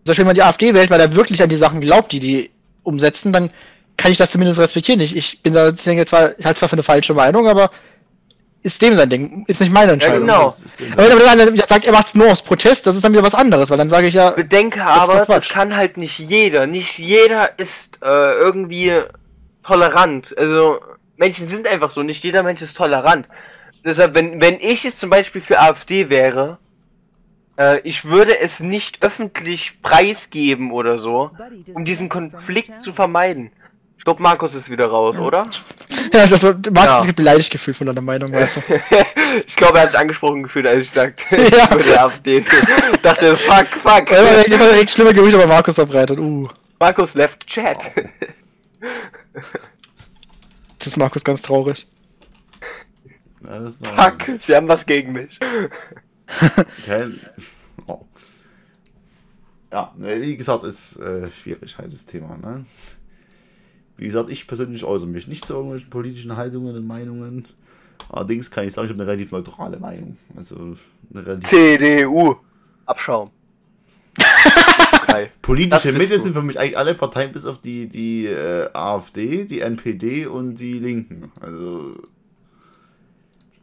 [0.03, 2.19] Zum Beispiel, wenn man die AfD wählt, weil er wirklich an die Sachen glaubt, die
[2.19, 2.51] die
[2.83, 3.49] umsetzen, dann
[3.95, 4.99] kann ich das zumindest respektieren.
[5.01, 7.71] Ich, ich bin da ich denke zwar, ich halte zwar für eine falsche Meinung, aber
[8.61, 10.21] ist dem sein Ding, ist nicht meine Entscheidung.
[10.21, 10.45] genau.
[10.45, 12.95] Das ist Aber wenn aber der andere sagt, er macht es nur aus Protest, das
[12.95, 15.95] ist dann wieder was anderes, weil dann sage ich ja, Bedenke aber, das kann halt
[15.95, 16.67] nicht jeder.
[16.67, 19.01] Nicht jeder ist äh, irgendwie
[19.63, 20.35] tolerant.
[20.37, 20.79] Also
[21.17, 23.27] Menschen sind einfach so, nicht jeder Mensch ist tolerant.
[23.83, 26.57] Deshalb, wenn, wenn ich es zum Beispiel für AfD wäre,
[27.57, 31.31] äh, ich würde es nicht öffentlich preisgeben oder so,
[31.73, 33.51] um diesen Konflikt zu vermeiden.
[33.97, 35.43] Ich glaube, Markus ist wieder raus, oder?
[36.13, 37.05] ja, das war, Markus Ja.
[37.05, 37.11] ja.
[37.11, 38.61] beleidigt gefühlt von deiner Meinung, weißt du.
[39.45, 41.65] ich glaube, er hat sich angesprochen gefühlt, als ich sagte, Ja.
[41.65, 42.37] ich würde AfD.
[42.93, 44.09] Ich dachte, fuck, fuck.
[44.09, 46.17] Er hat immer direkt schlimme Gerüchte über Markus verbreitet.
[46.17, 46.47] Uh,
[46.79, 47.77] Markus left chat.
[49.33, 51.87] Das ist Markus ganz traurig.
[53.43, 55.39] Ja, das ist noch- fuck, sie haben was gegen mich.
[56.85, 57.19] Kein,
[57.87, 58.05] oh.
[59.71, 62.37] Ja, wie gesagt, ist äh, schwierig halt das Thema.
[62.37, 62.65] Ne?
[63.97, 67.45] Wie gesagt, ich persönlich äußere mich nicht zu irgendwelchen politischen Haltungen und Meinungen.
[68.09, 70.17] Allerdings kann ich sagen, ich habe eine relativ neutrale Meinung.
[70.35, 70.75] Also
[71.13, 72.35] eine relativ CDU.
[72.85, 73.29] Abschaum.
[74.15, 79.45] Das Politische Mitte sind für mich eigentlich alle Parteien bis auf die, die äh, AfD,
[79.45, 81.31] die NPD und die Linken.
[81.41, 81.95] Also.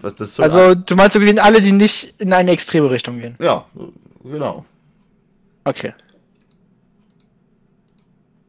[0.01, 0.44] Was das soll.
[0.44, 3.36] Also, du meinst so gesehen alle, die nicht in eine extreme Richtung gehen.
[3.39, 3.64] ja,
[4.24, 4.64] genau.
[5.64, 5.94] Okay.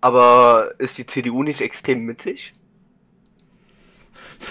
[0.02, 2.54] Aber ist die CDU nicht extrem mittig?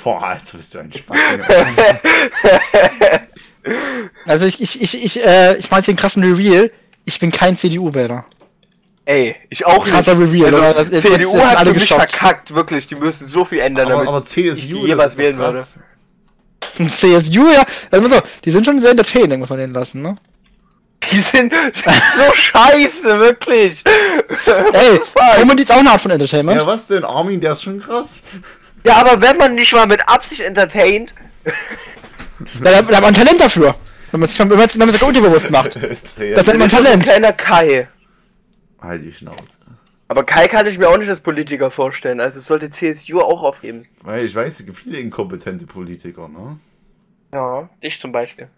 [0.03, 1.19] Boah, Alter, bist du ein Spaß.
[4.27, 6.71] Also, ich, ich, ich, ich, äh, ich meinte den krassen Reveal.
[7.07, 8.27] Ich bin kein CDU-Wähler.
[9.07, 10.09] Ey, ich auch nicht.
[10.09, 10.75] Reveal, Also?
[10.83, 12.11] Das- jetzt- CDU jetzt hat alle für mich geschockt.
[12.11, 12.89] verkackt, wirklich.
[12.89, 15.65] Die müssen so viel ändern, aber, damit aber ich CSU, die jeweils wählen würde.
[16.73, 17.63] CSU, ja,
[17.93, 20.17] also so, die sind schon sehr entertaining, muss man denen lassen, ne?
[21.13, 23.85] Die sind so scheiße, wirklich.
[24.73, 25.01] Ey.
[25.41, 26.59] Roman ist auch eine Art von Entertainment.
[26.61, 27.05] Ja, was denn?
[27.05, 28.23] Armin, der ist schon krass.
[28.83, 31.15] Ja, aber wenn man nicht mal mit Absicht entertaint,
[32.61, 33.77] Da, da, da hat man Talent dafür.
[34.17, 35.75] Wenn man es wenn man's- wenn man's unterbewusst macht.
[35.81, 37.03] Das nennt man Talent.
[37.03, 37.89] kleiner Kai.
[38.81, 39.59] Halt die Schnauze.
[40.09, 43.87] Aber Kai kann ich mir auch nicht als Politiker vorstellen, also sollte CSU auch aufheben.
[44.03, 46.59] Weil ich weiß, es gibt viele inkompetente Politiker, ne?
[47.33, 48.49] Ja, dich zum Beispiel.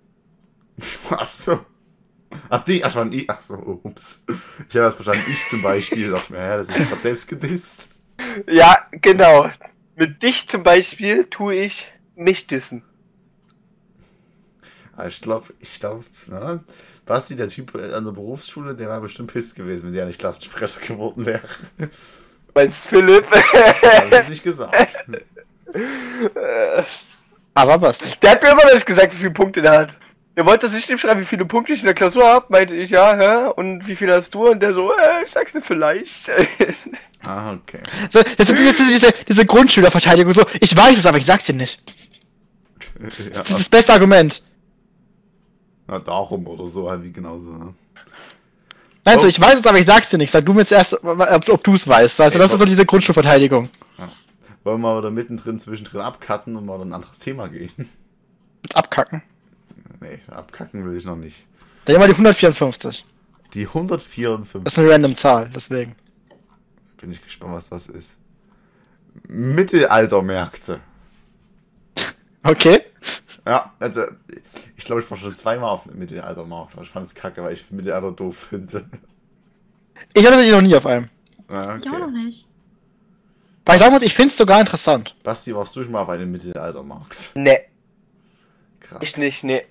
[1.10, 1.58] Ach so.
[2.50, 3.28] Ach, die, ach, waren ich.
[3.28, 4.24] Ach so, ups.
[4.68, 6.04] Ich habe das verstanden, ich zum Beispiel.
[6.08, 7.88] Ich dachte mir, ja, das ist gerade selbst gedisst.
[8.46, 9.50] Ja, genau.
[9.96, 12.82] Mit dich zum Beispiel tue ich mich dissen.
[14.98, 16.58] Aber ich glaube, ich glaube, ne?
[17.06, 20.80] Basti, der Typ an der Berufsschule, der wäre bestimmt piss gewesen, wenn der nicht Klassensprecher
[20.80, 21.40] geworden wäre.
[22.52, 23.24] Meinst Philipp?
[23.30, 24.96] Habe ich nicht gesagt.
[27.54, 28.00] Aber was?
[28.20, 29.96] der hat mir immer noch nicht gesagt, wie viele Punkte der hat.
[30.36, 32.46] Der wollte sich nicht schreiben, wie viele Punkte ich in der Klausur habe.
[32.48, 33.52] Meinte ich, ja, hä?
[33.54, 34.48] Und wie viele hast du?
[34.48, 36.30] Und der so, äh, ich sag's dir vielleicht.
[37.24, 37.80] Ah, okay.
[38.10, 40.32] So, das ist diese, diese, diese Grundschülerverteidigung.
[40.32, 41.82] So, ich weiß es, aber ich sag's dir nicht.
[43.00, 44.42] Ja, Das ist das beste Argument.
[45.88, 47.50] Na, darum oder so, halt wie genauso.
[47.50, 47.74] Ne?
[49.04, 50.30] Nein, so, ich weiß es, aber ich sag's dir nicht.
[50.30, 52.18] Sag du mir zuerst, ob, ob du es weißt.
[52.18, 53.70] Weißt du, das ist so diese Grundschulverteidigung.
[54.64, 57.72] Wollen wir da mittendrin zwischendrin abcutten und mal in ein anderes Thema gehen?
[58.62, 59.22] Mit Abkacken.
[60.00, 61.46] Nee, abkacken will ich noch nicht.
[61.84, 63.06] Dann nehmen wir die 154.
[63.54, 64.64] Die 154.
[64.64, 65.94] Das ist eine random Zahl, deswegen.
[67.00, 68.18] Bin ich gespannt, was das ist.
[69.26, 70.80] Mittelaltermärkte.
[72.42, 72.82] Okay.
[73.48, 74.02] Ja, also
[74.76, 76.74] ich glaube, ich war schon zweimal auf dem Mittelaltermarkt.
[76.74, 78.84] aber Ich fand es kacke, weil ich Mittelalter doof finde.
[80.12, 81.08] Ich hatte sie noch nie auf einem.
[81.48, 82.24] Ja, Ich auch noch okay.
[82.24, 82.46] nicht.
[83.64, 85.16] Weil ich sagen muss, ich find's sogar interessant.
[85.24, 87.32] Basti, warst du schon mal auf einem Mittelaltermarkt?
[87.36, 87.60] nee,
[88.80, 88.98] Krass.
[89.00, 89.64] ich nicht, nee.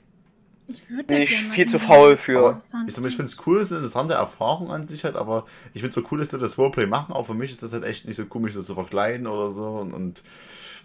[0.67, 2.59] Ich würde Bin ich mal viel zu faul für.
[2.87, 5.15] Ich, sag mal, ich finde es cool, es ist eine interessante Erfahrung an sich halt,
[5.15, 7.13] aber ich finde es so cool, dass die das Roleplay machen.
[7.13, 9.65] Auch für mich ist das halt echt nicht so komisch, so zu verkleiden oder so
[9.65, 10.23] und, und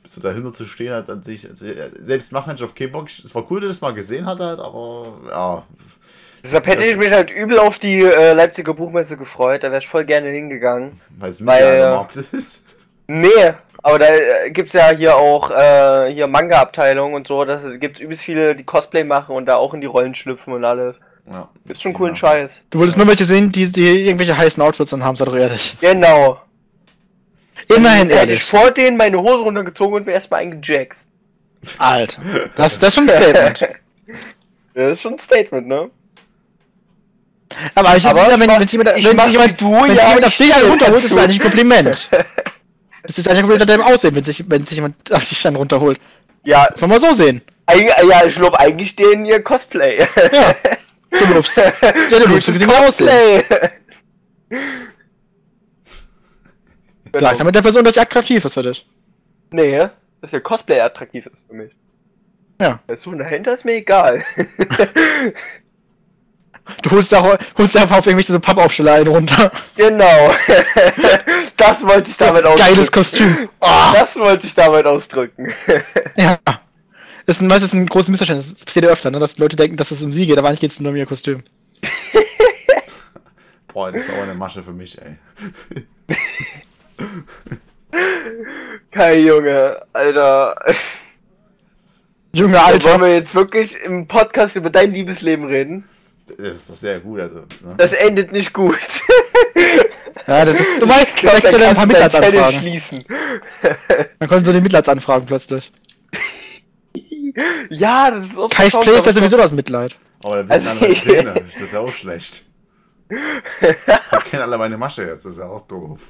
[0.07, 1.49] so dahinter zu stehen halt an sich.
[1.49, 1.67] Also,
[2.01, 3.09] selbst machen ich auf K-Bock.
[3.25, 5.63] Es war cool, dass ich es mal gesehen hatte halt, aber ja.
[6.45, 9.89] Deshalb hätte ich mich halt übel auf die äh, Leipziger Buchmesse gefreut, da wäre ich
[9.89, 11.01] voll gerne hingegangen.
[11.19, 12.67] Weil es Weil, Mittelaltermarkt ist.
[13.07, 13.53] Nee,
[13.83, 18.25] aber da äh, gibt's ja hier auch äh, hier Manga-Abteilung und so, da gibt's übelst
[18.25, 20.97] viele, die Cosplay machen und da auch in die Rollen schlüpfen und alles.
[21.31, 22.51] Ja, Gibt's schon die coolen Scheiß.
[22.71, 25.77] Du wolltest nur welche sehen, die, die irgendwelche heißen Outfits anhaben, sei doch ehrlich.
[25.81, 26.41] Genau.
[27.69, 28.43] Immerhin Hätte ich ehrlich.
[28.45, 30.97] vor denen meine Hose runtergezogen und mir erstmal eingejackt.
[31.79, 32.23] Alter.
[32.57, 33.69] Das, das ist schon ein Statement.
[34.75, 35.91] Das ist schon ein Statement, ne?
[37.75, 39.95] Aber ich Aber ich ja, wenn, mach- wenn sich jemand, ich wenn jemand, du, wenn
[39.95, 42.09] ja, jemand auf ich dich runterholt, ist das eigentlich ein Kompliment.
[43.05, 45.43] Das ist eigentlich ein Kompliment an deinem Aussehen, wenn sich, wenn sich jemand auf dich
[45.43, 45.99] dann runterholt.
[46.45, 47.43] Ja, Das muss man mal so sehen.
[47.67, 49.99] eig ja, ich lob eigentlich den ihr Cosplay.
[50.33, 50.55] Ja.
[51.11, 51.57] Du lobst.
[51.57, 51.73] Ja,
[52.19, 53.43] du lobst, wie sie mal aussehen.
[57.13, 57.29] Genau.
[57.29, 58.87] Gleich mit der Person, dass sie attraktiv ist für dich.
[59.51, 59.89] Nee,
[60.23, 61.73] dass ja Cosplay attraktiv ist für mich.
[62.61, 62.81] Ja.
[62.89, 64.25] Der Suchen dahinter ist mir egal.
[66.83, 69.51] Du holst, auch, holst einfach auf irgendwelche so Pappaufsteller einen runter.
[69.77, 70.35] genau.
[71.57, 72.75] das wollte ich damit ausdrücken.
[72.75, 73.49] Geiles Kostüm.
[73.61, 75.53] Oh, Das wollte ich damit ausdrücken.
[76.17, 76.39] ja.
[77.27, 78.55] Das ist ein, meistens ein großes Missverständnis.
[78.55, 79.19] Das passiert ja öfter, ne?
[79.19, 81.07] dass Leute denken, dass es um sie geht, aber eigentlich geht es nur um ihr
[81.07, 81.43] Kostüm.
[83.73, 85.17] Boah, das war aber eine Masche für mich, ey.
[88.91, 90.57] Kein Junge, Alter.
[92.33, 93.01] Junge, Wollen Alter.
[93.01, 95.89] wir jetzt wirklich im Podcast über dein Liebesleben reden?
[96.39, 97.39] Das ist doch sehr gut, also.
[97.41, 97.75] Ne?
[97.77, 98.79] Das endet nicht gut.
[100.27, 102.61] Ja, das ist, du weißt, Ich glaub, vielleicht soll er ein paar Mitleidsanfragen.
[102.61, 103.05] schließen.
[104.19, 105.73] Dann kommen so die Mitleidsanfragen plötzlich.
[107.71, 109.97] Ja, das ist oft Kai's Play ist ja sowieso das Mitleid.
[110.23, 111.35] Aber da wissen alle Also- meine Pläne.
[111.53, 112.45] Das ist ja auch schlecht.
[114.11, 116.07] Da kennen alle meine Masche jetzt, das ist ja auch doof.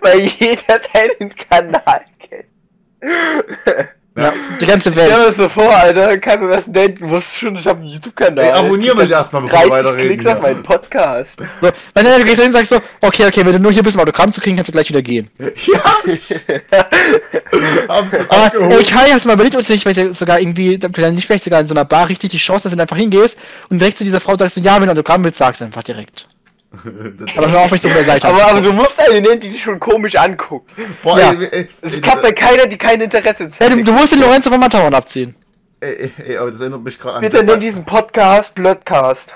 [0.00, 2.46] Weil jeder deinen Kanal kennt.
[4.16, 5.10] Ja, die ganze Stell Welt.
[5.10, 6.18] dir das so vor, Alter.
[6.18, 6.96] Kein was denn?
[6.96, 8.44] Du wusstest schon, ich habe einen YouTube-Kanal.
[8.44, 10.08] Ey, abonnier mich erstmal, bevor wir 30 weiterreden.
[10.08, 11.38] Klicks auf meinen Podcast.
[11.60, 13.84] So, weißt du, du gehst hin und sagst so, okay, okay, wenn du nur hier
[13.84, 15.30] bist, um Autogramm zu kriegen, kannst du gleich wieder gehen.
[15.38, 15.48] Ja,
[16.04, 16.62] ich mit
[17.88, 18.72] Aber, abgeholt.
[18.72, 21.14] ey, Kai, hast du mal überlegt, ob du nicht vielleicht sogar irgendwie, ob du dann
[21.14, 23.38] nicht vielleicht sogar in so einer Bar richtig die Chance hast, wenn du einfach hingehst
[23.68, 25.84] und direkt zu dieser Frau sagst, so, ja, wenn du Autogramm willst, sagst du einfach
[25.84, 26.26] direkt.
[27.36, 29.62] Aber hör auf, mich so der Seite aber, aber du musst eine nennen, die dich
[29.62, 30.72] schon komisch anguckt.
[31.02, 31.32] Boah, Ja.
[31.32, 33.88] ey, ey, Es ey, klappt bei keiner, die kein Interesse Ja, du, zeigt.
[33.88, 35.34] du musst den Lorenzo von Matterhorn abziehen.
[35.80, 39.34] ey, ey, aber das erinnert mich gerade an Bitte Sepp- nenn diesen Podcast Blödcast.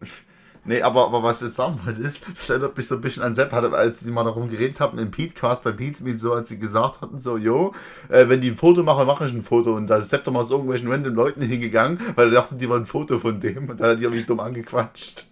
[0.62, 3.22] Nee, aber, aber was ich jetzt sagen wollte ist, das erinnert mich so ein bisschen
[3.22, 6.50] an Sepp, hatte, als sie mal darum geredet haben, im Petecast bei Pete so, als
[6.50, 7.72] sie gesagt hatten, so, jo,
[8.10, 9.72] äh, wenn die ein Foto machen, mache ich ein Foto.
[9.74, 12.68] Und da ist Sepp doch mal zu irgendwelchen random Leuten hingegangen, weil er dachte, die
[12.68, 13.70] waren ein Foto von dem.
[13.70, 15.24] Und dann hat die irgendwie dumm angequatscht.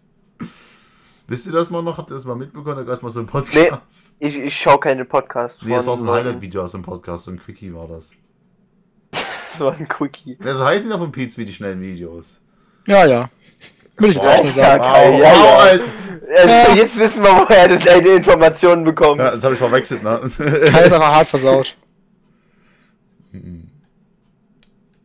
[1.28, 1.98] Wisst ihr das mal noch?
[1.98, 2.74] Habt ihr das mal mitbekommen?
[2.74, 4.14] Da gab es mal so einen Podcast.
[4.18, 5.60] Ich, ich schau keine Podcasts.
[5.62, 6.10] Nee, das war so ein.
[6.10, 8.12] Highlight-Video aus dem Podcast, so ein Quickie war das.
[9.52, 10.38] Das war ein Quickie.
[10.44, 12.40] Ja, so heißen ja von Pete die schnellen Videos.
[12.86, 13.28] Ja, ja.
[13.96, 14.82] Würde ich jetzt auch nicht sagen.
[14.84, 15.59] Ja, Wow, ja, wow, ja.
[15.59, 15.90] Alter.
[16.28, 19.18] Äh, Jetzt wissen wir, woher du deine Informationen bekommst.
[19.18, 20.20] Ja, das habe ich verwechselt, ne?
[20.38, 21.76] Kai ist aber hart versaut.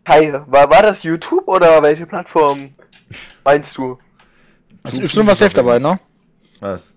[0.06, 2.76] Kai, war, war das YouTube oder welche Plattform
[3.44, 3.98] meinst du?
[4.84, 5.98] Das Y war safe dabei, ne?
[6.64, 6.96] Was?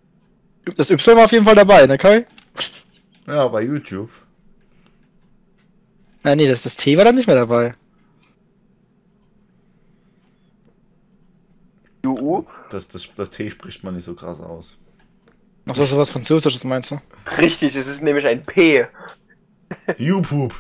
[0.76, 2.24] Das Y war auf jeden Fall dabei, ne Kai?
[3.26, 4.10] Ja, bei YouTube.
[6.24, 7.74] Ja, nee, das, das T war dann nicht mehr dabei.
[12.05, 12.44] UU?
[12.70, 14.76] Das, das, das T spricht man nicht so krass aus.
[15.66, 17.01] Ach so, sowas Französisches meinst du?
[17.36, 18.86] Richtig, es ist nämlich ein P.
[19.98, 20.55] YouTube.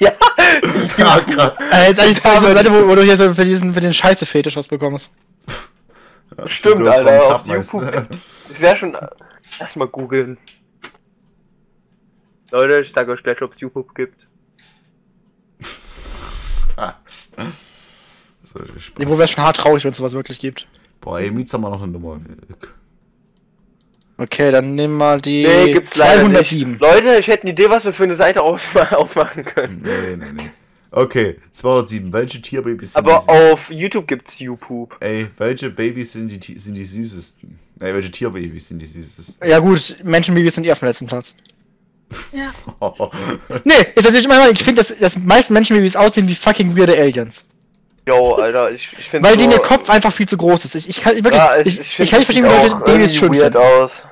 [0.00, 0.12] ja,
[0.98, 1.60] Ja, krass.
[1.72, 3.94] Äh, jetzt eigentlich so eine Seite, wo, wo du hier so für diesen, für den
[3.94, 5.10] Scheiße-Fetisch was bekommst.
[6.36, 7.52] Ja, Stimmt, Alter, auf du?
[7.80, 8.96] das wäre schon.
[9.58, 10.38] Erstmal googeln.
[12.50, 14.26] Leute, ich sag euch gleich, ob es YouTube gibt.
[16.76, 17.32] Was?
[18.98, 20.66] Nee, wo wäre schon hart traurig, wenn es sowas wirklich gibt.
[21.00, 22.20] Boah, ey, Mietz haben wir noch eine Nummer.
[24.16, 26.70] Okay, dann nimm mal die Nee, gibt's leider 207.
[26.72, 26.80] nicht.
[26.80, 29.82] Leute, ich hätte eine Idee, was wir für eine Seite aufmachen können.
[29.82, 30.50] Nee, nee, nee.
[30.92, 32.12] Okay, 207.
[32.12, 34.96] Welche Tierbabys sind Aber die auf YouTube gibt's YouTube.
[35.00, 37.56] Ey, welche Babys sind die, sind die süßesten?
[37.78, 39.48] Ey, welche Tierbabys sind die süßesten?
[39.48, 41.34] Ja gut, Menschenbabys sind eh auf dem letzten Platz.
[42.32, 42.52] Ja.
[43.64, 46.98] Nee, ist natürlich immer, ich finde, dass, dass die meisten Menschenbabys aussehen wie fucking weirde
[46.98, 47.44] Aliens.
[48.08, 50.74] Yo, Alter, ich, ich finde Weil denen ihr Kopf einfach viel zu groß ist.
[50.74, 53.34] Ich, ich kann wirklich, ja, ich, ich, find, kann nicht verstehen, wie Leute Babys schön
[53.34, 53.56] finden.
[53.56, 54.02] aus.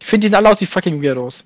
[0.00, 1.44] Ich finde, die sehen alle aus wie fucking Weirdos.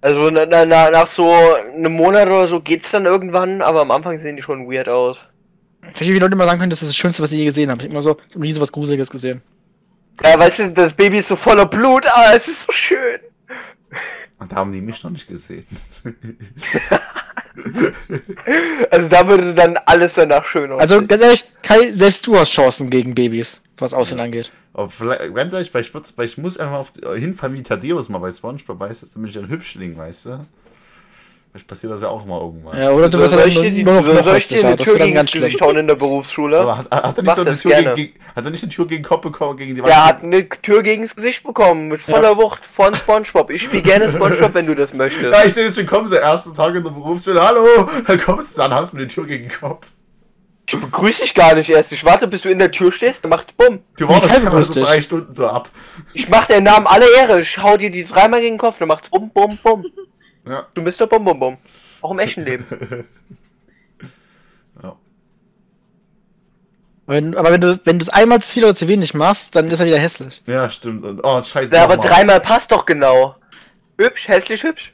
[0.00, 3.90] Also na, na, na, nach so einem Monat oder so geht's dann irgendwann, aber am
[3.90, 5.18] Anfang sehen die schon weird aus.
[5.82, 7.70] Ich verstehe, wie Leute immer sagen können, das ist das Schönste, was sie je gesehen
[7.70, 7.78] haben.
[7.80, 9.42] Ich hab immer so, ich hab nie so was Gruseliges gesehen.
[10.22, 13.20] Ja, weißt du, das Baby ist so voller Blut, ah, es ist so schön.
[14.38, 15.66] Und da haben die mich noch nicht gesehen.
[18.90, 20.80] Also da würde dann alles danach schön aussehen.
[20.80, 24.50] Also ganz ehrlich, Kai, selbst du hast Chancen gegen Babys, was Aussehen angeht.
[24.78, 28.30] Aber vielleicht, ganz ehrlich, vielleicht, wird's, vielleicht muss einfach auf, hinfallen wie Thaddeus mal bei
[28.30, 30.46] Spongebob, weißt du, bin ich ein Hübschling, weißt du?
[31.50, 32.80] Vielleicht passiert das ja auch mal irgendwann.
[32.80, 33.82] Ja, oder du soll, wirst soll halt ich dir, die,
[34.22, 36.60] soll, ich dir eine Tür gegen ganz das Gesicht hauen in der Berufsschule?
[36.60, 37.94] Aber hat, hat, er nicht so eine Tür gerne.
[37.94, 39.90] gegen, hat er nicht eine Tür gegen den Kopf bekommen, gegen die Wand?
[39.90, 43.50] Der hat eine Tür gegen das Gesicht bekommen, mit voller Wucht von Spongebob.
[43.50, 45.24] Ich spiele gerne Spongebob, wenn du das möchtest.
[45.24, 47.44] Ja, ich sehe es schon kommen, so ersten Tag in der Berufsschule.
[47.44, 47.66] Hallo,
[48.06, 49.88] dann kommst du an, hast mir die Tür gegen den Kopf.
[50.70, 51.92] Ich begrüße dich gar nicht erst.
[51.92, 53.80] Ich warte, bis du in der Tür stehst, dann macht's bumm.
[53.96, 55.70] Du wartest immer so drei Stunden so ab.
[56.12, 57.40] Ich mach deinen Namen alle Ehre.
[57.40, 59.86] Ich hau dir die dreimal gegen den Kopf, dann macht's bumm, bumm, bumm.
[60.46, 60.66] Ja.
[60.74, 61.56] Du bist der Bum, bum, bum.
[62.02, 62.66] Auch im echten Leben.
[64.82, 64.96] ja.
[67.06, 69.70] Wenn, aber wenn du wenn du es einmal zu viel oder zu wenig machst, dann
[69.70, 70.42] ist er wieder hässlich.
[70.44, 71.02] Ja, stimmt.
[71.02, 71.74] Und, oh, scheiße.
[71.74, 72.12] Ja, aber nochmal.
[72.12, 73.36] dreimal passt doch genau.
[73.96, 74.92] Hübsch, hässlich, hübsch.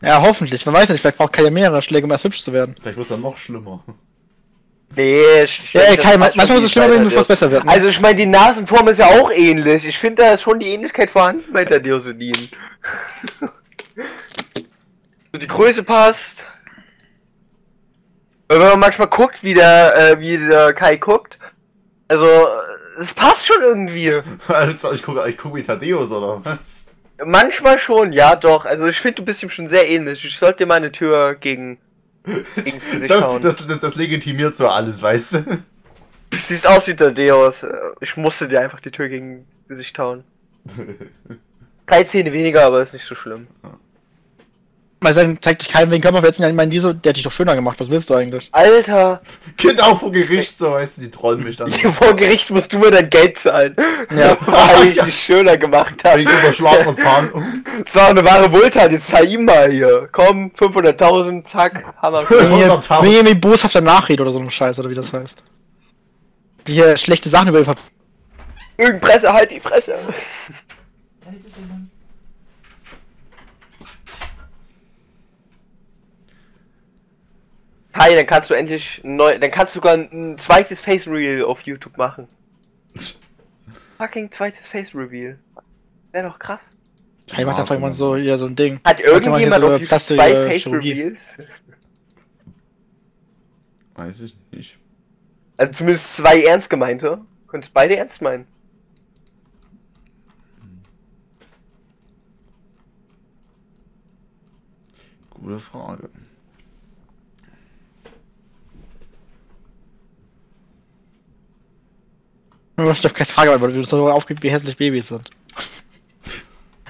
[0.00, 0.64] Ja, hoffentlich.
[0.64, 2.76] Man weiß ja nicht, vielleicht braucht ja mehrere Schläge, um erst hübsch zu werden.
[2.80, 3.82] Vielleicht wird es dann noch schlimmer.
[4.96, 7.64] Nee, ich, Ja, Kai, passt manchmal ist es schlimmer, wenn es besser wird.
[7.64, 7.70] Ne?
[7.70, 9.84] Also ich meine, die Nasenform ist ja auch ähnlich.
[9.84, 12.48] Ich finde, da ist schon die Ähnlichkeit vorhanden bei der Diosonin.
[15.32, 16.46] so, die Größe passt.
[18.48, 21.38] Wenn man manchmal guckt, wie der, äh, wie der Kai guckt.
[22.08, 22.48] Also,
[22.98, 24.12] es passt schon irgendwie.
[24.48, 26.86] Alter, ich gucke ich guck wie Thaddeus oder was?
[27.24, 28.64] Manchmal schon, ja doch.
[28.64, 30.24] Also ich finde, du bist ihm schon sehr ähnlich.
[30.24, 31.78] Ich sollte dir mal eine Tür gegen...
[33.08, 35.44] das Das, das, das, legitimiert so alles, weißt du?
[36.32, 37.64] Siehst aus wie Tadeus.
[38.00, 40.24] Ich musste dir einfach die Tür gegen Gesicht hauen.
[41.86, 43.46] Drei Zähne weniger, aber ist nicht so schlimm.
[45.00, 47.22] Mal sagen, zeig dich keinem wegen Körperverletzung, ja, ich meine, die so, der hat dich
[47.22, 48.48] doch schöner gemacht, was willst du eigentlich?
[48.50, 49.20] Alter,
[49.56, 51.70] Genau vor Gericht, so, weißt du, die trollen mich dann.
[51.92, 53.76] vor Gericht musst du mir dein Geld zahlen.
[54.10, 54.36] Ja.
[54.46, 56.18] Weil ich dich schöner gemacht habe.
[56.18, 57.64] Wegen überschlagener Zahn.
[57.84, 60.08] Das war eine wahre Wohltat, jetzt zahl ihm mal hier.
[60.10, 62.24] Komm, 500.000, zack, Hammer.
[62.28, 63.02] Wenn ihr, 100.000.
[63.02, 65.42] wenn ihr irgendwie boshafter Nachrede oder so einem Scheiß, oder wie das heißt.
[66.66, 69.96] Die hier schlechte Sachen über ihn Presse, halt die Fresse.
[77.98, 81.62] Hi, dann kannst du endlich neu, dann kannst du sogar ein zweites Face Reveal auf
[81.62, 82.28] YouTube machen.
[83.98, 85.38] Fucking zweites Face Reveal.
[86.12, 86.60] Wäre doch krass.
[87.28, 88.80] Kai macht einfach immer so, hier so ein Ding.
[88.84, 90.92] Hat irgendjemand so auf YouTube zwei Face Chirurgie.
[90.92, 91.38] Reveals?
[93.94, 94.78] Weiß ich nicht.
[95.56, 97.20] Also zumindest zwei ernst gemeinte.
[97.48, 98.46] Könntest beide ernst meinen.
[105.30, 106.10] Gute Frage.
[112.78, 115.28] Das ist doch keine Frage, weil du so aufgibst, wie hässlich Babys sind.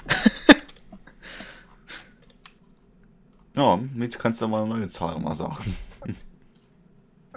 [3.56, 5.74] ja, jetzt kannst du mal eine neue Zahl mal sagen.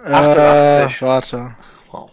[0.04, 1.00] Äh, 88.
[1.00, 1.56] warte.
[1.90, 2.10] Wow.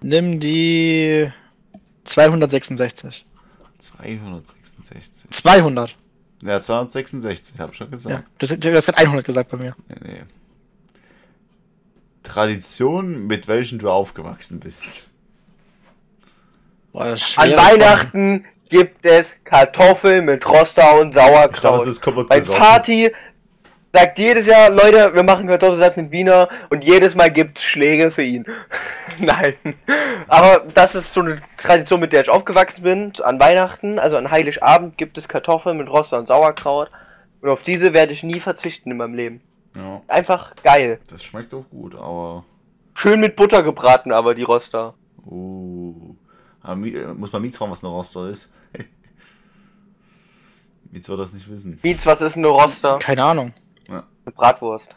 [0.00, 1.30] Nimm die
[2.04, 3.26] 266.
[3.78, 5.30] 266.
[5.32, 5.94] 200.
[6.42, 8.16] Ja, 266, hab schon gesagt.
[8.16, 9.76] Ja, das, das hat 100 gesagt bei mir.
[9.88, 10.22] Nee, nee.
[12.26, 15.08] Tradition, mit welchen du aufgewachsen bist.
[16.92, 17.50] Das An.
[17.50, 21.82] Weihnachten gibt es Kartoffeln mit Roster und Sauerkraut.
[21.82, 22.40] es ist komplett Bei.
[22.40, 23.12] Party
[23.92, 28.22] sagt jedes Jahr, Leute, wir machen Kartoffelsalat mit Wiener und jedes Mal gibt's Schläge für
[28.22, 28.44] ihn.
[29.18, 29.54] Nein.
[30.28, 33.12] Aber das ist so eine Tradition, mit der ich aufgewachsen bin.
[33.22, 36.90] An Weihnachten, also an Heiligabend, gibt es Kartoffeln mit Roster und Sauerkraut.
[37.40, 39.40] Und auf diese werde ich nie verzichten in meinem Leben.
[39.76, 41.00] Ja, Einfach geil.
[41.08, 42.44] das schmeckt doch gut, aber.
[42.94, 44.94] Schön mit Butter gebraten, aber die Roster.
[45.26, 46.14] Uh.
[46.62, 48.50] Aber Mi- äh, muss man Mietz fragen, was eine Roster ist?
[50.90, 51.78] Mietz wird das nicht wissen.
[51.82, 52.98] Mietz, was ist eine Roster?
[52.98, 53.52] Keine Ahnung.
[53.88, 54.02] Eine
[54.34, 54.88] Bratwurst.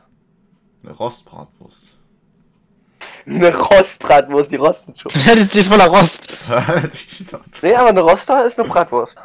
[0.83, 1.91] Eine Rostbratwurst.
[3.25, 5.11] Eine Rostbratwurst, die rosten schon.
[5.25, 6.27] Ja, das ist voller Rost.
[6.29, 7.43] Die Schnauze.
[7.67, 9.15] Nee, aber eine Roster ist eine Bratwurst.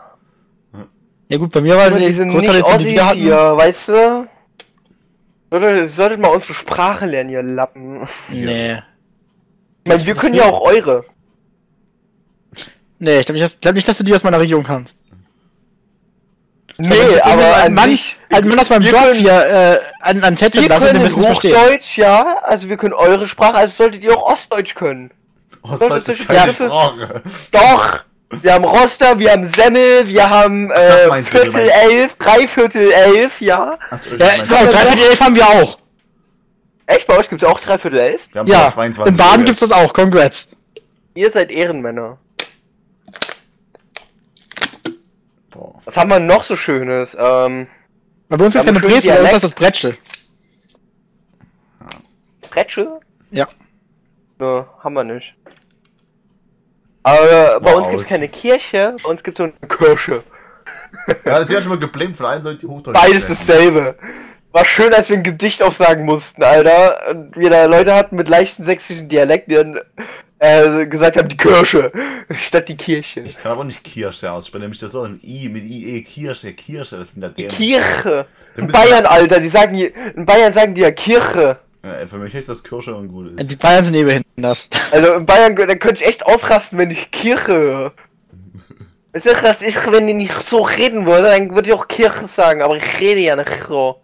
[1.28, 4.23] Ja gut, bei mir war die die sind große nicht die Ossis hier, weißt du?
[5.62, 8.09] Solltet, solltet mal unsere Sprache lernen, ihr Lappen.
[8.28, 8.72] Nee.
[9.85, 11.05] Ich meine, wir können ja auch eure.
[12.98, 14.97] Nee, ich glaube nicht, dass- glaub nicht, dass du die aus meiner Region kannst.
[16.76, 19.47] Nee, glaub, aber ein an Mann, sich, ein Mann aus meinem wir Dorf können- hier
[19.47, 21.22] äh, an, ans Headset wir lassen, können müssen.
[21.22, 25.12] Hochdeutsch, ja, also wir können eure Sprache, also solltet ihr auch Ostdeutsch können.
[25.62, 27.22] Ostdeutsch ist keine Sprache.
[27.52, 28.01] Doch!
[28.30, 33.78] Wir haben Roster, wir haben Semmel, wir haben äh, Viertel elf, Dreiviertel elf, ja.
[33.90, 35.78] Achso, Ja, dreiviertel elf haben wir auch.
[36.86, 38.22] Echt, bei euch gibt's auch Dreiviertel elf?
[38.32, 40.48] wir haben Ja, 22 in Baden gibt's das auch, congrats.
[41.14, 42.18] Ihr seid Ehrenmänner.
[45.51, 45.80] Boah.
[45.84, 47.14] Was haben wir noch so Schönes?
[47.14, 47.68] Ähm,
[48.28, 49.96] Aber bei uns ist keine Brezel, bei uns ist das Bretschel.
[52.55, 53.01] Pretsche?
[53.32, 53.48] Ja.
[54.38, 55.34] Ne, haben wir nicht.
[57.05, 58.09] Aber bei Mal uns gibt's aus.
[58.09, 60.24] keine Kirche, bei uns gibt's so eine Kirche.
[61.09, 62.94] Ja, das ist ja schon mal geblämt von eindeutig Hochdeutsch.
[62.94, 63.47] Beides sprechen.
[63.47, 63.94] dasselbe.
[64.52, 67.10] War schön, als wir ein Gedicht aufsagen mussten, Alter.
[67.10, 69.81] Und wir da Leute hatten mit leichten sächsischen Dialekten, die dann
[70.39, 71.93] äh, gesagt haben, die Kirche
[72.31, 73.20] statt die Kirche.
[73.20, 76.98] Ich kann aber nicht Kirsche aussprechen, nämlich das so ein I mit IE, Kirsche, Kirsche,
[76.98, 77.48] das sind da Die.
[77.48, 78.26] Kirche.
[78.56, 81.59] In Bayern, Alter, die sagen in Bayern sagen die ja Kirche.
[81.85, 83.59] Ja, für mich ist das Kirsche und gut Die ist.
[83.59, 84.69] Bayern sind eh behindert.
[84.90, 87.93] Also in Bayern, da könnte ich echt ausrasten, wenn ich Kirche höre.
[89.12, 92.27] Weißt du, dass ich, wenn ich nicht so reden würde, dann würde ich auch Kirche
[92.27, 94.01] sagen, aber ich rede ja nicht so.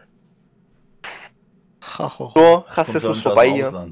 [2.35, 3.73] So, Rassismus vorbei hier.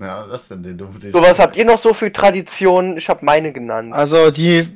[0.00, 0.76] Ja, was denn denn?
[0.76, 2.96] Du, du, So, was habt ihr noch so für Traditionen?
[2.96, 3.92] Ich habe meine genannt.
[3.92, 4.68] Also die,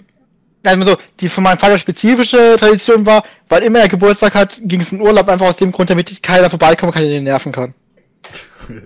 [0.64, 4.80] also so, die von meinem Vater spezifische Tradition war, weil immer er Geburtstag hat, ging
[4.80, 7.74] es in Urlaub einfach aus dem Grund, damit keiner vorbeikommen kann, der den nerven kann.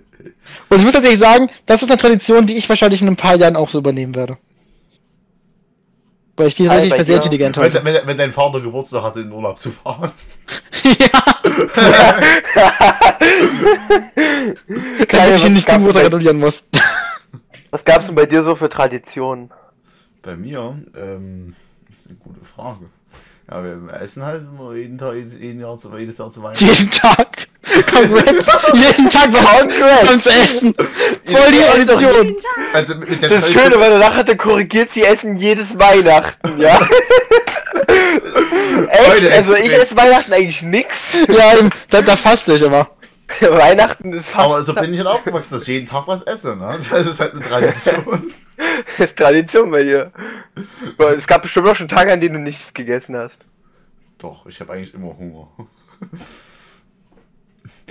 [0.69, 3.37] Und ich muss tatsächlich sagen, das ist eine Tradition, die ich wahrscheinlich in ein paar
[3.37, 4.39] Jahren auch so übernehmen werde.
[6.37, 7.25] Weil ich die tatsächlich bei für sehr dir?
[7.25, 7.85] intelligent wenn, halte.
[7.85, 10.13] wenn, wenn dein Vater Geburtstag hatte, in den Urlaub zu fahren.
[10.85, 11.23] ja,
[15.09, 16.65] Kleine, ich ihn was nicht Geburtstag gratulieren muss.
[17.71, 19.51] Was gab's denn bei dir so für Traditionen?
[20.23, 21.57] Bei mir, ähm,
[21.91, 22.87] ist eine gute Frage.
[23.51, 26.65] Ja, wir essen halt immer jeden Tag, jeden Jahr zu, jedes Jahr zu Weihnachten.
[26.65, 27.49] Jeden Tag.
[28.75, 30.75] Jeden Tag was uns essen.
[30.75, 32.75] Voll die Tag.
[32.75, 36.61] Also mit, mit der Das Schöne, weil danach hat der korrigiert, sie essen jedes Weihnachten,
[36.61, 36.77] ja?
[38.89, 39.33] Echt?
[39.33, 41.13] Also ich esse Weihnachten eigentlich nix.
[41.29, 41.55] Ja,
[41.91, 42.91] da, da fasst ich immer.
[43.41, 46.57] Weihnachten ist fast Aber so bin ich halt aufgewachsen, dass ich jeden Tag was esse,
[46.57, 46.79] ne?
[46.91, 48.35] Das ist halt eine Tradition.
[48.57, 50.13] Das ist Tradition bei dir.
[51.17, 53.45] Es gab bestimmt auch schon Tage, an denen du nichts gegessen hast.
[54.19, 55.49] Doch, ich habe eigentlich immer Hunger.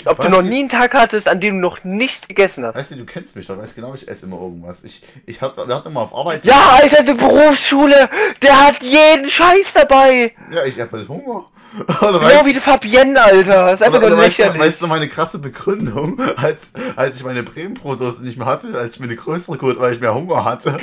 [0.06, 0.26] Ob Was?
[0.28, 2.76] du noch nie einen Tag hattest, an dem du noch nichts gegessen hast.
[2.76, 4.84] Weißt du, du kennst mich doch, weißt genau, ich esse immer irgendwas.
[4.84, 6.44] Ich, ich hab, wir hatten immer auf Arbeit.
[6.46, 8.10] Ja, Alter, die Berufsschule,
[8.42, 10.34] der hat jeden Scheiß dabei.
[10.52, 11.46] Ja, ich hab halt Hunger.
[12.02, 13.64] Oder Genau weißt, wie der Fabienne, Alter.
[13.66, 14.62] Das ist einfach nur weißt, du, lächerlich.
[14.62, 19.00] weißt du meine krasse Begründung, als, als ich meine Bremenbrotdose nicht mehr hatte, als ich
[19.00, 20.80] mir eine größere geholt, weil ich mehr Hunger hatte?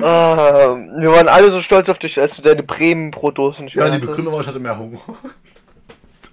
[0.00, 3.90] Ah, wir waren alle so stolz auf dich, als du deine Bremen-Brotdosen nicht Ja, mehr
[3.90, 4.08] die hattest.
[4.10, 4.98] Begründung war, ich hatte mehr Hunger.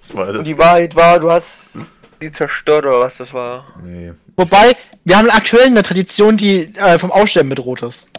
[0.07, 0.38] Das war das.
[0.39, 1.77] Und die Wahrheit war, du hast
[2.21, 3.65] die zerstört oder was das war.
[3.84, 4.13] Nee.
[4.35, 8.09] Wobei, wir haben aktuell eine Tradition, die äh, vom Aussterben bedroht ist.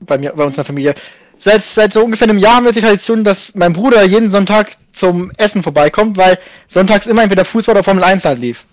[0.00, 0.94] Bei mir, bei uns in der Familie.
[1.38, 4.76] Seit, seit so ungefähr einem Jahr haben wir die Tradition, dass mein Bruder jeden Sonntag
[4.92, 6.38] zum Essen vorbeikommt, weil
[6.68, 8.64] sonntags immer entweder Fußball oder Formel 1 halt lief.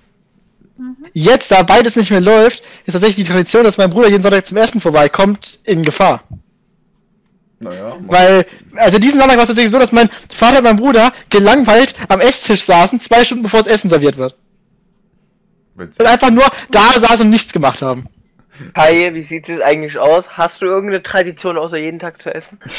[1.14, 4.48] Jetzt, da beides nicht mehr läuft, ist tatsächlich die Tradition, dass mein Bruder jeden Sonntag
[4.48, 6.23] zum Essen vorbeikommt, in Gefahr.
[7.62, 11.14] Naja, Weil, also diesen Sonntag war es tatsächlich so, dass mein Vater und mein Bruder
[11.30, 14.36] gelangweilt am Esstisch saßen, zwei Stunden bevor das Essen serviert wird.
[15.76, 18.06] Wenn's Und einfach nur da saßen und nichts gemacht haben.
[18.74, 20.28] Kai, wie sieht es eigentlich aus?
[20.30, 22.60] Hast du irgendeine Tradition außer jeden Tag zu essen?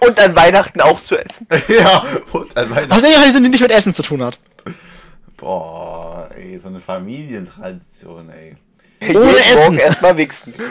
[0.00, 1.46] Und an Weihnachten auch zu essen?
[1.68, 2.90] ja, und an Weihnachten.
[2.90, 4.38] Was eigentlich die nicht mit Essen zu tun hat.
[5.36, 8.56] Boah, ey, so eine Familientradition, ey.
[9.00, 9.58] Ohne Jeden Essen.
[9.58, 10.54] Morgen erstmal wichsen.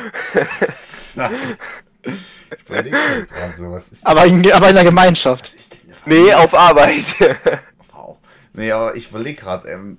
[2.06, 5.44] ich überlege gerade so, was ist Aber in, aber in der Gemeinschaft.
[5.44, 6.24] Was ist denn eine Familie?
[6.26, 7.06] Nee, auf Arbeit.
[7.92, 8.18] Wow.
[8.54, 9.98] Nee, aber ich überlege gerade, ähm,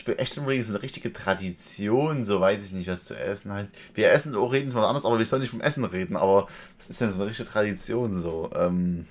[0.00, 3.52] ich bin echt übrigens so eine richtige Tradition, so weiß ich nicht, was zu essen
[3.52, 3.68] halt.
[3.94, 6.48] Wir essen auch reden mal anders, aber wir sollen nicht vom Essen reden, aber
[6.78, 8.50] das ist ja so eine richtige Tradition so.
[8.54, 9.06] Ähm,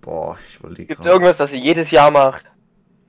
[0.00, 2.44] boah, ich überlege Gibt es irgendwas, das ihr jedes Jahr macht?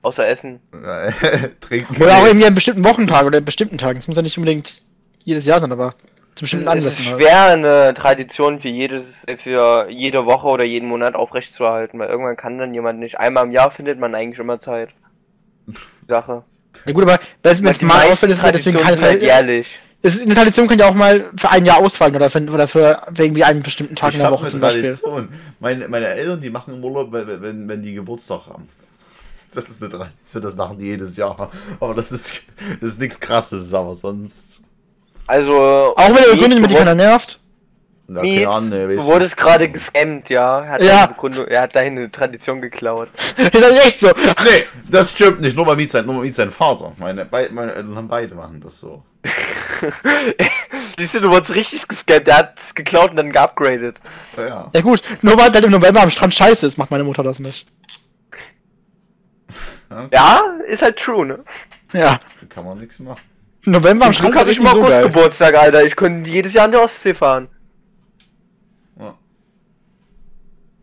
[0.02, 0.60] Außer Essen.
[1.60, 2.00] Trinken.
[2.00, 3.98] Oder auch irgendwie an bestimmten Wochentagen oder an bestimmten Tagen.
[3.98, 4.84] Das muss ja nicht unbedingt
[5.24, 5.92] jedes Jahr sein, aber
[6.38, 7.06] zu bestimmten Es ist Anlässen.
[7.06, 7.22] halt.
[7.22, 12.58] schwer, eine Tradition für jedes, für jede Woche oder jeden Monat aufrechtzuerhalten, weil irgendwann kann
[12.58, 13.18] dann jemand nicht.
[13.20, 14.90] Einmal im Jahr findet man eigentlich immer Zeit.
[16.08, 16.42] Sache.
[16.86, 19.22] Ja gut, aber wenn es Die mal meisten ausfällt, ist es ja deswegen keine halt
[19.22, 19.78] jährlich.
[20.00, 22.68] Es ist- Eine Tradition kann ja auch mal für ein Jahr ausfallen oder für, oder
[22.68, 24.82] für irgendwie einen bestimmten Tag Ich in der Woche eine zum Beispiel.
[24.82, 25.28] Tradition.
[25.58, 28.68] Meine, meine Eltern, die machen im Urlaub, wenn, wenn, wenn die Geburtstag haben.
[29.52, 31.50] Das ist eine Tradition, das machen die jedes Jahr.
[31.80, 32.42] Aber das ist,
[32.80, 34.62] das ist nichts krasses, aber sonst.
[35.28, 35.94] Also.
[35.96, 37.38] Auch wenn er Begründung, mit keiner nervt.
[38.10, 40.60] Nils, keine Ahnung, nee, Du wurdest gerade gescammt, ja.
[40.64, 41.06] Er hat, Ja.
[41.06, 43.10] Begründung- er hat dahin eine Tradition geklaut.
[43.36, 44.06] Ist das echt so?
[44.44, 45.54] Nee, das stimmt nicht.
[45.54, 46.92] Nur mal mit sein, nur mal sein Vater.
[46.96, 49.04] Meine, bei, meine Eltern haben beide machen das so.
[50.98, 52.26] Siehst du, du wurdest richtig gescammt.
[52.28, 53.98] Er hat es geklaut und dann geupgradet.
[54.38, 54.70] Ja, ja.
[54.72, 57.38] Ja gut, nur weil halt im November am Strand scheiße ist, macht meine Mutter das
[57.40, 57.66] nicht.
[60.12, 61.38] Ja, ist halt true, ne?
[61.92, 62.20] Ja.
[62.48, 63.20] Kann man nichts machen.
[63.64, 65.08] Im November am Glück habe ich nicht mal so.
[65.08, 65.84] Geburtstag, Alter.
[65.84, 67.48] Ich könnte jedes Jahr an der Ostsee fahren.
[68.98, 69.18] Ja.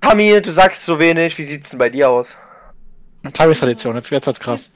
[0.02, 1.38] Tami, du sagst so wenig.
[1.38, 2.28] Wie sieht's denn bei dir aus?
[3.34, 4.72] Tagestradition, jetzt wird's halt krass.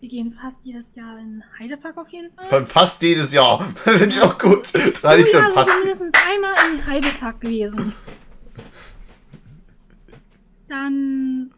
[0.00, 2.48] Wir gehen fast jedes Jahr in Heidepark auf jeden Fall.
[2.48, 3.64] Von fast jedes Jahr.
[3.74, 4.72] Finde ich auch gut.
[4.74, 5.70] Oh Tradition ja, fast.
[5.70, 7.92] sind mindestens einmal in Heidepark gewesen.
[10.68, 11.52] Dann.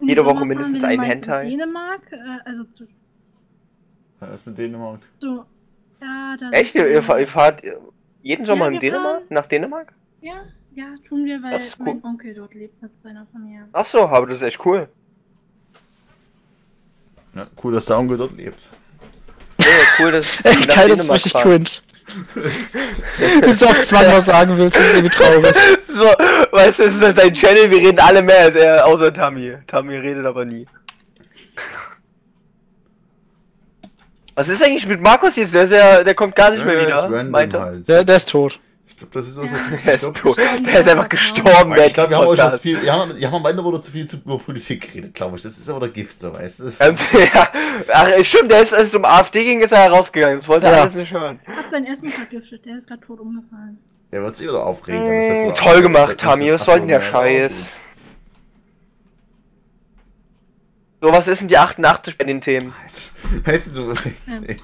[0.00, 1.50] im Jede Woche mindestens wir dann ein meist in Hentai.
[1.50, 2.86] Dänemark, äh, also zu,
[4.30, 5.00] Was ist mit Dänemark?
[5.20, 5.44] zu
[6.00, 6.74] ja, da Echt?
[6.74, 7.62] Ihr, ihr, fahr- ihr fahrt
[8.22, 9.12] jeden Sommer Ja, in Dänemark?
[9.18, 9.92] fahren- Nach Dänemark?
[10.20, 10.44] Ja,
[10.74, 11.86] ja, tun wir, weil Das cool.
[11.86, 13.68] mein Onkel dort lebt mit seiner Familie.
[13.72, 14.88] Ach so, aber das ist echt cool.
[17.34, 18.60] Ja, cool, dass der Onkel dort lebt.
[19.58, 19.64] Nee,
[19.98, 21.66] cool, dass Echt nach geil, das ist Dänemark richtig cringe.
[23.40, 25.54] Wenn du auf Zwang was sagen willst, das ist irgendwie traurig.
[25.92, 29.56] So, weißt du, es ist sein Channel, wir reden alle mehr als er, außer Tami.
[29.66, 30.66] Tami redet aber nie.
[34.34, 35.52] Was ist eigentlich mit Markus jetzt?
[35.54, 37.88] Der, ist ja, der kommt gar nicht mehr Ja, wieder, ist random meint halt.
[37.88, 38.58] Der, der ist tot.
[38.88, 39.50] Ich glaube, das ist auch Ja.
[39.52, 40.36] was Der ist tot.
[40.38, 42.80] Der ist einfach gestorben, Ich glaube, wir haben auch schon zu viel.
[42.82, 45.42] Wir haben, wir haben am Ende wurde zu viel zu- über Politik geredet, glaube ich.
[45.42, 46.64] Das ist aber der Gift, so weißt du.
[46.80, 46.96] Ähm,
[47.34, 47.48] ja,
[47.92, 50.38] ach, stimmt, der ist, als es um AfD ging, ist er herausgegangen.
[50.38, 50.80] Das wollte er Ja.
[50.82, 51.40] alles nicht hören.
[51.46, 53.78] Hab sein Essen vergiftet, der ist gerade tot umgefallen.
[54.12, 55.02] Der wird sich wieder aufregen.
[55.02, 56.52] Mm, wieder toll gemacht, Tami.
[56.52, 57.52] Was soll denn der Scheiß?
[61.02, 62.72] So, was ist denn die 88 bei den Themen?
[62.72, 63.46] gut.
[63.46, 64.56] Weißt du, so, ey.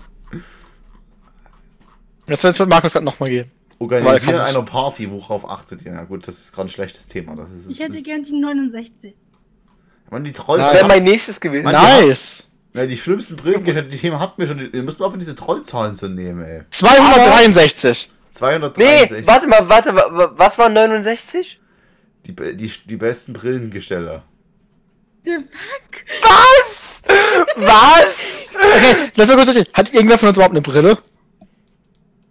[2.29, 3.51] Jetzt wird es mit Markus gerade nochmal gehen.
[3.81, 5.93] Organisieren einer Party, worauf achtet ihr?
[5.93, 7.35] Ja gut, das ist gerade ein schlechtes Thema.
[7.37, 9.15] Das ist, Ich hätte ist, gern die 69.
[10.11, 10.63] man, die Trolls.
[10.63, 11.65] Das wäre mein nächstes gewesen.
[11.65, 12.49] Mann, Nice!
[12.75, 14.59] Ja, die schlimmsten Brillen, die Themen habt ihr schon.
[14.61, 16.63] Ihr müsst mal aufhören, diese Trollzahlen zu nehmen, ey.
[16.71, 18.11] 263.
[18.31, 19.21] 263.
[19.21, 21.59] Nee, warte mal, warte, wa- wa- was war 69?
[22.27, 24.23] Die, die, die besten Brillengesteller.
[25.25, 26.05] The fuck?
[26.23, 27.03] Was?
[27.57, 28.17] Was?
[28.55, 29.67] Okay, lass mal kurz durchgehen.
[29.75, 30.99] Hat irgendwer von uns überhaupt eine Brille?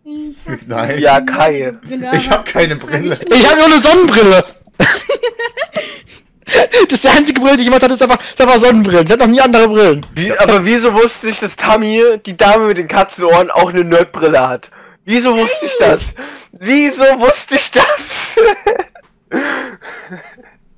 [0.03, 0.99] Ich hab Nein.
[0.99, 1.71] Ja, Kai.
[1.81, 3.13] Brille, Ich aber hab keine Brille.
[3.15, 3.21] ich.
[3.31, 4.45] Ich habe nur eine Sonnenbrille.
[6.45, 9.05] das ist die einzige Brille, die jemand hat, ist einfach, ist einfach Sonnenbrillen.
[9.05, 10.05] Ich hab noch nie andere Brillen.
[10.15, 14.47] Wie, aber wieso wusste ich, dass Tami, die Dame mit den Katzenohren, auch eine Nerdbrille
[14.47, 14.69] hat?
[15.05, 16.13] Wieso wusste ich das?
[16.53, 18.35] Wieso wusste ich das?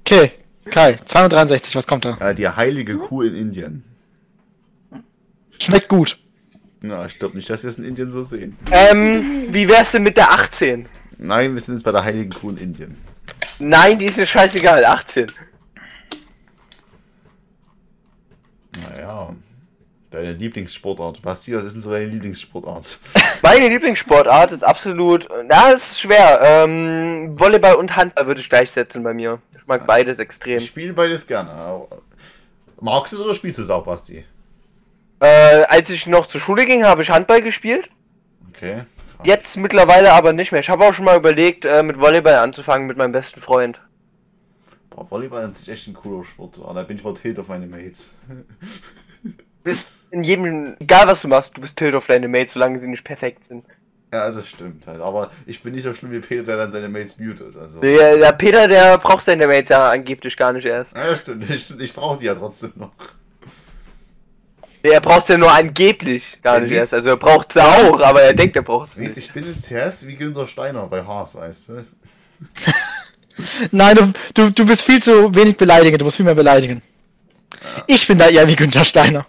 [0.06, 0.32] Okay,
[0.72, 2.18] Kai, 263, was kommt da?
[2.20, 3.84] Ja, die heilige Kuh in Indien.
[5.60, 6.18] Schmeckt gut.
[6.82, 8.58] Na, ich glaube nicht, dass wir es in Indien so sehen.
[8.72, 10.88] ähm, wie wär's denn mit der 18?
[11.18, 12.96] Nein, wir sind jetzt bei der heiligen Kuh in Indien.
[13.60, 15.30] Nein, die ist mir scheißegal, 18.
[18.82, 19.36] Naja.
[20.12, 21.22] Deine Lieblingssportart.
[21.22, 23.00] Basti, was ist denn so deine Lieblingssportart?
[23.44, 26.40] Meine Lieblingssportart ist absolut, na, es ist schwer.
[26.44, 29.40] Ähm, Volleyball und Handball würde ich gleichsetzen bei mir.
[29.56, 30.58] Ich mag beides extrem.
[30.58, 31.52] Ich spiele beides gerne.
[32.82, 34.26] Magst du es oder spielst du es auch, Basti?
[35.20, 37.88] Äh, als ich noch zur Schule ging, habe ich Handball gespielt.
[38.50, 38.84] Okay.
[39.16, 39.28] krass.
[39.28, 40.62] Jetzt mittlerweile aber nicht mehr.
[40.62, 43.80] Ich habe auch schon mal überlegt, äh, mit Volleyball anzufangen mit meinem besten Freund.
[44.90, 46.58] Boah, Volleyball ist echt ein cooler Sport.
[46.58, 48.16] Da bin ich mal tilt auf meine Mates.
[49.64, 52.80] Du bist in jedem, egal was du machst, du bist tilt auf deine Mates, solange
[52.80, 53.64] sie nicht perfekt sind.
[54.12, 55.02] Ja, das stimmt halt.
[55.02, 57.56] Aber ich bin nicht so schlimm wie Peter, der dann seine Mates mutet.
[57.56, 57.80] Also.
[57.80, 60.96] Der, der Peter, der braucht seine Mates ja angeblich gar nicht erst.
[60.96, 61.48] Ja, stimmt.
[61.50, 62.92] Ich, ich brauche die ja trotzdem noch.
[64.84, 66.94] Der braucht ja nur angeblich gar Ja, nicht erst.
[66.94, 70.08] Also er braucht sie auch, aber er denkt, er braucht sie ich bin in CS
[70.08, 71.86] wie Günther Steiner bei Haas, weißt du?
[73.72, 76.82] Nein, du, du, du bist viel zu wenig beleidigend, du musst viel mehr beleidigen.
[77.88, 79.26] Ich bin da eher wie Günther Steiner.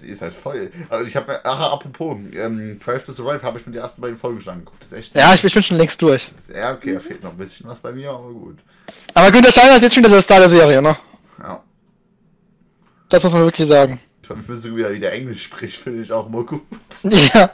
[0.00, 0.70] Die ist halt voll.
[0.88, 4.00] Aber ich habe mir, ach, apropos, ähm, Drive to Survive habe ich mir die ersten
[4.00, 4.80] beiden Folgen schon angeguckt.
[4.80, 5.16] Das ist echt.
[5.16, 6.30] Ja, ich, ich bin schon längst durch.
[6.54, 8.58] Ja, okay, da fehlt noch ein bisschen was bei mir, aber gut.
[9.12, 10.96] Aber Günther Steiner ist jetzt schon wieder der Star der Serie, ne?
[11.40, 11.62] Ja.
[13.08, 14.00] Das muss man wirklich sagen.
[14.26, 16.62] Schon findest wie er wieder Englisch spricht, finde ich auch immer gut.
[17.04, 17.50] Ja.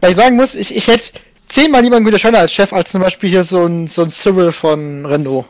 [0.00, 1.12] Weil ich sagen muss, ich, ich hätte
[1.48, 4.10] zehnmal lieber einen Günther Steiner als Chef, als zum Beispiel hier so ein, so ein
[4.10, 5.46] Cyril von Renault.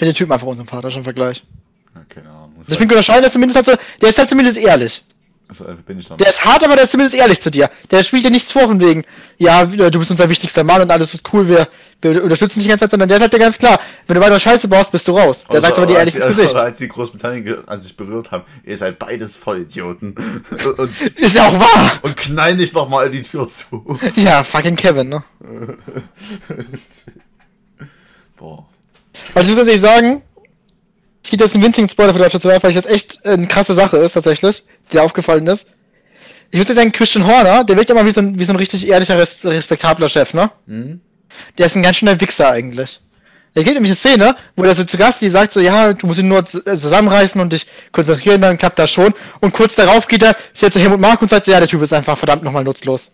[0.00, 1.42] Ich finde den Typen einfach unsympathisch im Vergleich.
[1.94, 2.54] Ja, keine Ahnung.
[2.56, 5.04] Also ich finde Günther Steiner zumindest halt so, der ist halt zumindest ehrlich.
[5.52, 7.68] so, also bin ich noch Der ist hart, aber der ist zumindest ehrlich zu dir.
[7.90, 9.04] Der spielt dir nichts vor von wegen,
[9.36, 11.68] ja, du bist unser wichtigster Mann und alles ist cool, wir,
[12.00, 14.40] wir unterstützen dich die ganze Zeit, sondern der sagt dir ganz klar, wenn du weiter
[14.40, 15.44] Scheiße baust, bist du raus.
[15.44, 16.50] Der Also, sagt aber dir ehrlich ins Gesicht.
[16.52, 20.14] Oder als die Großbritannien als sich berührt haben, ihr seid beides Vollidioten.
[20.50, 21.98] und, und, Ist ja auch wahr.
[22.00, 24.00] und knall nicht nochmal die Tür zu.
[24.16, 25.22] Ja, fucking Kevin, ne?
[28.38, 28.66] Boah.
[29.34, 30.22] Also ich muss ehrlich sagen,
[31.22, 33.74] ich gebe jetzt einen winzigen Spoiler für to Survive, weil ich das echt eine krasse
[33.74, 35.68] Sache ist, tatsächlich, die dir aufgefallen ist.
[36.50, 38.52] Ich muss jetzt sagen, Christian Horner, der wirkt ja mal wie so ein, wie so
[38.52, 40.50] ein richtig ehrlicher, res respektabler Chef, ne?
[40.66, 41.00] Hm?
[41.58, 43.00] Der ist ein ganz schöner Wichser eigentlich.
[43.54, 46.06] Da geht nämlich eine Szene, wo der so zu Gast die sagt so, ja, du
[46.06, 46.42] musst ihn nur äh,
[46.76, 49.12] zusammenreißen und dich konzentrieren, dann klappt das schon.
[49.40, 51.82] Und kurz darauf geht er, stellt zu Helmut Mark und sagt so, ja, der Typ
[51.82, 53.10] ist einfach verdammt nochmal nutzlos.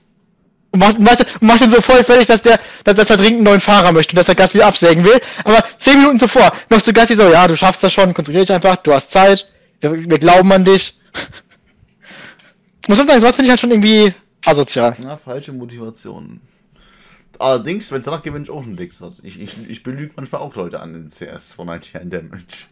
[0.71, 3.45] Und macht, macht, macht ihn so voll fertig, dass der, dass, dass er dringend einen
[3.45, 5.21] neuen Fahrer möchte und dass der Gasly absägen will.
[5.45, 8.53] Aber zehn Minuten zuvor noch zu Gasly so, ja, du schaffst das schon, konzentrier dich
[8.53, 9.47] einfach, du hast Zeit,
[9.81, 10.99] wir, wir glauben an dich.
[12.89, 14.15] Muss man sagen, sowas finde ich halt schon irgendwie
[14.45, 14.97] asozial.
[15.03, 16.41] Na, falsche Motivation.
[17.39, 19.13] Allerdings, wenn es danach geht, bin ich auch ein Wichser.
[19.23, 22.67] Ich, ich, ich belüge manchmal auch Leute an in CS von 99 Damage.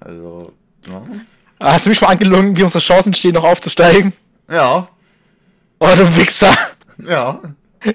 [0.00, 0.52] Also,
[0.86, 1.02] ja.
[1.60, 4.12] Hast du mich mal angelogen, wie unsere Chancen stehen, noch aufzusteigen?
[4.50, 4.88] Ja,
[5.80, 6.54] Oh, du Wichser.
[7.04, 7.40] ja.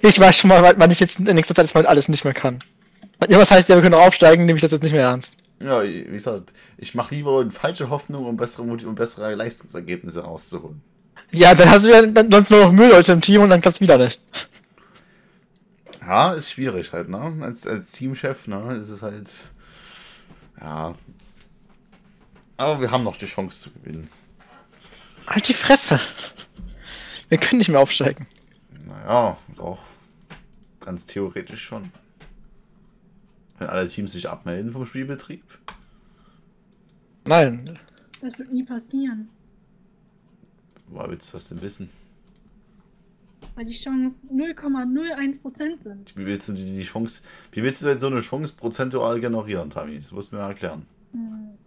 [0.02, 2.64] Ich weiß schon mal, wann ich jetzt in nächster Zeit mal alles nicht mehr kann.
[3.20, 5.36] Wenn irgendwas heißt, ja, wir können noch aufsteigen, nehme ich das jetzt nicht mehr ernst.
[5.62, 10.82] Ja, wie gesagt, ich mache lieber falsche Hoffnung, um bessere, um bessere Leistungsergebnisse rauszuholen.
[11.32, 13.82] Ja, dann hast du ja dann sonst nur noch Müllleute im Team und dann klappt's
[13.82, 14.20] wieder nicht.
[16.02, 17.34] Ja, ist schwierig halt, ne?
[17.42, 18.76] Als, als Teamchef, ne?
[18.80, 19.30] Ist es halt.
[20.60, 20.96] Ja.
[22.58, 24.10] Aber wir haben noch die Chance zu gewinnen.
[25.28, 26.00] Halt die Fresse.
[27.30, 28.28] Wir können nicht mehr aufsteigen.
[28.88, 29.80] Naja, doch.
[30.80, 31.92] Ganz theoretisch schon.
[33.58, 35.44] Wenn alle Teams sich abmelden vom Spielbetrieb.
[37.26, 37.70] Nein.
[38.22, 39.30] Das wird nie passieren.
[40.88, 41.90] Woher willst du das denn wissen?
[43.56, 46.16] Weil die Chancen 0,01% sind.
[46.18, 47.22] Wie willst du die, die Chance.
[47.54, 49.98] Wie willst du denn so eine Chance prozentual generieren, Tami?
[49.98, 50.86] Das musst du mir mal erklären.
[51.14, 51.58] Hm.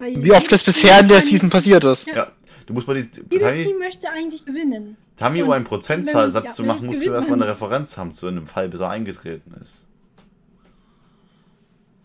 [0.00, 2.06] Wie oft das bisher in der Season passiert ist.
[2.06, 2.14] Ja.
[2.14, 2.32] Ja,
[2.70, 3.00] du musst mal die.
[3.00, 4.96] Jedes Tami, Team möchte eigentlich gewinnen.
[5.16, 7.50] Tami, um einen Prozentsatz sich zu machen, musst du erstmal eine.
[7.50, 9.84] Referenz haben zu einem Fall, bis er eingetreten ist.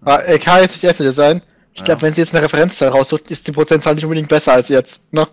[0.03, 1.41] Ah, äh, Kai ist nicht der Erste sein.
[1.73, 1.85] Ich Ja.
[1.85, 5.01] glaube, wenn sie jetzt eine Referenzzahl raussucht, ist die Prozentzahl nicht unbedingt besser als jetzt,
[5.13, 5.27] ne?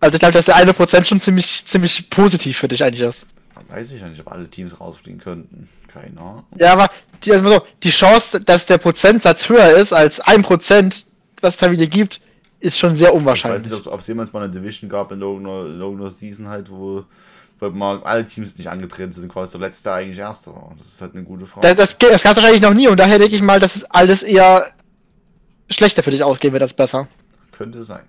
[0.00, 3.26] Also ich glaube, dass der eine Prozent schon ziemlich, ziemlich positiv für dich eigentlich ist.
[3.68, 5.68] Weiß ich ja nicht, ob alle Teams rausfliegen könnten.
[5.88, 6.44] Keine Ahnung.
[6.56, 6.88] Ja, aber
[7.24, 11.06] die, also so, die Chance, dass der Prozentsatz höher ist als ein Prozent,
[11.40, 12.20] was es da wieder gibt,
[12.60, 13.70] ist schon sehr Ich weiß unwahrscheinlich.
[13.70, 17.04] nicht, ob es jemals mal eine Division gab in irgendeiner Season halt, wo,
[17.60, 20.74] wo mal alle Teams nicht angetreten sind quasi der letzte eigentlich erster war.
[20.78, 21.74] Das ist halt eine gute Frage.
[21.74, 23.84] Das, das, das gab es wahrscheinlich noch nie und daher denke ich mal, dass es
[23.84, 24.72] alles eher
[25.70, 27.08] schlechter für dich ausgehen wird als besser.
[27.52, 28.04] Könnte sein.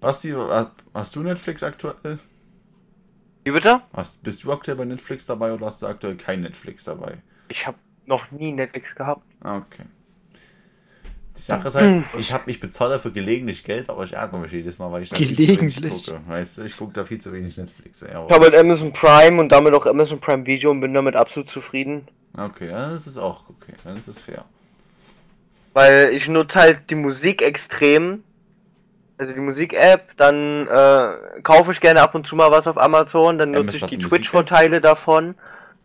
[0.00, 0.34] Basti,
[0.94, 2.18] hast du Netflix aktuell?
[3.44, 3.80] Wie bitte?
[3.92, 7.18] Hast, bist du aktuell bei Netflix dabei oder hast du aktuell kein Netflix dabei?
[7.48, 7.78] Ich habe
[8.12, 9.22] noch nie Netflix gehabt.
[9.42, 9.84] Ah, Okay.
[11.34, 14.52] Die Sache ist halt, ich habe ich bezahle dafür gelegentlich Geld, aber ich ärgere mich
[14.52, 16.06] jedes Mal, weil ich da viel zu wenig Gelegentlich?
[16.06, 16.20] gucke.
[16.28, 18.02] Weißt du, ich gucke da viel zu wenig Netflix.
[18.02, 21.16] Ey, Ich habe halt Amazon Prime und damit auch Amazon Prime Video und bin damit
[21.16, 22.06] absolut zufrieden.
[22.36, 23.72] Okay, ja, das ist auch okay.
[23.82, 24.44] Dann ist es fair.
[25.72, 28.22] Weil ich nutze halt die Musik extrem.
[29.16, 33.38] Also die Musik-App, dann äh, kaufe ich gerne ab und zu mal was auf Amazon,
[33.38, 33.96] dann nutze ich hat die?
[33.98, 35.34] Twitch-Vorteile davon.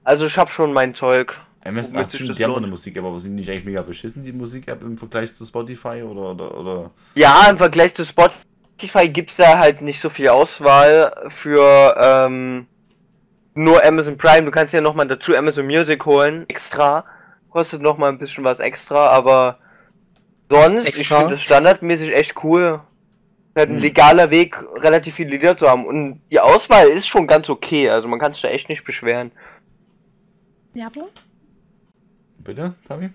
[0.04, 1.38] Also ich habe schon mein Zeug.
[1.68, 4.98] MS das die haben eine Musik-App, aber sind nicht eigentlich mega beschissen, die Musik-App im
[4.98, 6.91] Vergleich zu Spotify oder, oder, oder?
[7.15, 12.68] Ja, im Vergleich zu Spotify gibt's da halt nicht so viel Auswahl für, ähm,
[13.53, 14.44] nur Amazon Prime.
[14.45, 17.03] Du kannst ja nochmal dazu Amazon Music holen, extra.
[17.49, 19.57] Kostet nochmal ein bisschen was extra, aber
[20.49, 21.18] sonst, ich Extra?
[21.18, 22.81] finde das standardmäßig echt cool.
[23.56, 23.81] Halt ein Hm.
[23.81, 25.85] legaler Weg, relativ viele Lieder zu haben.
[25.85, 27.89] Und die Auswahl ist schon ganz okay.
[27.89, 29.31] Also man kann sich da echt nicht beschweren.
[30.73, 31.10] Werbung?
[32.39, 33.09] Bitte, Tabi?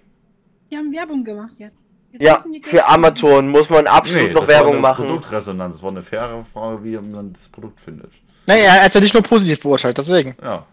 [0.70, 1.78] Die haben Werbung gemacht jetzt.
[2.12, 5.06] Jetzt Ja, für Amazon muss man absolut noch das war Werbung eine machen.
[5.06, 5.76] Produktresonanz.
[5.76, 8.12] Das war eine faire Frage, wie man das Produkt findet.
[8.46, 10.34] Naja, er hat ja nicht nur positiv beurteilt, deswegen.
[10.42, 10.66] Ja.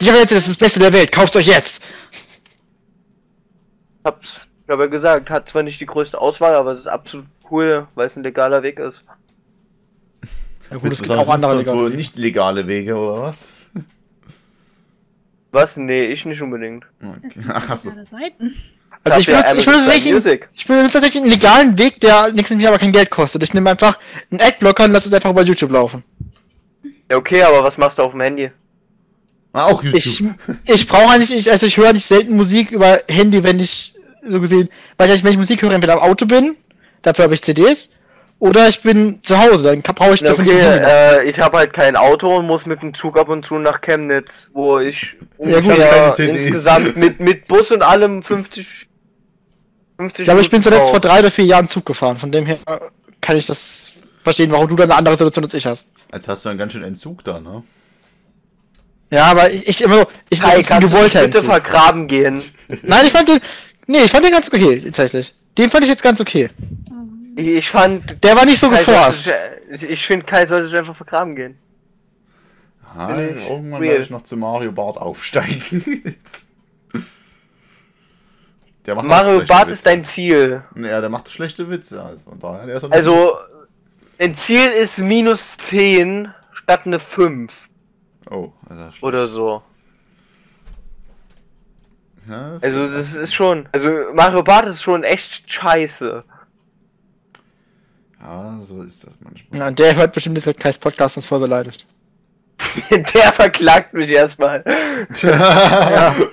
[0.00, 1.82] Ich habe jetzt, das ist das Beste der Welt, kauft euch jetzt!
[4.04, 7.26] Hab's, ich habe ja gesagt, hat zwar nicht die größte Auswahl, aber es ist absolut
[7.50, 9.02] cool, weil es ein legaler Weg ist.
[10.70, 11.96] Ja gut, es gibt sagen, auch andere legale Wege.
[11.96, 13.50] nicht legale Wege, oder was?
[15.54, 15.76] Was?
[15.76, 16.84] Nee, ich nicht unbedingt.
[17.00, 17.40] Okay.
[17.48, 17.90] Ach, hast du.
[18.04, 18.56] Seiten.
[19.04, 22.72] Also ich benutze, ich benutze tatsächlich, ich benutze tatsächlich einen legalen Weg, der nächstes Jahr
[22.72, 23.44] aber kein Geld kostet.
[23.44, 24.00] Ich nehme einfach
[24.32, 26.02] einen Adblocker und lasse es einfach über YouTube laufen.
[27.08, 28.50] Ja, okay, aber was machst du auf dem Handy?
[29.52, 29.96] Ah, auch YouTube.
[29.96, 30.24] Ich,
[30.74, 33.94] ich brauche eigentlich, ich, also ich höre nicht selten Musik über Handy, wenn ich
[34.26, 36.56] so gesehen, weil ich, wenn ich Musik höre, entweder am Auto bin,
[37.02, 37.90] dafür habe ich CDs,
[38.38, 41.72] oder ich bin zu Hause, dann brauche ich Na, davon okay, äh, ich habe halt
[41.72, 45.60] kein Auto und muss mit dem Zug ab und zu nach Chemnitz, wo ich Ja,
[45.60, 46.40] gut, CDs.
[46.40, 48.86] insgesamt mit, mit Bus und allem 50
[49.96, 52.44] 50 Ich glaube, ich bin zuletzt vor drei oder vier Jahren Zug gefahren, von dem
[52.46, 52.58] her
[53.20, 53.92] kann ich das
[54.22, 55.92] verstehen, warum du da eine andere Situation als ich hast.
[56.12, 57.62] Jetzt hast du einen ganz schön Entzug da, ne?
[59.10, 61.44] Ja, aber ich, ich immer so, ich kannst du gewollter bitte Entzug.
[61.44, 62.42] vergraben gehen?
[62.82, 63.40] Nein, ich fand den,
[63.86, 65.34] nee, ich fand den ganz okay, tatsächlich.
[65.56, 66.50] Den fand ich jetzt ganz okay.
[67.36, 69.24] Ich, fand, Der war nicht so Kai geforst.
[69.24, 71.58] sollte ich, finde, Kai sollte sich einfach vergraben gehen.
[72.94, 73.00] Ich
[73.48, 75.60] irgendwann werde ich noch zu Mario Bart aufsteigen.
[78.86, 79.72] der macht Mario Bart Witze.
[79.74, 80.62] ist dein Ziel.
[80.76, 83.36] Ja, der macht schlechte Witze, also daher, Also,
[84.18, 87.52] dein Ziel ist minus 10 statt eine 5
[88.30, 89.02] Oh, also schlecht.
[89.02, 89.62] oder so.
[92.28, 96.22] Ja, das Also, das ist schon, also Mario Bart ist schon echt scheiße.
[98.24, 99.60] Ja, so ist das manchmal.
[99.60, 101.86] Ja, der hört bestimmt jetzt Kais Podcast und ist voll beleidigt.
[102.90, 104.64] Der verklagt mich erstmal.
[105.22, 106.14] ja.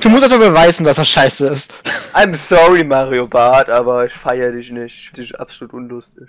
[0.00, 1.74] Du musst erstmal beweisen, dass er scheiße ist.
[2.14, 4.94] I'm sorry, Mario Bart, aber ich feier dich nicht.
[4.94, 6.28] Ich finde dich absolut unlustig.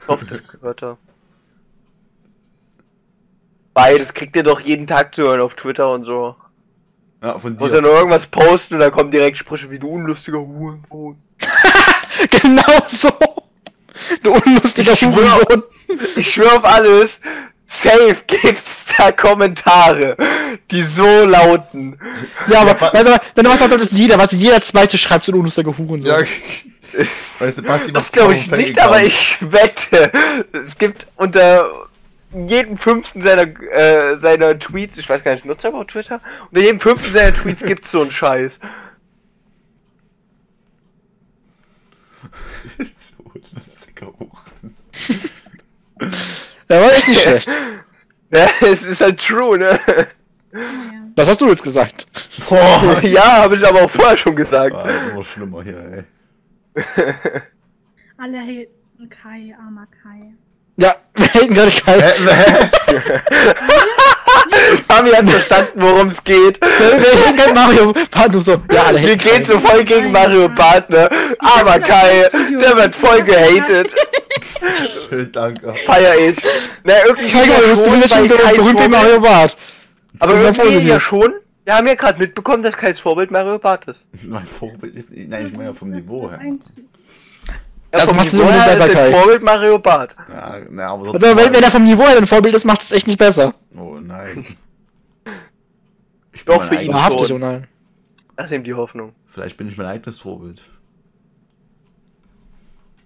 [0.00, 0.96] Ich hoffe, das gehört er.
[3.74, 6.36] Beides kriegt ihr doch jeden Tag zu hören auf Twitter und so.
[7.22, 7.82] ja, von Muss ja dir.
[7.88, 11.16] nur irgendwas posten und dann kommen direkt Sprüche wie du unlustiger Hurensohn.
[12.30, 13.10] genau so.
[14.22, 15.62] Du unlustiger Ich schwör- Hurensohn.
[16.16, 17.20] Ich schwör auf alles.
[17.66, 20.16] Safe gibt's da Kommentare,
[20.70, 21.98] die so lauten.
[22.46, 25.32] Ja, aber, Ja, weißt du, du was sagst, das jeder, was jeder zweite schreibt, so
[25.32, 26.10] ein unlustiger Hurensohn.
[26.10, 26.18] Ja,
[27.38, 30.12] weißt du, Basti Das macht glaube ich nicht, aber ich wette,
[30.66, 31.88] es gibt unter
[32.46, 33.42] jedem fünften seiner,
[33.72, 36.20] äh, seiner Tweets, ich weiß gar nicht, nutzt er überhaupt Twitter?
[36.50, 38.58] Unter jedem fünften seiner Tweets gibt's so einen Scheiß.
[44.18, 44.76] Huren.
[46.68, 47.48] Der war echt nicht schlecht.
[48.34, 49.78] Ja, es ist halt true, ne?
[50.54, 50.60] Ja.
[51.16, 52.06] Was hast du jetzt gesagt?
[52.48, 52.98] Boah.
[53.02, 54.74] ja, habe ich aber auch vorher schon gesagt.
[54.74, 56.06] Ah, immer schlimmer hier,
[56.74, 56.82] ey.
[58.16, 60.32] Alle haten Kai, armer Kai.
[60.78, 62.00] Ja, wir hätten gerade Kai.
[62.00, 62.26] Haben
[65.04, 66.60] wir jetzt verstanden, worum es geht?
[66.60, 68.62] Wir wir gerade Mario Bart, so.
[68.72, 71.08] Ja, alle Wir gehen so voll gegen Mario Bart, ne?
[71.38, 73.94] Aber Kai, der wird voll gehatet.
[75.08, 75.74] Schön, danke.
[75.74, 76.38] Feier ich.
[76.84, 79.56] Na, irgendwie Kai, du bist schon, berühmt wie Mario Bart.
[80.18, 80.84] Aber irgendwie positiv.
[80.84, 81.34] ja schon.
[81.64, 84.00] Wir haben ja gerade mitbekommen, dass Kais Vorbild Mario Bart ist.
[84.24, 85.10] Mein Vorbild ist.
[85.12, 86.40] Nein, ich meine ja vom Niveau her.
[87.92, 89.10] Das vom macht es Niveau immer nur her besser, Kai.
[89.12, 90.16] Vorbild Mario Bart.
[90.28, 92.90] Ja, na, aber Also, wenn, wenn er vom Niveau her ein Vorbild ist, macht es
[92.90, 93.54] echt nicht besser.
[93.78, 94.56] Oh nein.
[96.32, 97.68] Ich Doch, mein für ihn Wahrhaftig, oh nein.
[98.36, 99.12] Das ist eben die Hoffnung.
[99.26, 100.62] Vielleicht bin ich mein eigenes Vorbild.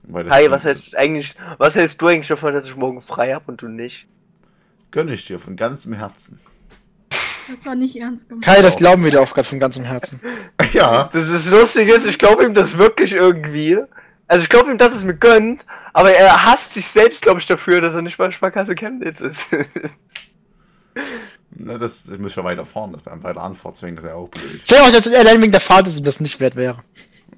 [0.04, 0.50] Stimmt.
[0.50, 3.68] was heißt eigentlich, was hältst du eigentlich davon, dass ich morgen frei hab und du
[3.68, 4.06] nicht?
[4.92, 6.38] Gönn ich dir von ganzem Herzen.
[7.48, 8.44] Das war nicht ernst gemeint.
[8.44, 10.20] Kai, das glauben wir dir auch gerade von ganzem Herzen.
[10.72, 11.08] Ja.
[11.12, 13.78] Das ist lustig ist, ich glaube ihm das wirklich irgendwie.
[14.28, 17.46] Also ich glaube ihm, dass es mir gönnt, aber er hasst sich selbst, glaube ich,
[17.46, 19.42] dafür, dass er nicht bei Sparkasse Chemnitz ist.
[21.58, 22.92] Na, das, das muss ich ja weiter fahren.
[22.92, 24.60] Das beim weiter Anfahrt zwingen, das wäre auch blöd.
[24.64, 26.78] Stell dir mal, dass allein wegen der Fahrt ist ihm das nicht wert wäre.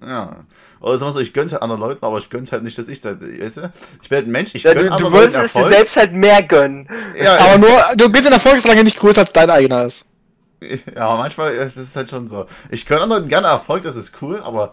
[0.01, 0.45] Ja.
[0.81, 2.89] Oder sagen wir so, ich gönn's halt anderen Leuten, aber ich gönn's halt nicht, dass
[2.89, 3.21] ich da.
[3.21, 3.73] Weißt du?
[4.03, 5.59] Ich bin halt ein Mensch, ich ja, gönn du, du anderen würdest Leuten es dir
[5.59, 5.75] Erfolg.
[5.75, 6.89] selbst halt mehr gönnen.
[7.17, 10.05] Ja, Aber nur, du bist in der Folge, solange nicht größer als dein eigener ist.
[10.95, 12.47] Ja, manchmal ist es halt schon so.
[12.71, 14.73] Ich gönne anderen gerne Erfolg, das ist cool, aber,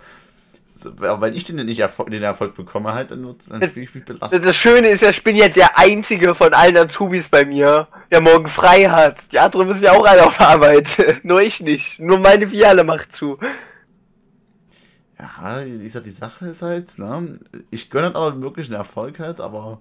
[0.83, 4.05] wenn ich den nicht Erfolg, den Erfolg bekomme, halt, dann, wird- dann fühle ich mich
[4.05, 4.45] belastet.
[4.45, 7.87] das Schöne ist ja, ich bin ja der einzige von allen Azubis bei mir.
[8.11, 9.31] Der morgen frei hat.
[9.31, 10.87] Die anderen müssen ja auch alle auf Arbeit.
[11.23, 11.99] Nur ich nicht.
[11.99, 13.37] Nur meine Filiale macht zu.
[15.17, 17.39] Ja, gesagt, die Sache ist halt, ne,
[17.71, 19.79] ich gönne halt aber wirklich einen Erfolg halt, aber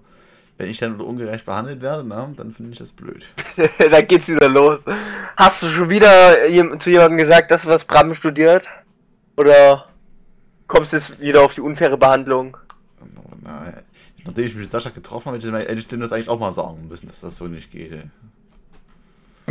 [0.57, 3.25] wenn ich dann ungerecht behandelt werde, ne, dann finde ich das blöd.
[3.91, 4.79] da geht's wieder los.
[5.35, 6.37] Hast du schon wieder
[6.79, 8.67] zu jemandem gesagt, dass was Bram studiert?
[9.35, 9.89] Oder
[10.67, 12.57] kommst du jetzt wieder auf die unfaire Behandlung?
[13.41, 13.73] Na,
[14.23, 16.87] nachdem ich mich mit Sascha getroffen habe, hätte ich dem- das eigentlich auch mal sagen
[16.87, 17.91] müssen, dass das so nicht geht.
[17.91, 18.03] Ey.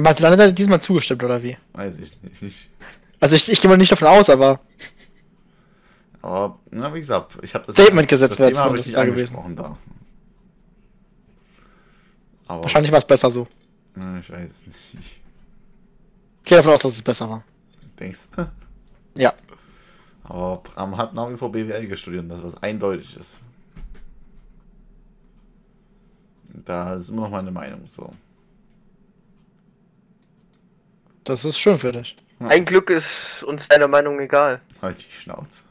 [0.03, 1.57] Barcelona hat diesmal zugestimmt, oder wie?
[1.73, 2.69] Weiß ich nicht.
[3.21, 4.61] Also ich, ich gehe mal nicht davon aus, aber
[6.21, 9.05] Aber, na, wie gesagt, ich habe das, Statement gesetzt das Thema habe ich nicht da
[9.05, 9.37] gewesen.
[9.37, 9.77] angesprochen da.
[12.47, 13.47] Aber, wahrscheinlich war es besser so.
[14.19, 14.95] ich weiß es nicht.
[14.95, 15.21] Ich
[16.45, 17.45] gehe davon aus, dass es besser war.
[17.99, 18.51] Denkst du?
[19.15, 19.33] Ja.
[20.25, 23.41] Aber Bram hat nach wie vor BWL studiert, das was eindeutig ist.
[26.49, 28.13] Da ist immer noch meine Meinung so.
[31.25, 32.17] Das ist schön für dich.
[32.41, 34.61] Ein Glück ist uns deine Meinung egal.
[34.81, 35.65] Halt die Schnauze.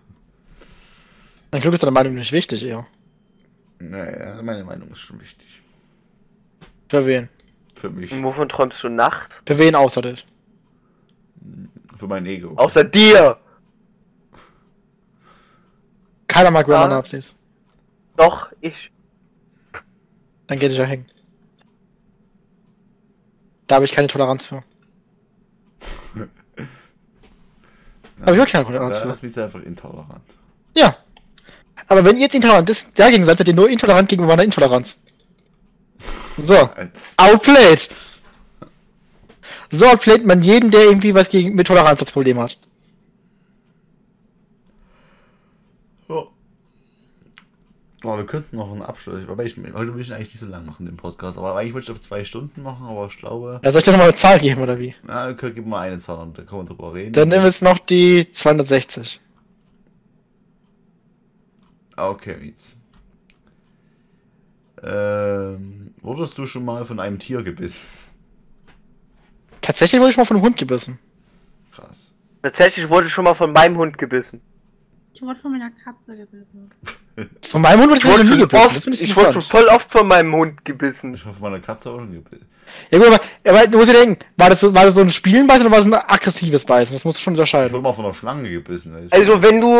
[1.51, 2.85] Mein Glück ist deine Meinung nicht wichtig, eher.
[3.79, 5.61] Naja, meine Meinung ist schon wichtig.
[6.89, 7.29] Für wen?
[7.75, 8.11] Für mich.
[8.11, 9.41] Und wovon träumst du Nacht?
[9.45, 10.25] Für wen außer dich?
[11.97, 12.55] Für mein Ego.
[12.55, 13.37] Außer dir!
[16.33, 16.83] Keiner mag Ah.
[16.83, 17.35] Roma-Nazis.
[18.17, 18.91] Doch, ich.
[20.47, 21.05] Dann geh dich ja hängen.
[23.67, 24.57] Da habe ich keine Toleranz für.
[28.21, 29.09] Hab ich wirklich keine Toleranz Da für.
[29.09, 30.23] ist mich einfach intolerant.
[30.75, 30.97] Ja.
[31.87, 34.95] Aber wenn ihr intolerant ist, dagegen seid, seid ihr nur intolerant gegenüber meiner Intoleranz.
[36.37, 36.69] So.
[37.17, 37.89] Outplayed!
[39.71, 42.57] So outplayt man jeden, der irgendwie was gegen mit Toleranz als Problem hat.
[48.05, 49.19] Oh, wir könnten noch einen Abschluss.
[49.29, 51.37] Aber ich, heute will ich eigentlich nicht so lang machen, den Podcast.
[51.37, 53.61] Aber eigentlich wollte ich auf zwei Stunden machen, aber ich glaube.
[53.63, 54.93] Ja, soll ich dir nochmal eine Zahl geben, oder wie?
[55.03, 57.13] Na, okay, gib mal eine Zahl und dann können wir drüber reden.
[57.13, 59.21] Dann nehmen wir jetzt noch die 260.
[61.95, 62.77] Ah, Okay, jetzt.
[64.81, 67.87] Ähm, wurdest du schon mal von einem Tier gebissen?
[69.61, 70.99] Tatsächlich wurde ich mal von einem Hund gebissen.
[71.71, 72.13] Krass.
[72.41, 74.41] Tatsächlich wurde ich schon mal von meinem Hund gebissen.
[75.13, 76.71] Ich wurde von meiner Katze gebissen.
[77.49, 78.65] Von meinem Hund wurde ich, Ich wurde nie schon, gebissen.
[78.65, 81.13] oft, finde ich wurde schon voll oft von meinem Hund gebissen.
[81.13, 82.47] Ich hoffe, meine Katze auch schon gebissen.
[82.89, 85.11] Ja gut, aber, aber du musst dir denken, war das, so, war das so ein
[85.11, 86.95] Spielenbeißen oder war das ein aggressives Beißen?
[86.95, 87.71] Das musst du schon Ich unterscheiden.
[87.73, 88.95] wurde mal von einer Schlange gebissen.
[89.11, 89.79] Also wenn du,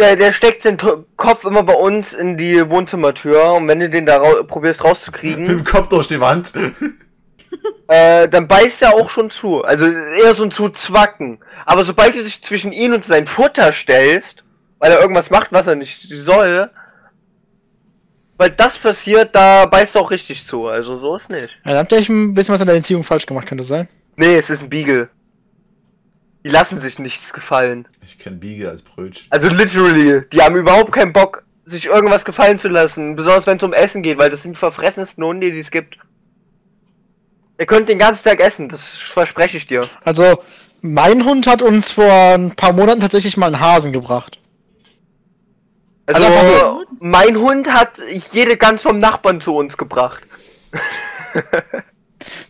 [0.00, 3.88] der, der steckt den To- Kopf immer bei uns in die Wohnzimmertür und wenn du
[3.88, 6.52] den da rau probierst Mit rauszukriegen, dem Kopf durch die Wand.
[7.88, 9.62] Äh, dann beißt er auch schon zu.
[9.62, 11.38] Also eher so ein Zuzwacken.
[11.66, 14.44] Aber sobald du dich zwischen ihn und sein Futter stellst,
[14.78, 16.70] weil er irgendwas macht, was er nicht soll,
[18.36, 20.66] weil das passiert, da beißt er auch richtig zu.
[20.66, 21.50] Also so ist nicht.
[21.64, 23.68] Ja, dann habt ihr echt ein bisschen was in der Entziehung falsch gemacht, könnte das
[23.68, 23.88] sein?
[24.16, 25.08] Nee, es ist ein Beagle.
[26.44, 27.88] Die lassen sich nichts gefallen.
[28.04, 29.26] Ich kenne Biege als Brötchen.
[29.30, 33.16] Also literally, die haben überhaupt keinen Bock, sich irgendwas gefallen zu lassen.
[33.16, 35.96] Besonders wenn es um Essen geht, weil das sind die verfressensten Hunde, die es gibt.
[37.58, 39.88] Ihr könnt den ganzen Tag essen, das verspreche ich dir.
[40.04, 40.42] Also,
[40.80, 44.38] mein Hund hat uns vor ein paar Monaten tatsächlich mal einen Hasen gebracht.
[46.06, 48.00] Also, Also, mein Hund hat
[48.32, 50.22] jede Gans vom Nachbarn zu uns gebracht.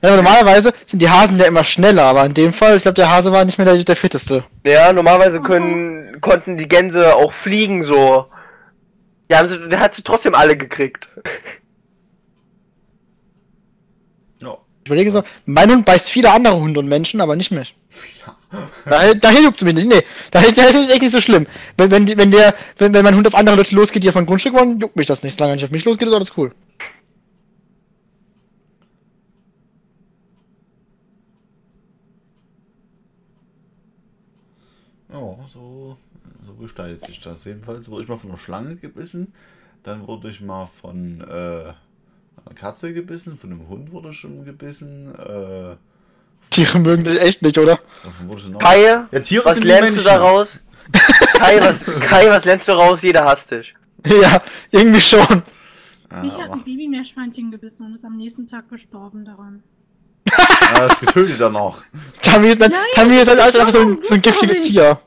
[0.03, 3.11] Ja, normalerweise sind die Hasen ja immer schneller, aber in dem Fall, ich glaube, der
[3.11, 4.45] Hase war nicht mehr der, der fitteste.
[4.65, 8.27] Ja, normalerweise können, konnten die Gänse auch fliegen, so.
[9.33, 11.09] Haben sie, der hat sie trotzdem alle gekriegt.
[14.41, 14.59] Ja.
[14.85, 17.74] Ich überlege so, mein Hund beißt viele andere Hunde und Menschen, aber nicht mich.
[18.27, 18.36] Ja.
[18.85, 19.89] Daher, daher juckt es mich nicht.
[19.89, 21.47] Nee, daher, daher ist es echt nicht so schlimm.
[21.78, 24.27] Wenn, wenn, wenn, der, wenn, wenn mein Hund auf andere Leute losgeht, die auf ein
[24.27, 25.39] Grundstück wollen, juckt mich das nicht.
[25.39, 26.52] Solange er nicht auf mich losgeht, ist alles cool.
[35.11, 35.19] Ja,
[35.51, 35.97] so,
[36.47, 37.47] so gestaltet sich das.
[37.47, 39.32] Jedenfalls wurde ich mal von einer Schlange gebissen.
[39.82, 41.73] Dann wurde ich mal von äh,
[42.47, 43.37] einer Katze gebissen.
[43.37, 45.15] Von einem Hund wurde schon gebissen.
[45.15, 45.77] Äh,
[46.51, 47.79] Tiere mögen dich echt nicht, oder?
[48.61, 50.05] Kai, Ja, Tiere was sind lernst du Menschen.
[50.05, 50.61] daraus?
[51.39, 53.03] Kai was, Kai, was lernst du daraus?
[53.03, 53.75] Jeder hasst dich.
[54.07, 55.43] Ja, irgendwie schon.
[56.23, 59.62] Mich hat aber, ein Babymeerschweinchen gebissen und ist am nächsten Tag gestorben daran.
[60.29, 61.83] ja, das getötet dann noch.
[62.23, 64.62] Tammy ist, dann, Nein, Tammy ist halt ist einfach so ein, so ein giftiges.
[64.62, 64.99] Tier.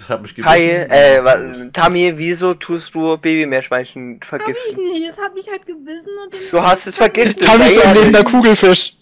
[0.00, 0.52] Das hat mich gebissen.
[0.54, 1.74] Kai, äh, Das wa- ist gut.
[1.74, 4.84] Tami, wieso tust du Babymeerschweinchen Hab ich vergiften?
[4.92, 7.42] nicht, es hat mich halt gebissen und dann Du hast es vergiftet.
[7.44, 8.24] Tammy ist ein lebender.
[8.24, 8.94] Kugelfisch.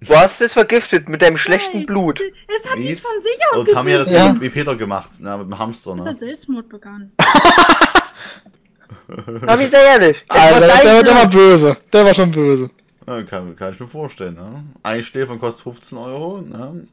[0.00, 2.20] Du hast es vergiftet mit deinem schlechten Nein, Blut.
[2.20, 2.94] Es hat mich Wie?
[2.96, 4.34] von sich aus Und haben ja das gebissen.
[4.34, 4.40] Ja.
[4.40, 6.10] wie Peter gemacht, na, mit dem Hamster, Es ne?
[6.10, 7.12] hat Selbstmord begangen.
[9.46, 10.24] Tami, sei ehrlich.
[10.28, 11.76] Es war Alter, der, der, war böse.
[11.92, 12.70] Der war schon böse.
[13.06, 14.34] Ja, kann, kann ich mir vorstellen.
[14.34, 14.64] Ne?
[14.82, 16.40] Einschläfern kostet 15 Euro.
[16.40, 16.86] Ne?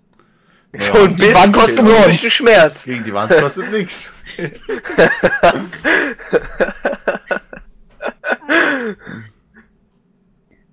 [0.73, 2.83] Ja, Und die bis Wand kostet nur nur- richtig Schmerz.
[2.83, 4.23] gegen die Wand kostet nichts.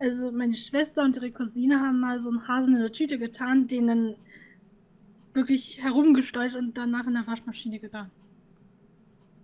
[0.01, 3.67] Also meine Schwester und ihre Cousine haben mal so einen Hasen in der Tüte getan,
[3.67, 4.15] den dann
[5.35, 8.11] wirklich herumgesteuert und danach in der Waschmaschine getan.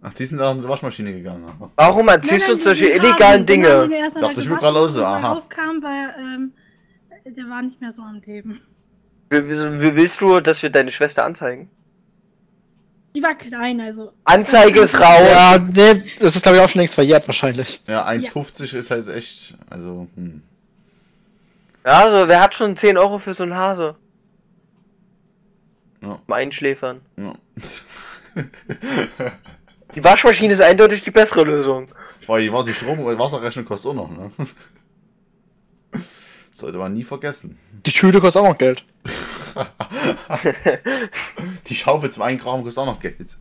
[0.01, 1.51] Ach, die sind da in die Waschmaschine gegangen.
[1.76, 3.89] Warum erzählst du uns solche illegalen Dinge?
[3.89, 5.32] Dachte da ich mir gerade so, er aha.
[5.32, 6.52] rauskam, weil ähm,
[7.35, 8.60] der war nicht mehr so am Leben.
[9.30, 11.70] Wie, willst du, dass wir deine Schwester anzeigen?
[13.16, 14.12] Die war klein, also.
[14.24, 15.28] Anzeige ist raus.
[15.30, 17.80] Ja, nee, das ist glaube ich auch schon längst verjährt wahrscheinlich.
[17.86, 19.55] Ja, 1,50 ist halt echt.
[19.70, 20.42] Also, hm.
[21.86, 23.94] Ja, also wer hat schon 10 Euro für so einen Hase?
[26.02, 26.18] Ja.
[26.24, 27.01] Zum Einschläfern.
[27.16, 27.34] Ja.
[29.94, 31.88] Die Waschmaschine ist eindeutig die bessere Lösung.
[32.26, 34.30] Boah, die die Strom- und Wasserrechnung kostet auch noch, ne?
[36.55, 37.59] Sollte man nie vergessen.
[37.85, 38.85] Die Tüte kostet auch noch Geld.
[41.66, 43.36] Die Schaufel zum Eingraben kostet auch noch Geld.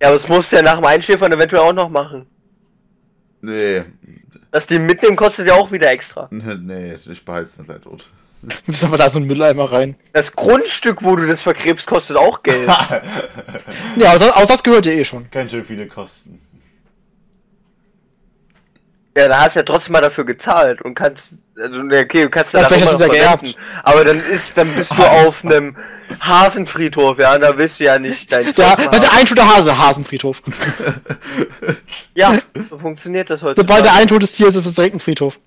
[0.00, 2.26] Ja, aber das musst du ja nach dem Einschläfern eventuell auch noch machen.
[3.40, 3.82] Nee,
[4.52, 6.28] Das die mitnehmen kostet ja auch wieder extra.
[6.30, 8.08] nee, ich behalte es nicht gleich dort.
[8.42, 9.96] Du bist aber da so ein Mülleimer rein.
[10.12, 12.70] Das Grundstück, wo du das vergräbst, kostet auch Geld.
[13.96, 15.28] Ja, außer, außer das gehört dir eh schon.
[15.30, 16.40] Ganz schön viele Kosten.
[19.16, 22.54] Ja, da hast du ja trotzdem mal dafür gezahlt und kannst, also okay, du kannst
[22.54, 23.56] Ja, danach vielleicht hast.
[23.82, 25.76] Aber dann ist, dann bist du Ah, auf einem
[26.20, 29.16] Hasenfriedhof, ja, und da willst du ja nicht dein Ja, der haben.
[29.18, 30.42] Eintod der Hase, Hasenfriedhof.
[32.14, 32.38] Ja,
[32.70, 33.60] so funktioniert das heute.
[33.60, 35.38] Sobald der Eintod des Tieres ist, ist es direkt ein Friedhof.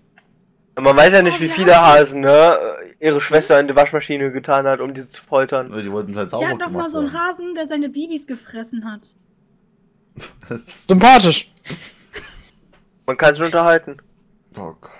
[0.80, 1.54] Man weiß ja nicht, Oh, wie ja.
[1.54, 2.58] viele Hasen, ne,
[3.00, 5.72] ihre Schwester in die Waschmaschine getan hat, um die zu foltern.
[5.78, 7.14] Die wollten es halt Der sauber hat doch mal so einen.
[7.14, 9.02] Hasen, der seine Babys gefressen hat.
[10.50, 11.48] Das- Sympathisch.
[13.06, 13.98] Man kann sich unterhalten.
[14.58, 14.92] Oh Gott.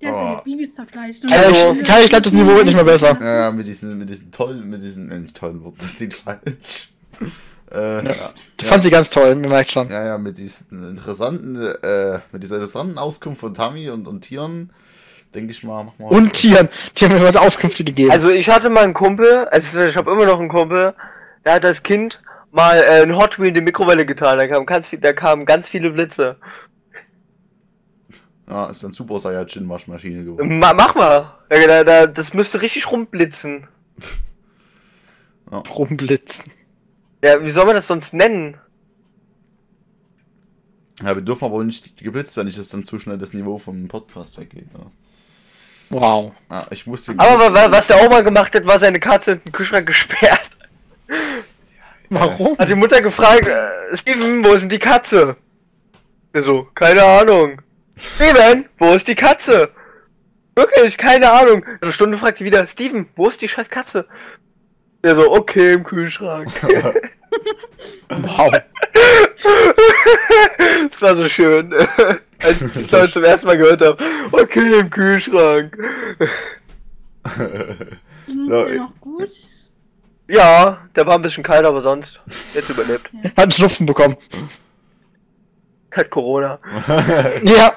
[0.00, 0.18] Der hat Oh.
[0.18, 1.24] seine Babys zerfleischt.
[1.30, 3.16] Also, ich glaub, das Niveau wird nicht mehr besser.
[3.20, 6.90] Ja, mit diesen, mit diesen tollen, mit diesen, äh, nicht tollen Worten, das klingt falsch.
[7.70, 8.32] Äh, ja.
[8.60, 9.88] Ich fand sie ganz toll, mir merkt schon.
[9.90, 14.70] Ja, ja, mit diesen interessanten, äh, mit dieser interessanten Auskunft von Tammy und, und Tieren,
[15.34, 16.06] denke ich mal, machen wir.
[16.10, 16.68] Und Tieren.
[16.96, 18.10] Die haben mir heute Auskünfte gegeben.
[18.10, 20.94] Also ich hatte mal einen Kumpel, also ich habe immer noch einen Kumpel,
[21.44, 22.20] der hat als Kind
[22.52, 25.44] mal äh, ein Hot Wheel in die Mikrowelle getan, da kamen ganz, viel- da kamen
[25.46, 26.36] ganz viele Blitze.
[28.48, 30.58] Ja, ist dann Super Saiyajin Waschmaschine geworden.
[30.58, 31.34] Ma mach mal!
[31.48, 33.66] Da, da, da, das müsste richtig rumblitzen.
[35.50, 36.50] Rumblitzen.
[37.24, 38.56] Ja, wie soll man das sonst nennen?
[41.02, 43.88] Ja, wir dürfen aber nicht geblitzt werden, nicht, dass dann zu schnell das Niveau vom
[43.88, 44.72] Podcast weggeht.
[44.72, 44.86] Ne?
[45.90, 46.32] Wow.
[46.50, 47.12] Ja, ich musste.
[47.18, 49.86] Aber wa- wa- was der auch mal gemacht hat, war seine Katze in den Kühlschrank
[49.86, 50.50] gesperrt.
[52.14, 52.58] Warum?
[52.58, 55.34] Hat die Mutter gefragt, äh, Steven, wo ist denn die Katze?
[56.34, 57.62] Der so, keine Ahnung.
[57.96, 59.70] Steven, wo ist die Katze?
[60.54, 61.64] Wirklich, keine Ahnung.
[61.80, 64.06] Eine Stunde fragt die wieder, Steven, wo ist die scheiß Katze?
[65.02, 66.50] Der so, okay, im Kühlschrank.
[68.10, 68.52] Wow.
[70.90, 71.72] das war so schön.
[72.42, 73.96] Als ich das heute zum ersten Mal gehört habe.
[74.30, 75.74] Okay, im Kühlschrank.
[77.24, 77.40] Ist
[78.26, 79.30] So, noch gut.
[80.28, 82.20] Ja, der war ein bisschen kalt, aber sonst.
[82.54, 83.10] Jetzt überlebt.
[83.36, 84.16] Hat einen Schnupfen bekommen.
[85.90, 86.58] Hat Corona.
[87.42, 87.74] Ja.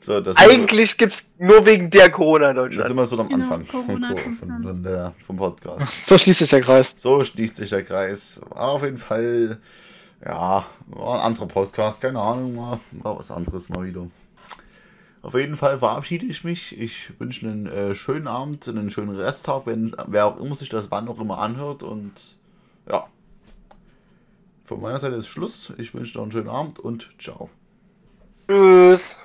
[0.00, 2.96] so, das Eigentlich gibt's nur wegen der Corona in Jetzt sind Deutschland.
[2.96, 4.62] wir so am Genau, Anfang von, dann.
[4.62, 6.06] von der, vom Podcast.
[6.06, 6.92] So schließt sich der Kreis.
[6.96, 8.40] So schließt sich der Kreis.
[8.50, 9.58] War auf jeden Fall,
[10.24, 14.06] ja, war ein anderer Podcast, keine Ahnung, war, war was anderes mal wieder.
[15.26, 16.78] Auf jeden Fall verabschiede ich mich.
[16.78, 20.92] Ich wünsche einen äh, schönen Abend, einen schönen Resttag, wenn wer auch immer sich das
[20.92, 21.82] wann auch immer anhört.
[21.82, 22.12] Und
[22.88, 23.08] ja,
[24.62, 25.72] von meiner Seite ist Schluss.
[25.78, 27.50] Ich wünsche noch einen schönen Abend und ciao.
[28.46, 29.18] Tschüss.